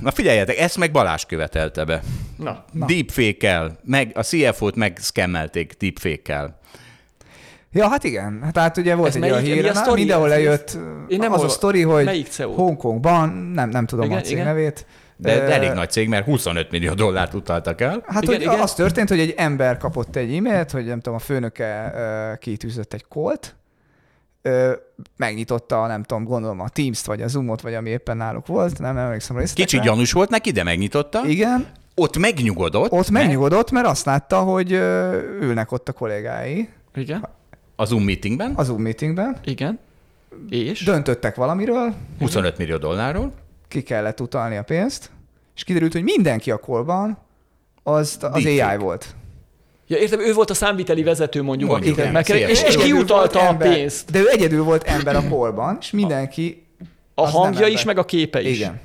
[0.00, 2.00] Na figyeljetek, ezt meg Balázs követelte be.
[2.36, 6.57] Na, Deepfake-kel, meg a CFO-t megszkemmelték deepfake-kel.
[7.72, 8.40] Ja, hát igen.
[8.42, 9.98] Hát, hát ugye volt Ez egy melyik- olyan mi a hír, sztori?
[10.00, 10.78] mindenhol lejött
[11.08, 12.28] Én nem az a sztori, hogy?
[12.54, 14.44] Hongkongban, nem, nem tudom Igen, a cég igen.
[14.44, 14.86] nevét.
[15.16, 18.02] De, de elég nagy cég, mert 25 millió dollárt utaltak el.
[18.06, 18.60] Hát Igen, hogy igen.
[18.60, 21.92] az történt, hogy egy ember kapott egy e-mailt, hogy nem tudom, a főnöke
[22.40, 23.56] kitűzött egy kolt,
[25.16, 28.96] megnyitotta, nem tudom, gondolom a Teams-t, vagy a Zoom-ot, vagy ami éppen náluk volt, nem
[28.96, 29.64] emlékszem részletekre.
[29.70, 31.26] Kicsit gyanús volt neki, de megnyitotta.
[31.26, 32.92] Igen, Ott megnyugodott.
[32.92, 34.72] ott megnyugodott, mert azt látta, hogy
[35.40, 37.28] ülnek ott a kollégái igen,
[37.80, 38.52] A Zoom meetingben.
[38.54, 39.78] a Zoom meetingben, igen.
[40.48, 40.84] És?
[40.84, 43.32] döntöttek valamiről, 25 millió dollárról.
[43.68, 45.10] ki kellett utalni a pénzt,
[45.56, 47.18] és kiderült, hogy mindenki a kolban
[47.82, 48.44] az, az.
[48.44, 49.14] AI volt.
[49.86, 53.44] Ja, értem, ő volt a számviteli vezető mondjuk, Mondjuk, igen, meg és, és kiutalta a
[53.44, 54.10] ember- pénzt.
[54.10, 56.66] De ő egyedül volt ember a kolban, és mindenki...
[57.14, 58.56] A hangja is, meg a képe is.
[58.56, 58.80] Igen.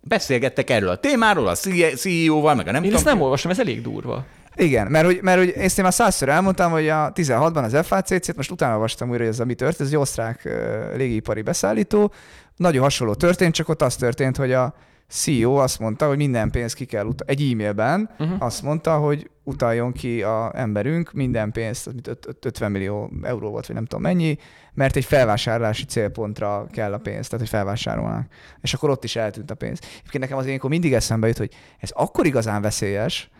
[0.00, 1.54] Beszélgettek erről a témáról, a
[1.96, 2.94] CEO-val, meg a nem Én tudom.
[3.06, 4.24] ezt nem olvastam, ez elég durva.
[4.56, 8.36] Igen, mert hogy, mert hogy ezt én már százszor elmondtam, hogy a 16-ban az FACC-t,
[8.36, 12.12] most utána olvastam újra, hogy ez a mi történt, ez egy osztrák ö, légipari beszállító,
[12.56, 14.74] nagyon hasonló történt, csak ott az történt, hogy a
[15.08, 17.32] CEO azt mondta, hogy minden pénzt ki kell utalni.
[17.32, 18.42] Egy e-mailben uh-huh.
[18.42, 23.76] azt mondta, hogy utaljon ki a emberünk minden pénzt, öt- 50 millió euró volt, vagy
[23.76, 24.38] nem tudom mennyi,
[24.74, 28.26] mert egy felvásárlási célpontra kell a pénz, tehát hogy felvásárolnak.
[28.60, 29.78] És akkor ott is eltűnt a pénz.
[29.82, 33.30] Egyébként nekem az ilyenkor mindig eszembe jut, hogy ez akkor igazán veszélyes,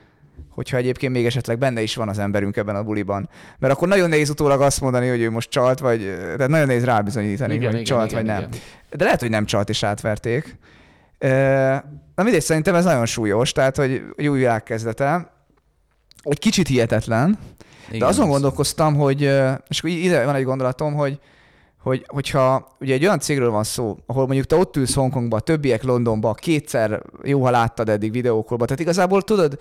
[0.51, 3.29] hogyha egyébként még esetleg benne is van az emberünk ebben a buliban.
[3.59, 6.85] Mert akkor nagyon nehéz utólag azt mondani, hogy ő most csalt, vagy tehát nagyon nehéz
[6.85, 8.43] rábizonyítani, Igen, hogy igen, csalt, igen, vagy nem.
[8.49, 8.61] igen.
[8.91, 10.57] De lehet, hogy nem csalt és átverték.
[12.15, 15.33] Na mindegy, szerintem ez nagyon súlyos, tehát, hogy egy új világ kezdete.
[16.23, 17.39] Egy kicsit hihetetlen,
[17.91, 19.21] de Igen, azon az- gondolkoztam, hogy,
[19.69, 21.19] és akkor ide van egy gondolatom, hogy,
[21.83, 25.41] hogy hogyha ugye egy olyan cégről van szó, ahol mondjuk te ott ülsz Hongkongba, a
[25.41, 29.59] többiek Londonba, kétszer jó, ha láttad eddig videókolba, tehát igazából tudod,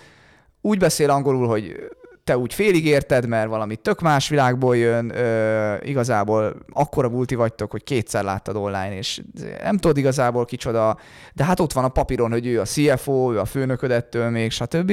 [0.66, 1.76] úgy beszél angolul, hogy
[2.24, 7.72] te úgy félig érted, mert valami tök más világból jön, ö, igazából akkora multi vagytok,
[7.72, 9.22] hogy kétszer láttad online, és
[9.64, 10.98] nem tudod igazából kicsoda,
[11.34, 14.52] de hát ott van a papíron, hogy ő a CFO, ő a főnököd ettől még,
[14.52, 14.92] stb.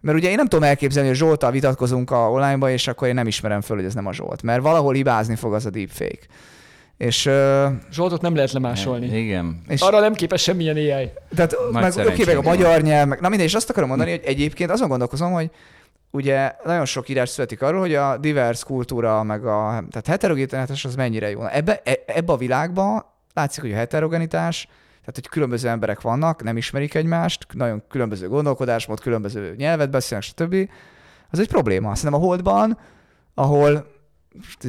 [0.00, 3.26] Mert ugye én nem tudom elképzelni, hogy Zsoltal vitatkozunk a online és akkor én nem
[3.26, 6.26] ismerem föl, hogy ez nem a Zsolt, mert valahol hibázni fog az a deepfake.
[7.02, 9.18] És, ö, Zsoltot nem lehet lemásolni.
[9.18, 9.62] Igen.
[9.68, 11.10] és Arra nem képes semmilyen AI.
[11.34, 14.10] tehát Nagy meg, oké, meg a magyar nyelv, meg, na mindegy, és azt akarom mondani,
[14.10, 15.50] hogy egyébként azon gondolkozom, hogy
[16.10, 20.94] ugye nagyon sok írás születik arról, hogy a divers kultúra, meg a tehát heterogenitás az
[20.94, 21.46] mennyire jó.
[21.46, 23.04] Ebbe, e- ebbe a világban
[23.34, 24.64] látszik, hogy a heterogenitás,
[25.00, 30.56] tehát hogy különböző emberek vannak, nem ismerik egymást, nagyon különböző gondolkodásmód, különböző nyelvet beszélnek, stb.
[31.30, 31.94] Az egy probléma.
[31.94, 32.78] Szerintem a holdban,
[33.34, 33.86] ahol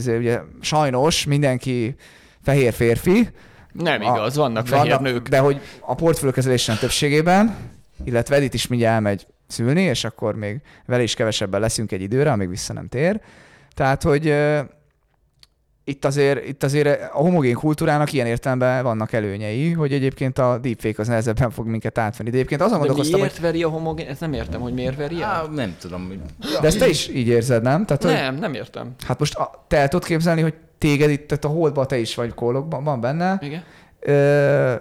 [0.05, 1.95] ugye, sajnos mindenki
[2.43, 3.29] fehér férfi,
[3.71, 5.27] Nem a- igaz, vannak fehér nők.
[5.27, 7.55] De hogy a portfóliókezelésen többségében,
[8.03, 12.31] illetve Edith is mindjárt elmegy szülni, és akkor még vele is kevesebben leszünk egy időre,
[12.31, 13.21] amíg vissza nem tér.
[13.73, 14.35] Tehát, hogy
[15.85, 21.01] itt azért, itt azért a homogén kultúrának ilyen értelemben vannak előnyei, hogy egyébként a deepfake
[21.01, 22.29] az nehezebben fog minket átvenni.
[22.29, 24.07] De egyébként azon De gondolkoztam, miért hogy veri a homogén?
[24.07, 25.49] Ezt nem értem, hogy miért veri el.
[25.55, 26.07] nem tudom.
[26.07, 26.19] hogy-
[26.61, 27.85] de ezt te is így érzed, nem?
[27.85, 28.91] Tehát, hogy, Nem, nem értem.
[29.07, 32.15] hát most a, te el tudod képzelni, hogy téged itt, tehát a holdban te is
[32.15, 33.63] vagy kólokban, van benne, Igen?
[33.99, 34.73] Ö,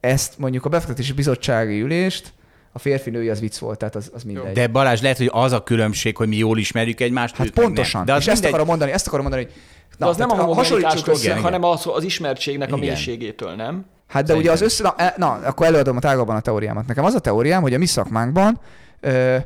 [0.00, 2.32] ezt mondjuk a befektetési bizottsági ülést,
[2.72, 4.52] a férfi-női az vicc volt, tehát az, az mindegy.
[4.52, 7.36] De Balázs, lehet, hogy az a különbség, hogy mi jól ismerjük egymást.
[7.36, 8.04] hát pontosan.
[8.04, 8.50] De De és az ezt mindegy.
[8.50, 9.54] akarom mondani, ezt akarom mondani, hogy
[9.98, 11.42] De az nem a tehát homogenitás hasonlítsuk össze, össze, igen.
[11.42, 12.88] hanem az, az ismertségnek a Igen.
[12.88, 13.84] mélységétől, nem?
[14.06, 14.82] Hát de ugye az össze...
[14.82, 16.86] Na, e- na, akkor előadom a tágabban a teóriámat.
[16.86, 18.60] Nekem az a teóriám, hogy a mi szakmánkban,
[19.00, 19.36] ö,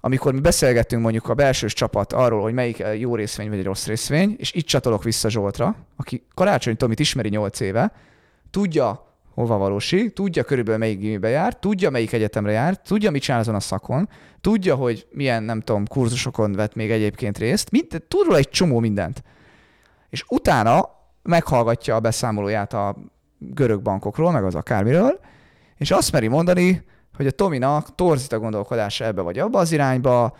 [0.00, 3.86] amikor mi beszélgettünk mondjuk a belsős csapat arról, hogy melyik jó részvény vagy egy rossz
[3.86, 7.92] részvény, és itt csatolok vissza Zsoltra, aki Karácsony Tomit ismeri 8 éve,
[8.50, 13.40] tudja, hova valósi, tudja körülbelül melyik gimibe jár, tudja melyik egyetemre jár, tudja, mit csinál
[13.40, 14.08] azon a szakon,
[14.40, 18.78] tudja, hogy milyen, nem tudom, kurzusokon vett még egyébként részt, mind, tud róla egy csomó
[18.78, 19.22] mindent.
[20.10, 20.88] És utána
[21.22, 22.96] meghallgatja a beszámolóját a
[23.38, 25.20] görög bankokról, meg az akármiről,
[25.76, 26.84] és azt meri mondani,
[27.16, 30.36] hogy a Tominak torzít a gondolkodása ebbe vagy abba az irányba,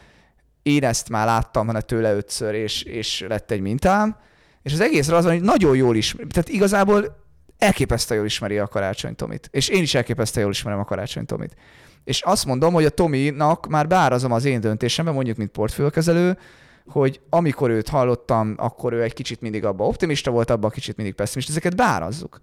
[0.63, 4.17] én ezt már láttam hanem tőle ötször, és, és lett egy mintám,
[4.63, 7.22] és az egészre az van, hogy nagyon jól is, tehát igazából
[7.59, 9.49] elképesztően jól ismeri a Karácsony Tomit.
[9.53, 11.57] És én is elképesztően jól ismerem a Karácsony Tomit.
[12.05, 16.39] És azt mondom, hogy a Tominak már beárazom az én döntésembe, mondjuk, mint portfőkezelő,
[16.87, 21.15] hogy amikor őt hallottam, akkor ő egy kicsit mindig abba optimista volt, abba kicsit mindig
[21.15, 21.53] pessimista.
[21.53, 22.41] Ezeket beárazzuk.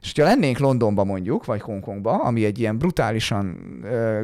[0.00, 3.56] És hogyha lennénk Londonba mondjuk, vagy Hongkongba, ami egy ilyen brutálisan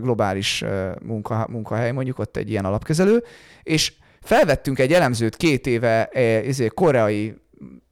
[0.02, 0.64] globális
[1.02, 3.24] munka, munkahely, mondjuk ott egy ilyen alapkezelő,
[3.62, 7.34] és felvettünk egy elemzőt két éve eh, izé, koreai,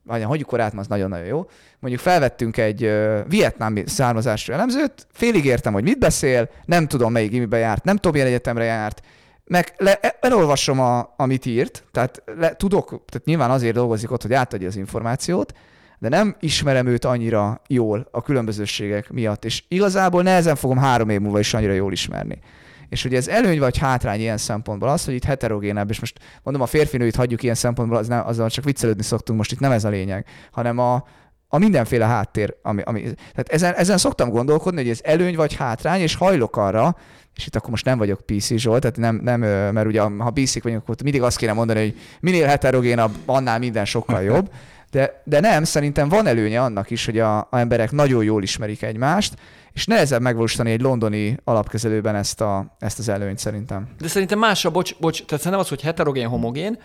[0.08, 1.46] vagy hagyjuk koreát, az nagyon-nagyon jó,
[1.78, 7.30] mondjuk felvettünk egy ö, vietnámi származású elemzőt, félig értem, hogy mit beszél, nem tudom, melyik
[7.30, 9.02] gimibe járt, nem tudom, milyen egyetemre járt,
[9.44, 14.32] meg le, elolvasom, a, amit írt, tehát le, tudok, tehát nyilván azért dolgozik ott, hogy
[14.32, 15.52] átadja az információt,
[15.98, 21.20] de nem ismerem őt annyira jól a különbözőségek miatt, és igazából nehezen fogom három év
[21.20, 22.38] múlva is annyira jól ismerni.
[22.88, 26.62] És hogy ez előny vagy hátrány ilyen szempontból az, hogy itt heterogénebb, és most mondom,
[26.62, 29.84] a férfinőit hagyjuk ilyen szempontból, az nem, azzal csak viccelődni szoktunk, most itt nem ez
[29.84, 31.04] a lényeg, hanem a,
[31.48, 36.00] a mindenféle háttér, ami, ami tehát ezen, ezen szoktam gondolkodni, hogy ez előny vagy hátrány,
[36.00, 36.96] és hajlok arra,
[37.34, 39.40] és itt akkor most nem vagyok PC Zsolt, tehát nem, nem
[39.72, 43.84] mert ugye ha bíszik vagyunk, akkor mindig azt kéne mondani, hogy minél heterogénabb, annál minden
[43.84, 44.50] sokkal jobb.
[44.90, 48.82] De, de nem, szerintem van előnye annak is, hogy a, a emberek nagyon jól ismerik
[48.82, 49.34] egymást,
[49.72, 53.88] és nehezebb megvalósítani egy londoni alapkezelőben ezt, a, ezt az előnyt szerintem.
[54.00, 56.78] De szerintem más a, bocs, bocs, tehát szerintem az, hogy heterogén, homogén,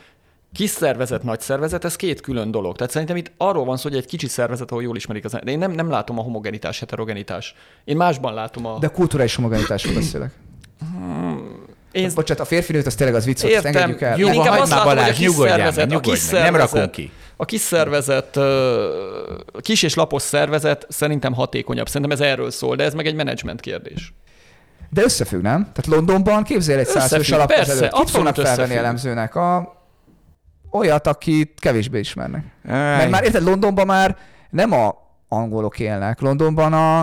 [0.53, 2.75] kis szervezet, nagy szervezet, ez két külön dolog.
[2.75, 5.51] Tehát szerintem itt arról van szó, hogy egy kicsi szervezet, ahol jól ismerik az De
[5.51, 7.55] én nem, nem látom a homogenitás, heterogenitás.
[7.84, 8.77] Én másban látom a...
[8.80, 10.31] De kulturális homogenitásról beszélek.
[11.91, 12.11] Én...
[12.15, 13.75] Bocsánat, a férfi nőt, az tényleg az vicc, azt Értem.
[13.75, 14.17] engedjük el.
[14.17, 17.11] Jó, hagyd azt már, Balázs, nyugodjál meg, nyugodj meg, nem rakom ki.
[17.35, 18.39] A kis szervezet,
[19.61, 21.88] kis és lapos szervezet szerintem hatékonyabb.
[21.88, 24.14] Szerintem ez erről szól, de ez meg egy menedzsment kérdés.
[24.89, 25.61] De összefügg, nem?
[25.61, 27.80] Tehát Londonban képzel egy százfős alapkezelőt.
[27.80, 29.35] persze, Kit fognak felvenni elemzőnek?
[29.35, 29.81] A...
[30.72, 32.43] Olyat, akit kevésbé ismernek.
[32.61, 33.10] Mert Áj.
[33.10, 34.18] már érted, Londonban már
[34.49, 34.95] nem a
[35.27, 36.99] angolok élnek, Londonban a,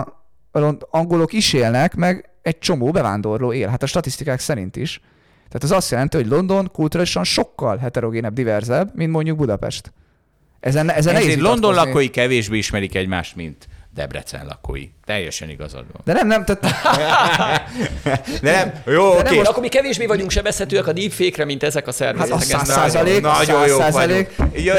[0.51, 3.67] a lond- angolok is élnek, meg egy csomó bevándorló él.
[3.67, 5.01] Hát a statisztikák szerint is.
[5.47, 9.93] Tehát az azt jelenti, hogy London kulturálisan sokkal heterogénebb, diverzebb, mint mondjuk Budapest.
[10.61, 14.87] Ezen, ezen Ezért London lakói kevésbé ismerik egymást, mint Debrecen lakói.
[15.05, 16.01] Teljesen igazad van.
[16.05, 16.61] De nem, nem, tehát
[18.41, 19.23] De nem, jó, De oké.
[19.23, 22.35] nem Most akkor mi kevésbé vagyunk sebezhetőek a deepfake-re, mint ezek a Hát szervezetek.
[22.35, 24.35] az Ez száz százalék, Nagyon jók százalék.
[24.53, 24.75] Jöjjön,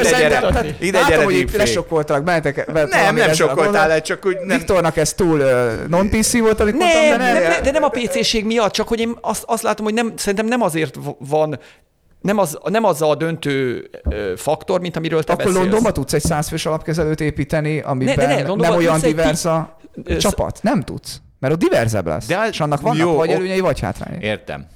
[0.00, 2.72] ide gyere, ide gyere hogy itt lesokkoltak bennetek.
[2.72, 4.56] Nem, nem sokkoltál el, csak úgy nem.
[4.58, 7.50] Viktornak ez túl uh, non-PC volt, amit mondtam, Nem, de nem, nem.
[7.50, 10.46] nem, de nem a PC-ség miatt, csak hogy én azt, azt látom, hogy nem, szerintem
[10.46, 11.58] nem azért van,
[12.26, 13.90] nem az, nem az a döntő
[14.36, 15.62] faktor, mint amiről te Akkor beszélsz.
[15.62, 20.16] Londonba tudsz egy százfős alapkezelőt építeni, amiben Ne, de ne, nem olyan divers a Ö,
[20.16, 20.58] csapat?
[20.62, 21.20] Nem tudsz.
[21.38, 22.26] Mert ott diverzebb lesz.
[22.26, 24.22] De és annak vannak jó, vagy ok- előnyei, vagy hátrányai.
[24.22, 24.66] Értem.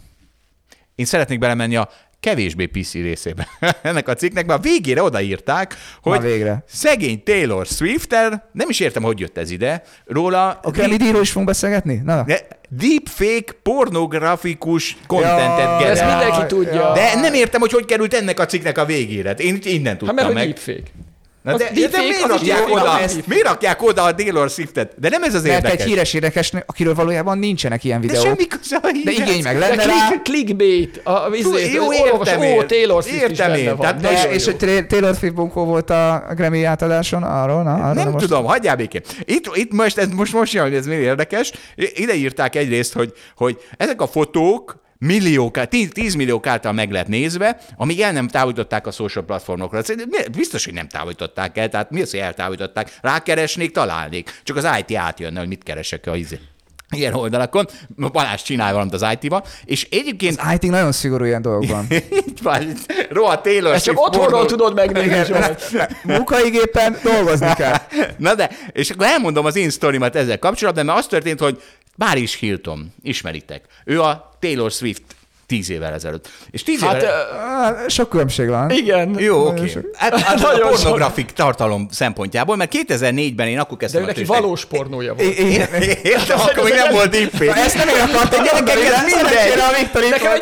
[0.95, 1.89] Én szeretnék belemenni a
[2.21, 3.49] kevésbé PC részébe
[3.83, 6.65] ennek a cikknek, mert a végére odaírták, hogy Na végre.
[6.69, 8.11] szegény Taylor swift
[8.53, 12.01] nem is értem, hogy jött ez ide, róla A Grammy díjról is fogunk beszélgetni?
[12.05, 15.91] Na, de deepfake pornografikus kontentet Ja, generál.
[15.91, 16.93] Ezt mindenki tudja.
[16.93, 19.33] De nem értem, hogy hogy került ennek a cikknek a végére.
[19.33, 20.47] Én innen Hát tudtam mert hogy meg.
[20.47, 20.91] deepfake.
[21.43, 24.93] Na de, de, deepfake, miért, is rakják oda, is- miért rakják oda a Taylor Swiftet?
[25.01, 25.81] De nem ez az mert érdekes.
[25.81, 28.25] egy híres énekes, akiről valójában nincsenek ilyen de videók.
[28.25, 29.29] semmi köze a De hírhez.
[29.29, 29.93] igény meg De lenne rá.
[30.09, 32.67] click, clickbait, a, izé, jó, értem ó, én.
[32.67, 33.79] Taylor Swift is Értem benne én, van.
[33.79, 34.31] tehát De, jó.
[34.35, 38.25] és hogy Taylor Swift bunkó volt a Grammy átadáson, arról, na, arról Nem most...
[38.27, 39.03] tudom, hagyjál békén.
[39.25, 41.53] Itt, itt most, ez, most, most jön, hogy ez miért érdekes.
[41.95, 47.61] Ide írták egyrészt, hogy, hogy ezek a fotók milliók, 10 milliók által meg lett nézve,
[47.77, 49.83] amíg el nem távolították a social platformokra.
[50.33, 52.99] Biztos, hogy nem távolították el, tehát mi az, hogy eltávolították?
[53.01, 54.41] Rákeresnék, találnék.
[54.43, 56.39] Csak az IT átjönne, hogy mit keresek a izé.
[56.93, 57.67] Ilyen oldalakon,
[57.97, 61.87] Balázs csinál valamit az IT-val, és egyébként Az IT nagyon szigorú ilyen dolgokban.
[62.27, 62.73] így van,
[63.11, 65.35] rohadt Taylor Ezt csak otthonról tudod megnézni.
[66.03, 67.77] Munkaigépen dolgozni kell.
[68.17, 71.63] Na de, és akkor elmondom az én sztorimat ezzel kapcsolatban, mert az történt, hogy
[72.07, 73.65] Paris Hilton, ismeritek.
[73.85, 75.03] Ő a Taylor Swift
[75.51, 76.29] tíz évvel ezelőtt.
[76.51, 77.11] És tíz Hát, évvel...
[77.11, 78.71] ö, Á, Sok különbség van.
[78.71, 79.19] igen.
[79.19, 79.69] Jó, oké.
[79.69, 79.83] sok.
[79.97, 80.83] Hát, hát a Nagyon sok.
[80.83, 85.29] pornografik tartalom szempontjából, mert 2004-ben én akkor De kezdtem a neki valós pornója volt.
[85.39, 85.67] Én-
[86.03, 87.55] Értem, akkor még nem volt deepfake.
[87.55, 89.59] Ezt nem én akartam Gyerekek, ez de mindegy.
[89.59, 90.41] a Viktor Nekem egy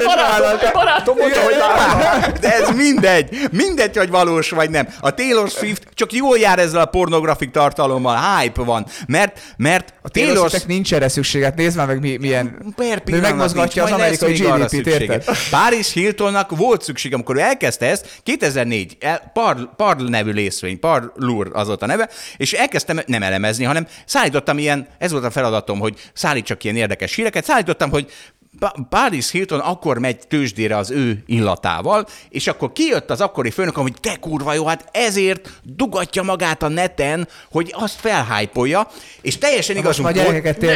[0.72, 1.54] barátom, mondta, hogy.
[2.40, 3.38] De ez mindegy.
[3.52, 4.88] Mindegy, hogy valós vagy nem.
[5.00, 8.16] A Taylor Swift csak jól jár ezzel a pornografik tartalommal.
[8.38, 8.86] Hype van.
[9.06, 11.54] Mert, mert A Taylor Swiftnek nincs erre szükséget.
[11.56, 12.72] Nézd már meg, mi, milyen...
[12.76, 15.22] Per Ő megmozgatja az amerikai GDP-t, szüksége.
[15.50, 21.50] Paris Hiltonnak volt szüksége, amikor ő elkezdte ezt, 2004, el- Parl, Parl nevű részvény, Parlur
[21.52, 25.78] az volt a neve, és elkezdtem nem elemezni, hanem szállítottam ilyen, ez volt a feladatom,
[25.78, 28.10] hogy szállítsak ilyen érdekes híreket, szállítottam, hogy
[28.88, 33.94] Paris Hilton akkor megy tőzsdére az ő illatával, és akkor kijött az akkori főnök, hogy
[34.00, 38.86] te kurva jó, hát ezért dugatja magát a neten, hogy azt felhájpolja,
[39.20, 40.26] és teljesen igazunk volt.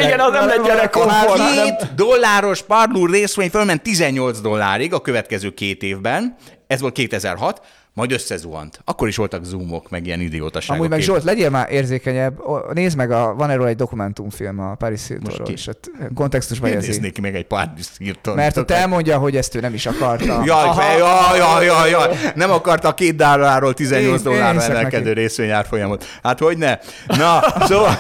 [0.05, 0.61] Igen, az nem egy.
[1.07, 1.27] Már-
[1.65, 6.37] Két dolláros Parlur részvény fölment 18 dollárig a következő két évben,
[6.67, 7.61] ez volt 2006,
[7.95, 8.81] majd összezuhant.
[8.85, 10.77] Akkor is voltak zoomok, meg ilyen idiótaságok.
[10.77, 12.41] Amúgy meg Zsolt, legyél már érzékenyebb.
[12.73, 16.87] Nézd meg, a, van erről egy dokumentumfilm a Paris Hiltonról, és ott kontextusban érzi.
[16.87, 18.35] néznék meg egy Paris Hilton.
[18.35, 20.43] Mert ott elmondja, hogy ezt ő nem is akarta.
[20.45, 25.13] Jaj, fe, jaj, jaj, jaj, jaj, nem akarta a két dollárról 18 Én- dollárra emelkedő
[25.13, 26.05] részvényárfolyamot.
[26.23, 26.79] Hát hogy ne?
[27.07, 27.99] Na, szóval,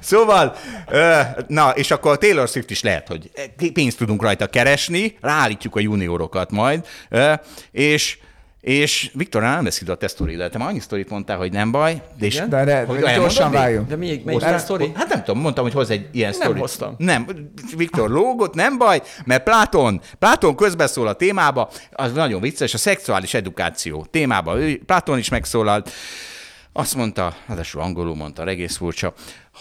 [0.00, 0.54] szóval
[1.46, 3.30] na, és akkor a Taylor Swift is lehet, hogy
[3.72, 6.86] pénzt tudunk rajta keresni, ráállítjuk a juniorokat majd,
[7.70, 8.18] és
[8.68, 12.02] és Viktor, nem beszélt a te sztoridat, te már annyi sztorit mondtál, hogy nem baj,
[12.18, 12.34] de, és?
[12.48, 13.60] De, de hogy gyorsan elmondod még?
[13.60, 13.88] váljunk.
[13.88, 14.92] De még, Hoztál- a sztori?
[14.94, 16.60] Hát nem tudom, mondtam, hogy hoz egy ilyen Nem sztorit.
[16.60, 16.94] hoztam.
[16.98, 17.26] Nem,
[17.76, 23.34] Viktor lógott, nem baj, mert Pláton, Pláton közbeszól a témába, az nagyon vicces, a szexuális
[23.34, 24.60] edukáció témába.
[24.60, 25.90] Ő, Pláton is megszólalt,
[26.72, 29.12] azt mondta, ráadásul angolul mondta, egész furcsa,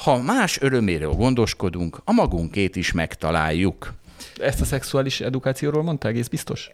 [0.03, 3.93] ha más öröméről gondoskodunk, a magunkét is megtaláljuk.
[4.37, 6.69] Ezt a szexuális edukációról mondta egész biztos?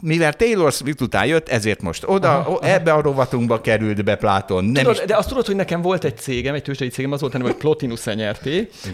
[0.00, 4.64] Mivel Taylor Swift után jött, ezért most oda, aha, ebbe a rovatunkba került be Pláton.
[4.64, 7.20] Nem Tudod, is de azt tudod, hogy nekem volt egy cégem, egy tőzsdei cégem, az
[7.20, 8.46] volt, hogy Plotinus NRT,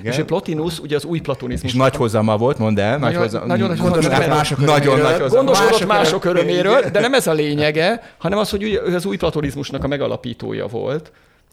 [0.03, 1.71] és a Plotinus ugye az új platonizmus.
[1.73, 2.91] és nagy hozama volt, mondd el.
[2.91, 3.47] Nagy Nagyon- hozama.
[3.47, 4.35] nagyon nagy Gondoskodott hozama.
[4.35, 5.11] mások Nagyon öröméről.
[5.11, 5.37] nagy hozama.
[5.43, 8.95] Gondoskodott Mások mások, öröm- öröméről, de nem ez a lényege, hanem az, hogy ugye ő
[8.95, 11.13] az új platonizmusnak a megalapítója volt.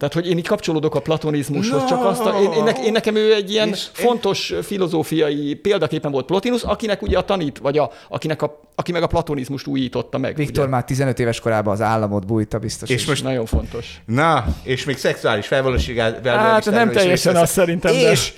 [0.09, 1.87] Tehát, hogy én így kapcsolódok a platonizmushoz, No.
[1.87, 6.25] csak azt a, én, én, én, nekem ő egy ilyen És- fontos filozófiai példaképpen volt
[6.25, 10.35] Plotinus, akinek ugye a tanít, vagy a, akinek a, aki meg a platonizmust újította meg.
[10.35, 10.71] Viktor ugye.
[10.73, 12.89] már 15 éves korában az államot bújta biztos.
[12.89, 13.07] És is.
[13.07, 14.01] most Nagyon fontos.
[14.05, 16.25] Na, és még szexuális felvalósítását.
[16.25, 18.33] Hát, nem teljesen az szerintem, de- És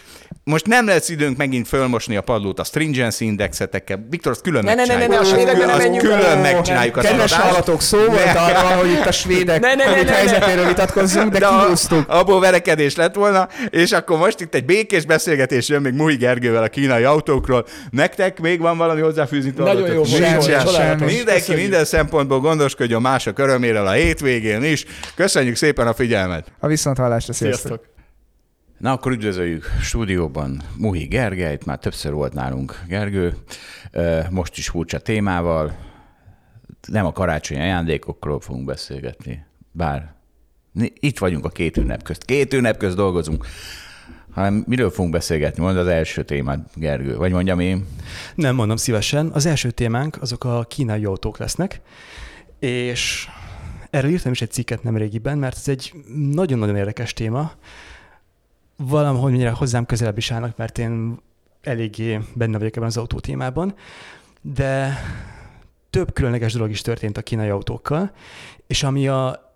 [0.48, 4.06] most nem lesz időnk megint fölmosni a padlót a stringency indexetekkel.
[4.10, 5.12] Viktor, azt külön Ne, ne, ne, ne, megcsináljuk.
[5.12, 8.26] ne, a Azt svédekbe kül- ne azt menjünk Külön megcsináljuk a Kedves hallgatók, szó volt
[8.26, 8.32] Ne.
[8.32, 10.12] arra, hogy itt a svédek Ne, ne, ne, ne, ne.
[10.12, 12.10] helyzetéről vitatkozzunk, de, De kiúztuk.
[12.10, 16.64] abból verekedés lett volna, és akkor most itt egy békés beszélgetés jön még Muhi Gergővel
[16.64, 17.66] a kínai autókról.
[17.90, 19.54] Nektek még van valami hozzáfűzni?
[19.58, 21.00] Nagyon jó volt.
[21.06, 24.86] Mindenki minden szempontból gondoskodjon mások öröméről a hétvégén is.
[25.16, 26.48] Köszönjük szépen a figyelmet!
[26.60, 27.68] A viszonthallásra, sziasztok.
[27.68, 27.95] Sziasztok!
[28.86, 33.38] Na, akkor üdvözöljük stúdióban Muhi Gergelyt, már többször volt nálunk Gergő,
[34.30, 35.78] most is furcsa témával,
[36.88, 40.14] nem a karácsonyi ajándékokról fogunk beszélgetni, bár
[41.00, 43.46] itt vagyunk a két ünnep közt, két ünnep közt dolgozunk,
[44.32, 45.64] hanem miről fogunk beszélgetni?
[45.64, 47.86] Mondd az első témát, Gergő, vagy mondjam én?
[48.36, 49.30] Nem mondom szívesen.
[49.34, 51.82] Az első témánk azok a kínai autók lesznek,
[52.60, 53.28] és
[53.90, 55.94] erről írtam is egy cikket nem régiben, mert ez egy
[56.32, 57.52] nagyon-nagyon érdekes téma.
[58.78, 61.20] Valahogy hozzám közelebb is állnak, mert én
[61.62, 63.76] eléggé benne vagyok ebben az autó témában,
[64.42, 64.98] de
[65.90, 68.12] több különleges dolog is történt a kínai autókkal,
[68.68, 69.54] és ami a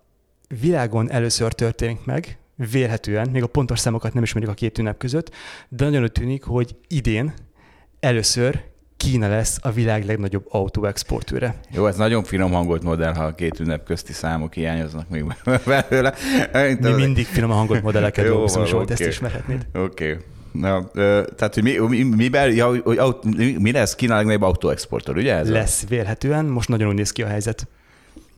[0.61, 5.31] világon először történik meg, vélhetően, még a pontos számokat nem ismerjük a két ünnep között,
[5.69, 7.33] de nagyon úgy tűnik, hogy idén
[7.99, 8.63] először
[8.99, 11.59] Kína lesz a világ legnagyobb autóexportőre.
[11.71, 15.25] Jó, ez nagyon finom hangolt modell, ha a két ünnep közti számok hiányoznak még
[15.65, 16.13] belőle.
[16.79, 18.93] Mi mindig finom a hangot modelleket dolgozunk, Zsolt, oké.
[18.93, 19.65] ezt ismerhetnéd.
[19.73, 20.11] Oké.
[20.11, 20.23] Okay.
[20.51, 23.23] Na, ö, tehát, hogy mi, mi, miben, ja, hogy aut,
[23.59, 25.35] mi, lesz Kína legnagyobb autóexportőr, ugye?
[25.35, 27.67] Ez Lesz vélhetően, most nagyon úgy néz ki a helyzet.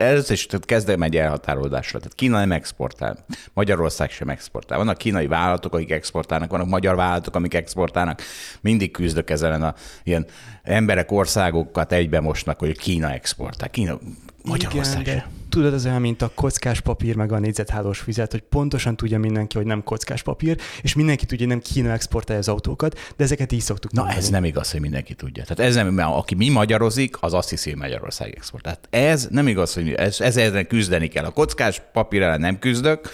[0.02, 1.98] Ez is tehát kezdem egy elhatárolódásra.
[1.98, 3.24] Tehát Kína nem exportál.
[3.52, 4.78] Magyarország sem exportál.
[4.78, 8.22] Vannak kínai vállalatok, akik exportálnak, vannak magyar vállalatok, amik exportálnak.
[8.60, 10.26] Mindig küzdök ezzel a ilyen
[10.62, 13.70] emberek országokat egybe mosnak, hogy Kína exportál.
[13.70, 13.98] Kína,
[14.44, 18.40] Magyarország Igen, de tudod, az olyan, mint a kockás papír, meg a négyzethálós fizet, hogy
[18.40, 22.48] pontosan tudja mindenki, hogy nem kockás papír, és mindenki tudja, hogy nem Kína exportálja az
[22.48, 24.22] autókat, de ezeket így szoktuk Na, mondani.
[24.22, 25.44] ez nem igaz, hogy mindenki tudja.
[25.44, 28.62] Tehát ez nem, mert aki mi magyarozik, az azt hiszi, hogy Magyarország export.
[28.62, 31.24] Tehát ez nem igaz, hogy ez, ez ellen küzdeni kell.
[31.24, 33.08] A kockás papír ellen nem küzdök,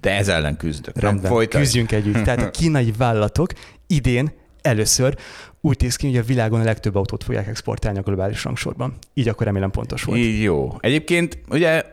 [0.00, 0.98] de ez ellen küzdök.
[0.98, 1.62] Rendben, folytasd.
[1.62, 2.24] küzdjünk együtt.
[2.24, 3.52] Tehát a kínai vállalatok
[3.86, 4.32] idén
[4.62, 5.16] először
[5.64, 8.94] úgy néz ki, hogy a világon a legtöbb autót fogják exportálni a globális rangsorban.
[9.14, 10.18] Így akkor remélem pontos volt.
[10.18, 10.76] Így jó.
[10.80, 11.84] Egyébként, ugye,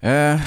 [0.00, 0.40] e,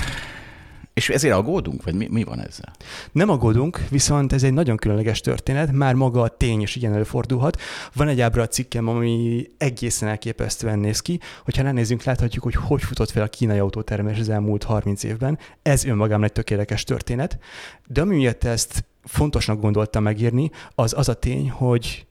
[0.93, 2.73] és ezért aggódunk, vagy mi, mi van ezzel?
[3.11, 7.61] Nem aggódunk, viszont ez egy nagyon különleges történet, már maga a tény is igen előfordulhat.
[7.93, 11.19] Van egy ábra a cikkem, ami egészen elképesztően néz ki.
[11.43, 15.39] Hogyha ránézzünk, láthatjuk, hogy hogy futott fel a kínai autótermelés az elmúlt 30 évben.
[15.61, 17.39] Ez önmagában egy tökéletes történet.
[17.87, 22.06] De ami miatt ezt fontosnak gondoltam megírni, az az a tény, hogy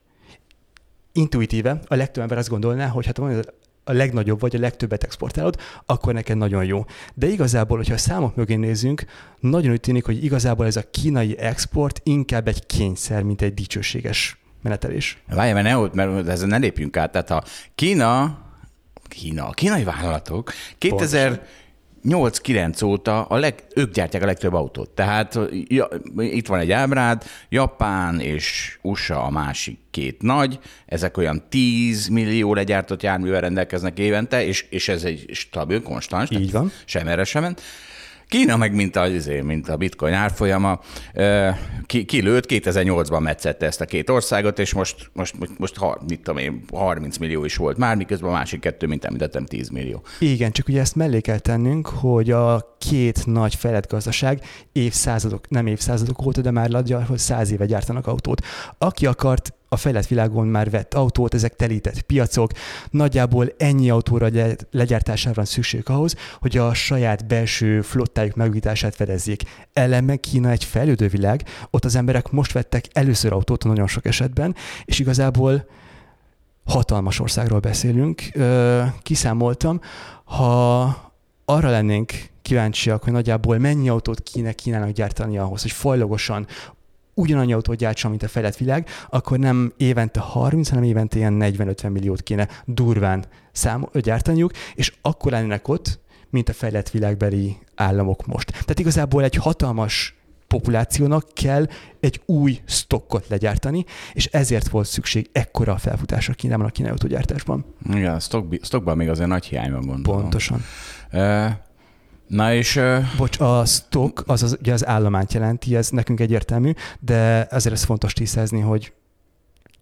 [1.16, 3.44] intuitíve a legtöbb ember azt gondolná, hogy hát van
[3.84, 5.56] a legnagyobb vagy a legtöbbet exportálod,
[5.86, 6.84] akkor neked nagyon jó.
[7.14, 9.04] De igazából, hogyha a számok mögé nézzünk,
[9.40, 14.38] nagyon úgy tűnik, hogy igazából ez a kínai export inkább egy kényszer, mint egy dicsőséges
[14.62, 15.22] menetelés.
[15.28, 17.12] Várj, mert ne, ott- mert ezen ne lépjünk át.
[17.12, 17.44] Tehát a
[17.74, 18.38] Kína,
[19.08, 20.52] Kína, a kínai vállalatok
[22.04, 24.90] 2008-9 óta a leg, ők gyártják a legtöbb autót.
[24.90, 31.42] Tehát ja, itt van egy ábrád, Japán és USA a másik két nagy, ezek olyan
[31.48, 36.30] 10 millió legyártott járművel rendelkeznek évente, és, és ez egy stabil, konstans.
[36.30, 36.72] Így van.
[36.84, 37.60] Sem erre sem ment.
[38.28, 40.80] Kína meg, mint a, izé, mint a bitcoin árfolyama,
[41.86, 46.40] ki, kilőtt, 2008-ban metszette ezt a két országot, és most, most, most ha- mit tudom
[46.40, 50.02] én, 30 millió is volt már, miközben a másik kettő, mint említettem, 10 millió.
[50.18, 54.40] Igen, csak ugye ezt mellé kell tennünk, hogy a két nagy fejlett gazdaság
[54.72, 58.44] évszázadok, nem évszázadok óta, de már nagyjából száz éve gyártanak autót.
[58.78, 62.50] Aki akart, a fejlett világon már vett autót, ezek telített piacok,
[62.90, 69.42] nagyjából ennyi autóra gy- legyártására van szükség ahhoz, hogy a saját belső flottájuk megújítását fedezzék.
[69.72, 74.54] Ellenben Kína egy fejlődő világ, ott az emberek most vettek először autót nagyon sok esetben,
[74.84, 75.68] és igazából
[76.64, 78.22] hatalmas országról beszélünk.
[79.02, 79.80] Kiszámoltam,
[80.24, 80.82] ha
[81.44, 82.12] arra lennénk
[82.42, 86.46] kíváncsiak, hogy nagyjából mennyi autót kéne Kínának gyártani ahhoz, hogy fajlagosan
[87.16, 91.90] ugyanannyi autót gyártson, mint a fejlett világ, akkor nem évente 30, hanem évente ilyen 40-50
[91.90, 98.50] milliót kéne durván szám, gyártaniuk, és akkor lennének ott, mint a fejlett világbeli államok most.
[98.50, 100.16] Tehát igazából egy hatalmas
[100.46, 101.66] populációnak kell
[102.00, 107.64] egy új stokkot legyártani, és ezért volt szükség ekkora a felfutásra Kínában a kínai autógyártásban.
[107.92, 110.20] Igen, a stock, stockban még azért nagy hiány van, gondolom.
[110.20, 110.64] Pontosan.
[112.26, 112.80] Na és
[113.16, 117.84] Bocs, a stock az, az ugye az állományt jelenti, ez nekünk egyértelmű, de azért ez
[117.84, 118.92] fontos tisztázni, hogy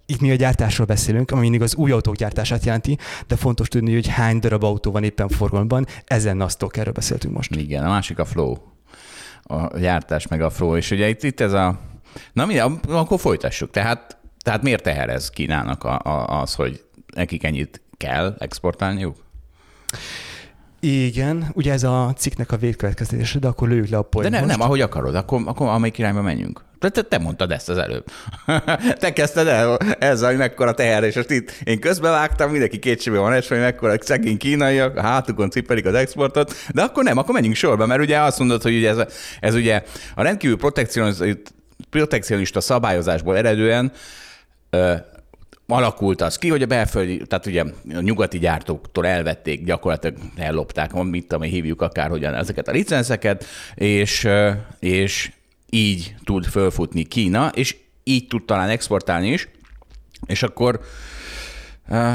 [0.07, 3.93] itt mi a gyártásról beszélünk, ami mindig az új autók gyártását jelenti, de fontos tudni,
[3.95, 7.55] hogy hány darab autó van éppen forgalomban, ezen a stock, erről beszéltünk most.
[7.55, 8.57] igen, a másik a flow.
[9.43, 10.77] A gyártás meg a flow.
[10.77, 11.81] És ugye itt, itt ez a...
[12.33, 12.59] Na mi,
[12.89, 13.71] akkor folytassuk.
[13.71, 16.85] Tehát, tehát miért teher ez Kínának a, a, az, hogy
[17.15, 19.17] nekik ennyit kell exportálniuk?
[20.85, 24.41] Igen, ugye ez a cikknek a végkövetkeztetése, de akkor lőjük le a De point nem,
[24.41, 24.53] most.
[24.57, 26.61] nem, ahogy akarod, akkor, akkor amelyik irányba menjünk.
[26.79, 28.05] Te, te, te mondtad ezt az előbb.
[29.01, 33.33] te kezdted el ezzel, hogy mekkora teher, és most itt én közbevágtam, mindenki kétségbe van
[33.33, 37.57] esve, hogy mekkora szegény kínaiak, a hátukon cipelik az exportot, de akkor nem, akkor menjünk
[37.57, 39.07] sorba, mert ugye azt mondod, hogy ugye ez,
[39.41, 39.83] ez ugye
[40.15, 40.59] a rendkívül
[41.91, 43.93] protekcionista, szabályozásból eredően
[45.67, 47.63] alakult az ki, hogy a belföldi, tehát ugye
[47.95, 54.29] a nyugati gyártóktól elvették, gyakorlatilag ellopták, mit tudom, hívjuk akárhogyan ezeket a licenszeket, és,
[54.79, 55.33] és
[55.71, 59.49] így tud fölfutni Kína, és így tud talán exportálni is,
[60.27, 60.81] és akkor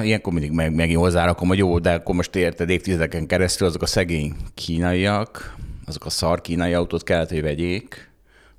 [0.04, 3.86] ilyenkor mindig meg, megint hozzárakom, hogy jó, de akkor most érted évtizedeken keresztül azok a
[3.86, 5.56] szegény kínaiak,
[5.86, 8.09] azok a szar kínai autót kellett, hogy vegyék,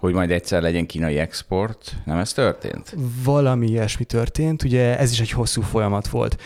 [0.00, 1.96] hogy majd egyszer legyen kínai export.
[2.04, 2.94] Nem ez történt?
[3.24, 6.40] Valami ilyesmi történt, ugye ez is egy hosszú folyamat volt.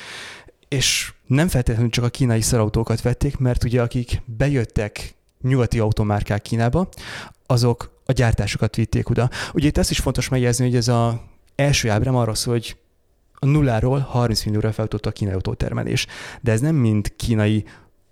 [0.69, 6.89] És nem feltétlenül csak a kínai szarautókat vették, mert ugye akik bejöttek nyugati automárkák Kínába,
[7.47, 9.31] azok a gyártásokat vitték oda.
[9.53, 11.23] Ugye itt ezt is fontos megjegyezni, hogy ez a
[11.55, 12.77] első ábrám arról szól, hogy
[13.35, 16.07] a nulláról 30 millióra feljutott a kínai autótermelés.
[16.41, 17.65] De ez nem mind kínai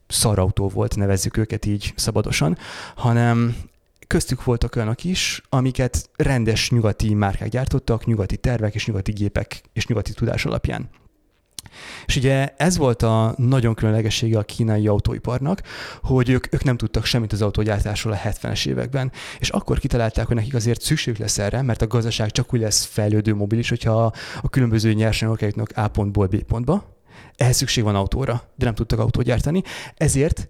[0.09, 2.59] szarautó volt, nevezzük őket így szabadosan,
[2.94, 3.56] hanem
[4.12, 9.86] köztük voltak olyanok is, amiket rendes nyugati márkák gyártottak, nyugati tervek és nyugati gépek és
[9.86, 10.89] nyugati tudás alapján.
[12.06, 15.62] És ugye ez volt a nagyon különlegessége a kínai autóiparnak,
[16.02, 19.12] hogy ők, ők nem tudtak semmit az autógyártásról a 70-es években.
[19.39, 22.84] És akkor kitalálták, hogy nekik azért szükség lesz erre, mert a gazdaság csak úgy lesz
[22.84, 24.12] fejlődő mobilis, hogyha
[24.43, 27.01] a különböző nyersanyagok eljutnak A pontból B pontba.
[27.36, 29.62] Ehhez szükség van autóra, de nem tudtak autót gyártani.
[29.97, 30.48] Ezért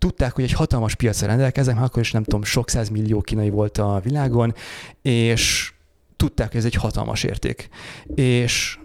[0.00, 3.78] tudták, hogy egy hatalmas piacra rendelkeznek, már akkor is nem tudom, sok millió kínai volt
[3.78, 4.54] a világon,
[5.02, 5.72] és
[6.16, 7.68] tudták, hogy ez egy hatalmas érték.
[8.14, 8.78] És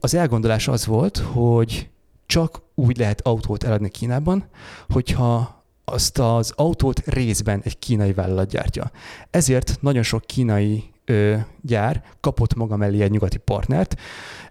[0.00, 1.88] az elgondolás az volt, hogy
[2.26, 4.48] csak úgy lehet autót eladni Kínában,
[4.88, 8.90] hogyha azt az autót részben egy kínai vállalat gyártja.
[9.30, 14.00] Ezért nagyon sok kínai ö, gyár kapott maga mellé egy nyugati partnert,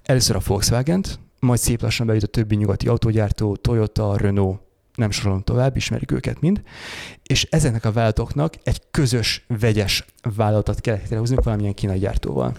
[0.04, 4.60] először a Volkswagen-t, majd szép lassan bejött a többi nyugati autógyártó, Toyota, Renault,
[4.98, 6.62] nem sorolom tovább, ismerik őket mind,
[7.24, 10.06] és ezeknek a vállalatoknak egy közös, vegyes
[10.36, 12.54] vállalatot kellett létrehozni valamilyen kínai gyártóval.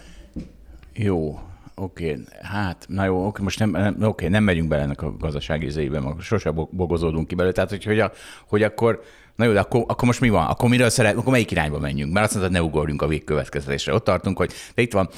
[0.93, 1.41] Jó,
[1.75, 5.67] oké, hát, na jó, oké, most nem, nem, oké, nem megyünk bele ennek a gazdasági
[5.67, 8.13] izébe, meg sose bo- bogozódunk ki belőle, tehát hogy, hogy, a,
[8.47, 9.03] hogy akkor,
[9.37, 10.47] na jó, de akkor, akkor most mi van?
[10.47, 12.13] Akkor miről szeret, akkor melyik irányba menjünk?
[12.13, 13.95] Mert azt mondtad, ne ugorjunk a végkövetkeztetésre.
[13.95, 15.09] Ott tartunk, hogy de itt van,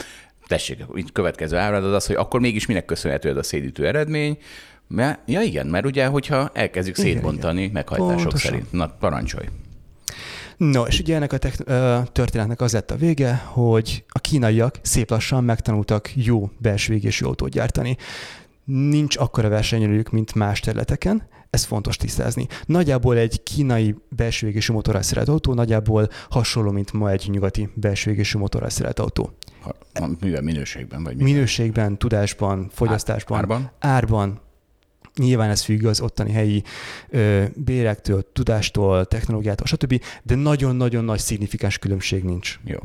[0.47, 4.39] tessék, itt következő ábrad az az, hogy akkor mégis minek köszönhető ez a szédítő eredmény,
[4.95, 8.51] mert, ja igen, mert ugye, hogyha elkezdjük Igen, szétbontani meghajtások Pontosan.
[8.51, 8.73] szerint.
[8.73, 9.47] Na, parancsolj.
[10.57, 15.11] No, és ugye ennek a ö, történetnek az lett a vége, hogy a kínaiak szép
[15.11, 17.97] lassan megtanultak jó belső égésű autót gyártani.
[18.65, 22.47] Nincs akkora versenyelőjük, mint más területeken, ez fontos tisztázni.
[22.67, 28.11] Nagyjából egy kínai belső égésű motorral szerelt autó, nagyjából hasonló, mint ma egy nyugati belső
[28.11, 29.31] égésű motorral szerelt autó.
[29.95, 31.23] Ha, mivel minőségben vagy mi?
[31.23, 33.71] Minőségben, tudásban, fogyasztásban, árban?
[33.79, 34.41] árban.
[35.21, 36.63] Nyilván ez függ az ottani helyi
[37.09, 42.61] ö, bérektől, tudástól, technológiától, stb., de nagyon-nagyon nagy szignifikáns különbség nincs.
[42.65, 42.79] Jó.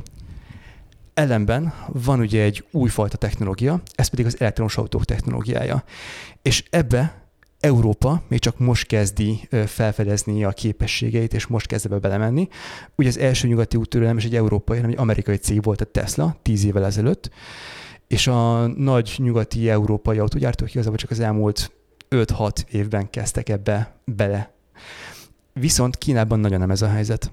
[1.13, 5.83] Ellenben van ugye egy újfajta technológia, ez pedig az elektromos autók technológiája.
[6.41, 7.23] És ebbe
[7.59, 12.47] Európa még csak most kezdi felfedezni a képességeit, és most kezd ebbe belemenni.
[12.95, 15.85] Ugye az első nyugati úttörő nem is egy európai, hanem egy amerikai cég volt a
[15.85, 17.29] Tesla, tíz évvel ezelőtt,
[18.07, 21.71] és a nagy nyugati európai autógyártók igazából csak az elmúlt
[22.15, 24.53] 5-6 évben kezdtek ebbe bele.
[25.53, 27.31] Viszont Kínában nagyon nem ez a helyzet.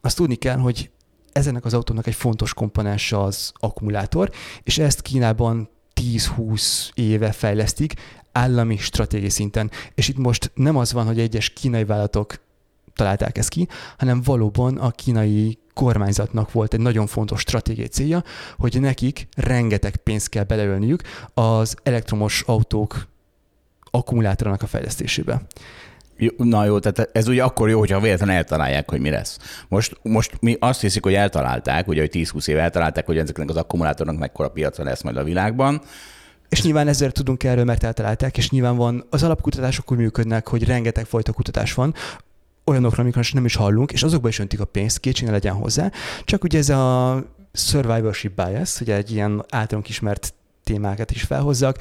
[0.00, 0.90] Azt tudni kell, hogy
[1.32, 4.30] ezenek az autónak egy fontos komponense az akkumulátor,
[4.62, 5.68] és ezt Kínában
[6.00, 7.94] 10-20 éve fejlesztik
[8.32, 9.70] állami stratégiai szinten.
[9.94, 12.40] És itt most nem az van, hogy egyes kínai vállalatok
[12.94, 13.68] találták ezt ki,
[13.98, 18.22] hanem valóban a kínai kormányzatnak volt egy nagyon fontos stratégiai célja,
[18.58, 21.02] hogy nekik rengeteg pénzt kell beleölniük
[21.34, 23.08] az elektromos autók
[23.90, 25.42] akkumulátorának a fejlesztésébe.
[26.36, 29.38] Na jó, tehát ez ugye akkor jó, hogyha véletlenül eltalálják, hogy mi lesz.
[29.68, 33.56] Most, most mi azt hiszik, hogy eltalálták, ugye, hogy 10-20 éve eltalálták, hogy ezeknek az
[33.56, 35.80] akkumulátornak mekkora piaca lesz majd a világban.
[36.48, 40.64] És nyilván ezért tudunk erről, mert eltalálták, és nyilván van, az alapkutatások úgy működnek, hogy
[40.64, 41.94] rengeteg fajta kutatás van,
[42.64, 45.90] olyanokra, amikről nem is hallunk, és azokba is öntik a pénzt, kétségbe legyen hozzá.
[46.24, 50.34] Csak ugye ez a survivorship bias, ugye egy ilyen általunk ismert
[50.64, 51.78] témákat is felhozzak,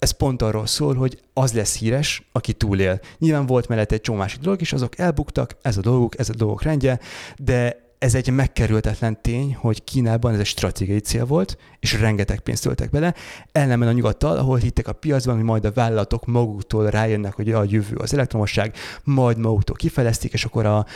[0.00, 3.00] ez pont arról szól, hogy az lesz híres, aki túlél.
[3.18, 6.34] Nyilván volt mellett egy csomó másik dolog is, azok elbuktak, ez a dolguk, ez a
[6.34, 6.98] dolgok rendje,
[7.36, 12.62] de ez egy megkerülhetetlen tény, hogy Kínában ez egy stratégiai cél volt, és rengeteg pénzt
[12.62, 13.14] töltek bele,
[13.52, 17.64] ellenben a nyugattal, ahol hittek a piacban, hogy majd a vállalatok maguktól rájönnek, hogy a
[17.68, 18.74] jövő az elektromosság,
[19.04, 20.86] majd maguktól kifejlesztik, és akkor a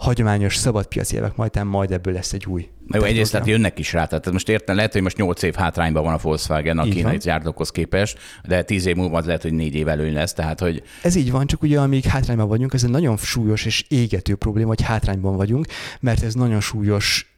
[0.00, 2.68] hagyományos szabadpiaci évek majd, majd ebből lesz egy új.
[2.92, 4.04] Jó, egyrészt tehát jönnek is rá.
[4.06, 7.10] Tehát most értem, lehet, hogy most 8 év hátrányban van a Volkswagen a Így kínai
[7.10, 7.20] van.
[7.20, 10.32] gyártókhoz képest, de 10 év múlva lehet, hogy 4 év előny lesz.
[10.32, 13.84] Tehát, hogy Ez így van, csak ugye amíg hátrányban vagyunk, ez egy nagyon súlyos és
[13.88, 15.66] égető probléma, hogy hátrányban vagyunk,
[16.00, 17.34] mert ez nagyon súlyos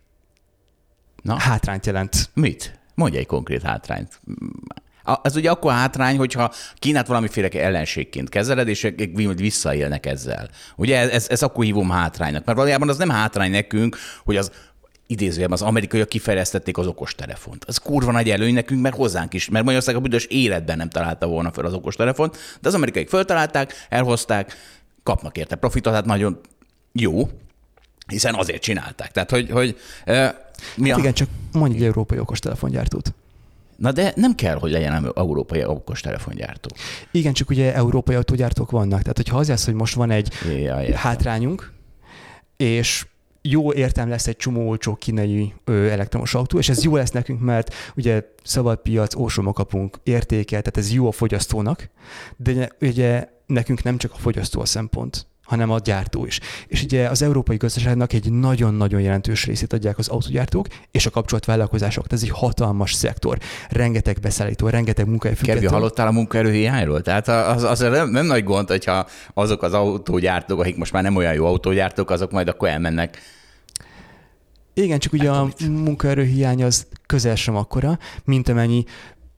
[1.23, 2.31] na, hátrányt jelent.
[2.35, 2.79] mit?
[2.95, 4.21] Mondj egy konkrét hátrányt.
[5.23, 8.93] Ez ugye akkor hátrány, hogyha Kínát valamiféle ellenségként kezeled, és
[9.37, 10.49] visszaélnek ezzel.
[10.77, 14.51] Ugye ez, ez akkor hívom hátránynak, mert valójában az nem hátrány nekünk, hogy az
[15.07, 17.65] idézőjelben az amerikaiak kifejlesztették az okostelefont.
[17.69, 21.27] Ez kurva nagy előny nekünk, mert hozzánk is, mert Magyarország a büdös életben nem találta
[21.27, 24.57] volna fel az okostelefont, de az amerikaiak föltalálták, elhozták,
[25.03, 26.41] kapnak érte profitot, hát nagyon
[26.93, 27.29] jó,
[28.07, 29.11] hiszen azért csinálták.
[29.11, 29.77] Tehát, hogy, hogy
[30.77, 31.01] mi Hát a...
[31.01, 33.13] igen, csak mondj egy európai okostelefongyártót.
[33.83, 36.69] Na de nem kell, hogy legyen európai okostelefongyártó.
[37.11, 39.01] Igen, csak ugye európai autógyártók vannak.
[39.01, 40.97] Tehát, hogyha az lesz, hogy most van egy Ja, értem.
[40.97, 41.73] hátrányunk,
[42.57, 43.07] és
[43.41, 47.41] jó értem lesz egy csomó olcsó kínai ö, elektromos autó, és ez jó lesz nekünk,
[47.41, 51.91] mert ugye szabad piac, olcsóban kapunk értéket, tehát ez jó a fogyasztónak,
[52.37, 56.41] de ugye nekünk nem csak a fogyasztó a szempont, hanem a gyártó is.
[56.67, 61.45] És ugye az európai gazdaságnak egy nagyon-nagyon jelentős részét adják az autógyártók és a kapcsolt
[61.45, 62.05] vállalkozások.
[62.09, 63.39] Ez egy hatalmas szektor.
[63.69, 65.73] Rengeteg beszállító, rengeteg munkahely független.
[65.73, 67.03] hallottál a munkaerőhiányról?
[67.03, 71.17] Tehát az, az nem, nem nagy gond, hogyha azok az autógyártók, akik most már nem
[71.17, 73.19] olyan jó autógyártók, azok majd akkor elmennek.
[74.75, 78.85] Igen, csak ugye a munkaerőhiány az közel sem akkora, mint amennyi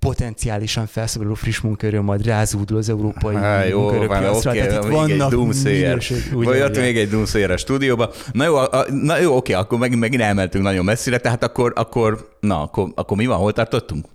[0.04, 4.50] potenciálisan felszabaduló friss munkaerő majd rázúdul az európai Há, jó, van, munkaerőpiacra.
[4.50, 5.88] oké, Tehát itt egy vannak doomsayer.
[5.88, 8.10] minőség- Vagy ott még egy doomsayer a stúdióba.
[8.32, 12.28] Na jó, a, na jó, oké, akkor megint, megint elmentünk nagyon messzire, tehát akkor, akkor
[12.40, 14.06] na, akkor, akkor mi van, hol tartottunk?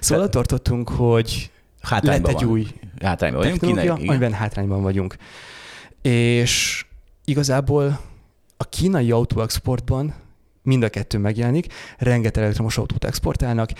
[0.00, 1.50] Szóval ott tartottunk, hogy
[1.80, 2.50] lett Hátrányban egy van.
[2.52, 2.66] új
[3.02, 5.16] Hátrányban vagyunk, technológia, kínai, amiben hátrányban vagyunk.
[6.02, 6.84] És
[7.24, 8.00] igazából
[8.56, 10.14] a kínai autóexportban
[10.62, 11.66] mind a kettő megjelenik,
[11.98, 13.70] rengeteg elektromos autót exportálnak,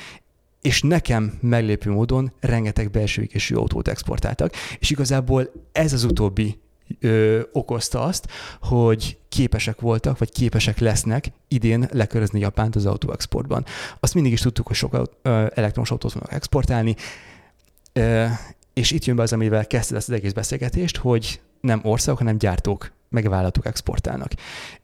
[0.62, 6.60] és nekem meglépő módon rengeteg belső égésű autót exportáltak, és igazából ez az utóbbi
[7.00, 8.28] ö, okozta azt,
[8.60, 13.64] hogy képesek voltak, vagy képesek lesznek idén lekörözni Japánt az autóexportban.
[14.00, 16.96] Azt mindig is tudtuk, hogy sok ö, elektromos autót fognak exportálni,
[17.92, 18.26] ö,
[18.72, 22.38] és itt jön be az, amivel kezdted ezt az egész beszélgetést, hogy nem országok, hanem
[22.38, 23.30] gyártók, meg
[23.62, 24.32] exportálnak.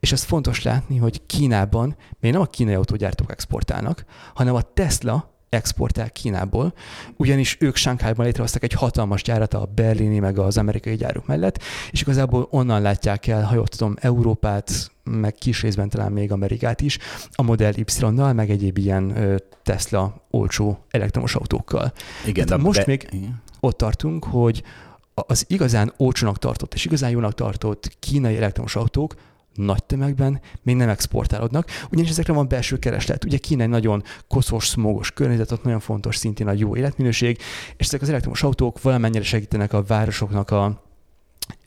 [0.01, 5.34] És ez fontos látni, hogy Kínában még nem a kínai autógyártók exportálnak, hanem a Tesla
[5.55, 6.75] exportál Kínából,
[7.17, 12.01] ugyanis ők Sánkhájban létrehoztak egy hatalmas gyárat a berlini meg az amerikai gyárok mellett, és
[12.01, 16.99] igazából onnan látják el, ha jól tudom, Európát, meg kis részben talán még Amerikát is,
[17.33, 19.15] a Model Y-nal, meg egyéb ilyen
[19.63, 21.93] Tesla olcsó elektromos autókkal.
[22.25, 23.43] Igen, Tehát de most be- még Igen.
[23.61, 24.63] ott tartunk, hogy
[25.15, 29.15] az igazán olcsónak tartott és igazán jónak tartott kínai elektromos autók
[29.55, 33.25] nagy tömegben még nem exportálódnak, ugyanis ezekre van belső kereslet.
[33.25, 37.39] Ugye Kína egy nagyon koszos, smogos környezet, ott nagyon fontos szintén a jó életminőség,
[37.77, 40.83] és ezek az elektromos autók valamennyire segítenek a városoknak a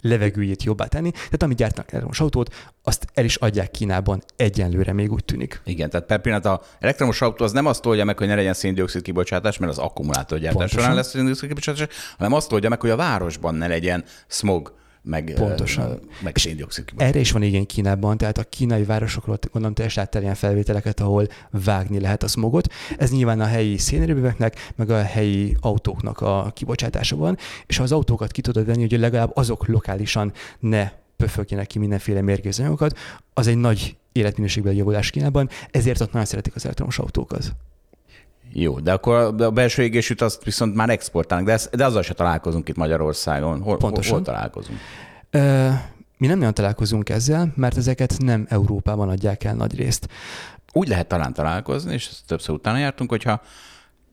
[0.02, 1.12] levegőjét jobbá tenni.
[1.12, 2.54] Tehát amit gyártanak elektromos autót,
[2.84, 5.62] azt el is adják Kínában egyenlőre, még úgy tűnik.
[5.66, 8.54] Igen, tehát per pillanat a elektromos autó az nem azt oldja meg, hogy ne legyen
[8.54, 11.88] széndiokszid kibocsátás, mert az akkumulátorgyártás során lesz széndiokszid kibocsátás,
[12.18, 14.76] hanem azt oldja meg, hogy a városban ne legyen smog,
[15.08, 16.00] meg, Pontosan.
[16.22, 17.14] meg széndiokszid kibocsátás.
[17.14, 21.00] Erre is van igény Kínában, tehát a kínai városokról gondolom te is láttál ilyen felvételeket,
[21.00, 22.74] ahol vágni lehet a smogot.
[22.98, 27.92] Ez nyilván a helyi szénerőműveknek, meg a helyi autóknak a kibocsátása van, és ha az
[27.92, 32.98] autókat ki tudod venni, hogy legalább azok lokálisan ne pöfögjenek ki mindenféle mérgező anyagokat,
[33.34, 37.56] az egy nagy életminőségbeli javulás Kínában, ezért ott nagyon szeretik az elektromos autókat.
[38.60, 42.14] Jó, de akkor a belső égésűt azt viszont már exportálnak, de, ez, de azzal se
[42.14, 43.62] találkozunk itt Magyarországon.
[43.62, 44.14] Hol, Pontosan.
[44.14, 44.80] hol, találkozunk?
[45.30, 45.70] Ö,
[46.18, 50.08] mi nem nagyon találkozunk ezzel, mert ezeket nem Európában adják el nagy részt.
[50.74, 53.42] Úgy lehet talán találkozni, és többször utána jártunk, hogyha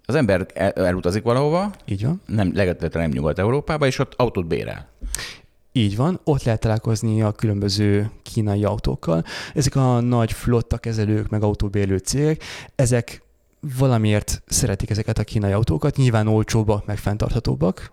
[0.04, 2.22] az ember el, elutazik valahova, Így van.
[2.26, 4.88] nem, legalább nem Nyugat-Európába, és ott autót bérel.
[5.72, 9.24] Így van, ott lehet találkozni a különböző kínai autókkal.
[9.54, 12.42] Ezek a nagy flotta kezelők, meg autóbérlő cégek,
[12.74, 13.23] ezek
[13.78, 17.90] valamiért szeretik ezeket a kínai autókat, nyilván olcsóbbak, meg fenntarthatóbbak.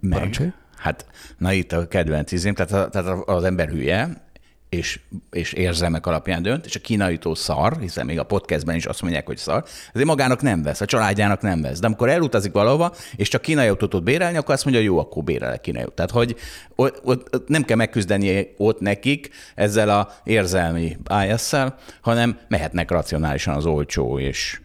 [0.00, 0.52] Meg, Parancsolj.
[0.76, 1.06] hát,
[1.38, 4.22] na itt a kedvenc izém, tehát, a, tehát az ember hülye,
[4.68, 5.00] és,
[5.30, 9.26] és érzelmek alapján dönt, és a kínaitól szar, hiszen még a podcastben is azt mondják,
[9.26, 11.78] hogy szar, ezért magának nem vesz, a családjának nem vesz.
[11.78, 15.24] De amikor elutazik valahova, és csak kínai autót tud bérelni, akkor azt mondja, jó, akkor
[15.24, 15.96] bérelek kínai autót.
[15.96, 16.36] Tehát, hogy
[16.74, 21.54] ott, ott, ott nem kell megküzdeni ott nekik ezzel a érzelmi bias
[22.00, 24.60] hanem mehetnek racionálisan az olcsó és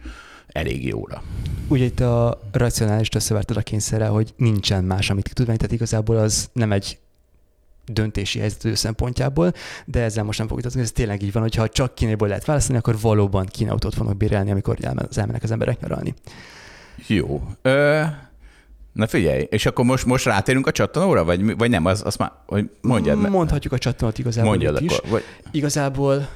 [0.52, 1.22] elég jóra.
[1.68, 5.72] Ugye itt a racionális összeverted a kényszerrel, hogy nincsen más, amit ki tud venni, tehát
[5.74, 6.98] igazából az nem egy
[7.86, 9.52] döntési helyzet ő szempontjából,
[9.84, 12.78] de ezzel most nem fogok vitatkozni, ez tényleg így van, hogyha csak kínaiból lehet választani,
[12.78, 16.14] akkor valóban kínai autót fognak bérelni, amikor elmen- az elmennek az emberek nyaralni.
[17.06, 17.42] Jó.
[17.62, 18.02] Ö,
[18.92, 21.84] na figyelj, és akkor most, most rátérünk a csattanóra, vagy, vagy nem?
[21.84, 23.18] Az, azt már, hogy mondjad.
[23.20, 24.96] mert- Mondhatjuk a csattanót igazából Mondjad itt is.
[24.96, 25.10] akkor.
[25.10, 26.28] Vagy, Igazából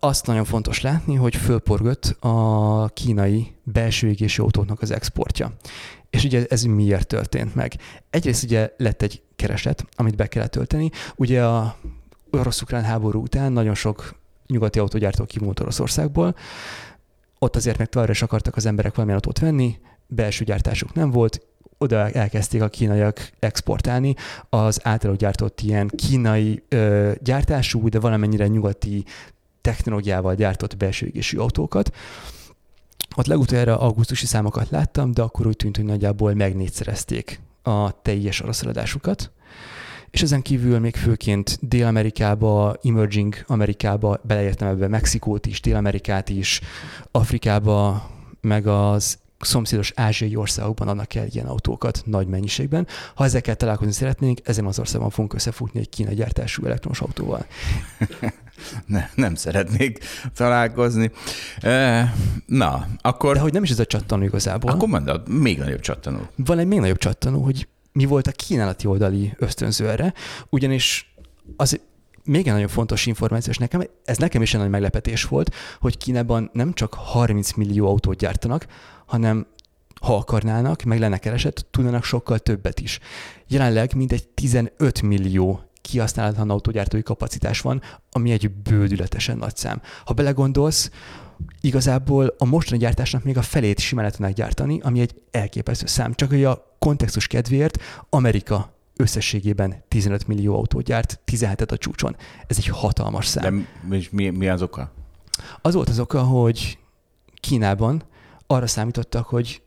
[0.00, 5.52] azt nagyon fontos látni, hogy fölporgott a kínai belső égési autóknak az exportja.
[6.10, 7.74] És ugye ez miért történt meg?
[8.10, 10.90] Egyrészt ugye lett egy kereset, amit be kellett tölteni.
[11.16, 11.76] Ugye a
[12.30, 14.14] orosz-ukrán háború után nagyon sok
[14.46, 16.34] nyugati autógyártó kivonult Oroszországból.
[17.38, 21.40] Ott azért meg továbbra is akartak az emberek valamilyen autót venni, belső gyártásuk nem volt,
[21.78, 24.14] oda elkezdték a kínaiak exportálni
[24.48, 29.04] az általuk gyártott ilyen kínai ö, gyártású, de valamennyire nyugati
[29.68, 31.94] technológiával gyártott belső égésű autókat.
[33.16, 38.62] Ott legutoljára augusztusi számokat láttam, de akkor úgy tűnt, hogy nagyjából megnégyszerezték a teljes orosz
[38.62, 39.30] eladásukat.
[40.10, 46.60] És ezen kívül még főként Dél-Amerikába, Emerging Amerikába, beleértem ebbe Mexikót is, Dél-Amerikát is,
[47.10, 52.86] Afrikába, meg az szomszédos ázsiai országokban adnak el ilyen autókat nagy mennyiségben.
[53.14, 57.46] Ha ezekkel találkozni szeretnénk, ezen az országban fogunk összefutni egy kínai gyártású elektromos autóval.
[58.86, 59.98] ne, nem szeretnék
[60.34, 61.10] találkozni.
[62.46, 64.70] Na, akkor, De hogy nem is ez a csattanó igazából.
[64.70, 66.18] akkor mondd, még nagyobb csattanó.
[66.36, 70.14] Van egy még nagyobb csattanó, hogy mi volt a kínálati oldali ösztönző erre,
[70.48, 71.14] ugyanis
[71.56, 71.80] az
[72.24, 75.96] még egy nagyon fontos információ, és nekem, ez nekem is egy nagy meglepetés volt, hogy
[75.96, 78.66] Kínában nem csak 30 millió autót gyártanak,
[79.06, 79.46] hanem
[80.00, 82.98] ha akarnának, meg lenne keresett, tudnának sokkal többet is.
[83.46, 89.82] Jelenleg mindegy 15 millió kihasználatlan autógyártói kapacitás van, ami egy bődületesen nagy szám.
[90.04, 90.90] Ha belegondolsz,
[91.60, 96.14] igazából a mostani gyártásnak még a felét simán le tudnák gyártani, ami egy elképesztő szám.
[96.14, 102.16] Csak hogy a kontextus kedvéért Amerika összességében 15 millió autót gyárt, 17-et a csúcson.
[102.46, 103.42] Ez egy hatalmas szám.
[103.42, 104.92] De mi, mi, mi az oka?
[105.62, 106.78] Az volt az oka, hogy
[107.40, 108.02] Kínában
[108.46, 109.62] arra számítottak, hogy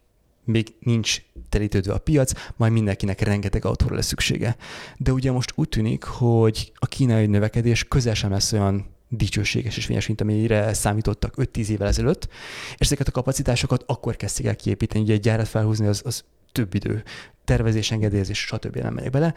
[0.52, 4.56] még nincs telítődve a piac, majd mindenkinek rengeteg autóra lesz szüksége.
[4.98, 9.86] De ugye most úgy tűnik, hogy a kínai növekedés közel sem lesz olyan dicsőséges és
[9.86, 12.28] fényes, mint amire számítottak 5-10 évvel ezelőtt,
[12.74, 16.74] és ezeket a kapacitásokat akkor kezdték el kiépíteni, ugye egy gyárat felhúzni az, az több
[16.74, 17.04] idő,
[17.46, 18.76] tervezés, engedélyezés, stb.
[18.76, 19.34] nem megyek bele.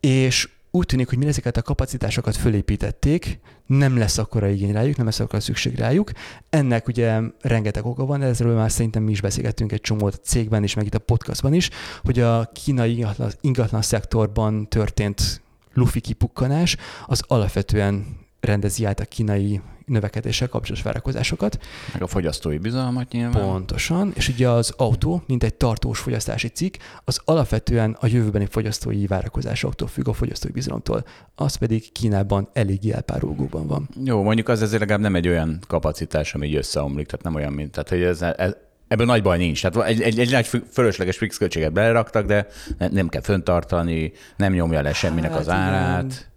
[0.00, 5.06] És úgy tűnik, hogy mi ezeket a kapacitásokat fölépítették, nem lesz akkora igény rájuk, nem
[5.06, 6.10] lesz akkora szükség rájuk.
[6.50, 10.74] Ennek ugye rengeteg oka van, ezről már szerintem mi is beszélgettünk egy csomót cégben is,
[10.74, 11.70] meg itt a podcastban is,
[12.02, 15.42] hogy a kínai ingatlan, ingatlan szektorban történt
[15.74, 16.76] lufi kipukkanás,
[17.06, 19.60] az alapvetően rendezi át a kínai
[19.90, 21.58] növekedéssel kapcsolatos várakozásokat.
[21.92, 23.42] Meg a fogyasztói bizalmat nyilván.
[23.42, 29.06] Pontosan, és ugye az autó, mint egy tartós fogyasztási cikk, az alapvetően a jövőbeni fogyasztói
[29.06, 31.04] várakozásoktól függ, a fogyasztói bizalomtól,
[31.34, 33.88] az pedig Kínában eléggé elpárolgóban van.
[34.04, 37.52] Jó, mondjuk az ezért legalább nem egy olyan kapacitás, ami így összeomlik, tehát nem olyan,
[37.52, 38.54] mint, tehát hogy ez, ez
[38.88, 39.62] Ebből nagy baj nincs.
[39.62, 42.46] Tehát egy, egy, egy nagy fölösleges fix költséget beleraktak, de
[42.90, 46.04] nem kell föntartani, nem nyomja le semminek Hát az árát.
[46.04, 46.28] igen.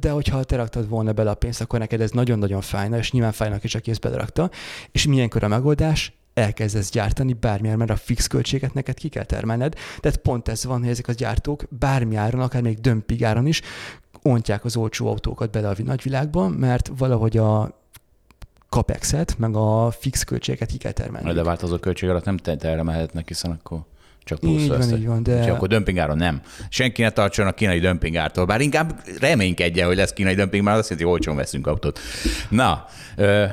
[0.00, 3.32] De hogyha te raktad volna bele a pénzt, akkor neked ez nagyon-nagyon fájna, és nyilván
[3.32, 4.50] fájnak is, aki ezt belerakta.
[4.92, 6.12] És milyenkor a megoldás?
[6.34, 9.74] elkezdesz gyártani bármilyen, mert a fix költséget neked ki kell termelned.
[10.00, 13.62] Tehát pont ez van, hogy ezek a gyártók bármi áron, akár még dömpig áron is
[14.22, 17.80] ontják az olcsó autókat bele a nagyvilágba, mert valahogy a
[18.68, 21.32] capexet, meg a fix költségeket ki kell termelni.
[21.32, 23.84] De változó költség alatt nem termelhetnek, hiszen akkor
[24.24, 24.90] csak plusz Így van, lesz.
[24.90, 26.40] így van, de- Úgyhogy akkor dömpingáron nem.
[26.68, 30.88] Senki ne tartson a kínai dömpingártól, bár inkább reménykedjen, hogy lesz kínai dömping, mert azt
[30.88, 31.98] jelenti, hogy olcsón veszünk autót.
[32.48, 32.84] Na,
[33.16, 33.44] ö,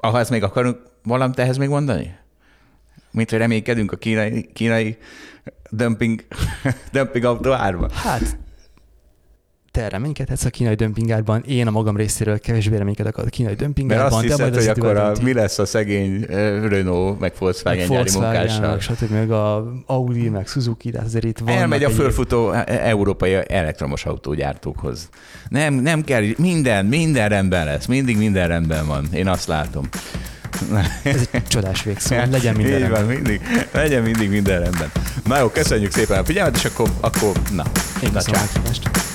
[0.00, 2.16] ha ezt még akarunk valamit ehhez még mondani?
[3.10, 4.98] Mint hogy reménykedünk a kínai, kínai
[5.70, 6.24] dömping,
[6.92, 7.90] dömping autó árban?
[7.90, 8.36] Hát,
[9.76, 14.06] te reménykedhetsz a kínai dömpingárban, én a magam részéről kevésbé reménykedek a kínai Mert dömpingárban,
[14.06, 16.24] azt de hiszed, majd hogy akkor a, mi lesz a szegény
[16.68, 18.70] Renault, meg Volkswagen meg gyári Volkswagen, munkással.
[18.70, 19.10] meg stb.
[19.10, 21.48] meg a Audi, meg Suzuki, de azért itt van.
[21.48, 25.08] Elmegy a fölfutó e- európai elektromos autógyártókhoz.
[25.48, 29.08] Nem, nem kell, minden, minden rendben lesz, mindig minden rendben van.
[29.12, 29.88] Én azt látom.
[31.02, 33.14] Ez egy csodás végszó, legyen minden Így van, rendben.
[33.14, 33.40] mindig,
[33.72, 34.90] legyen mindig minden rendben.
[35.26, 37.64] Na jó, köszönjük szépen a figyelmet, és akkor, akkor na,
[38.02, 39.14] Én na köszönöm a.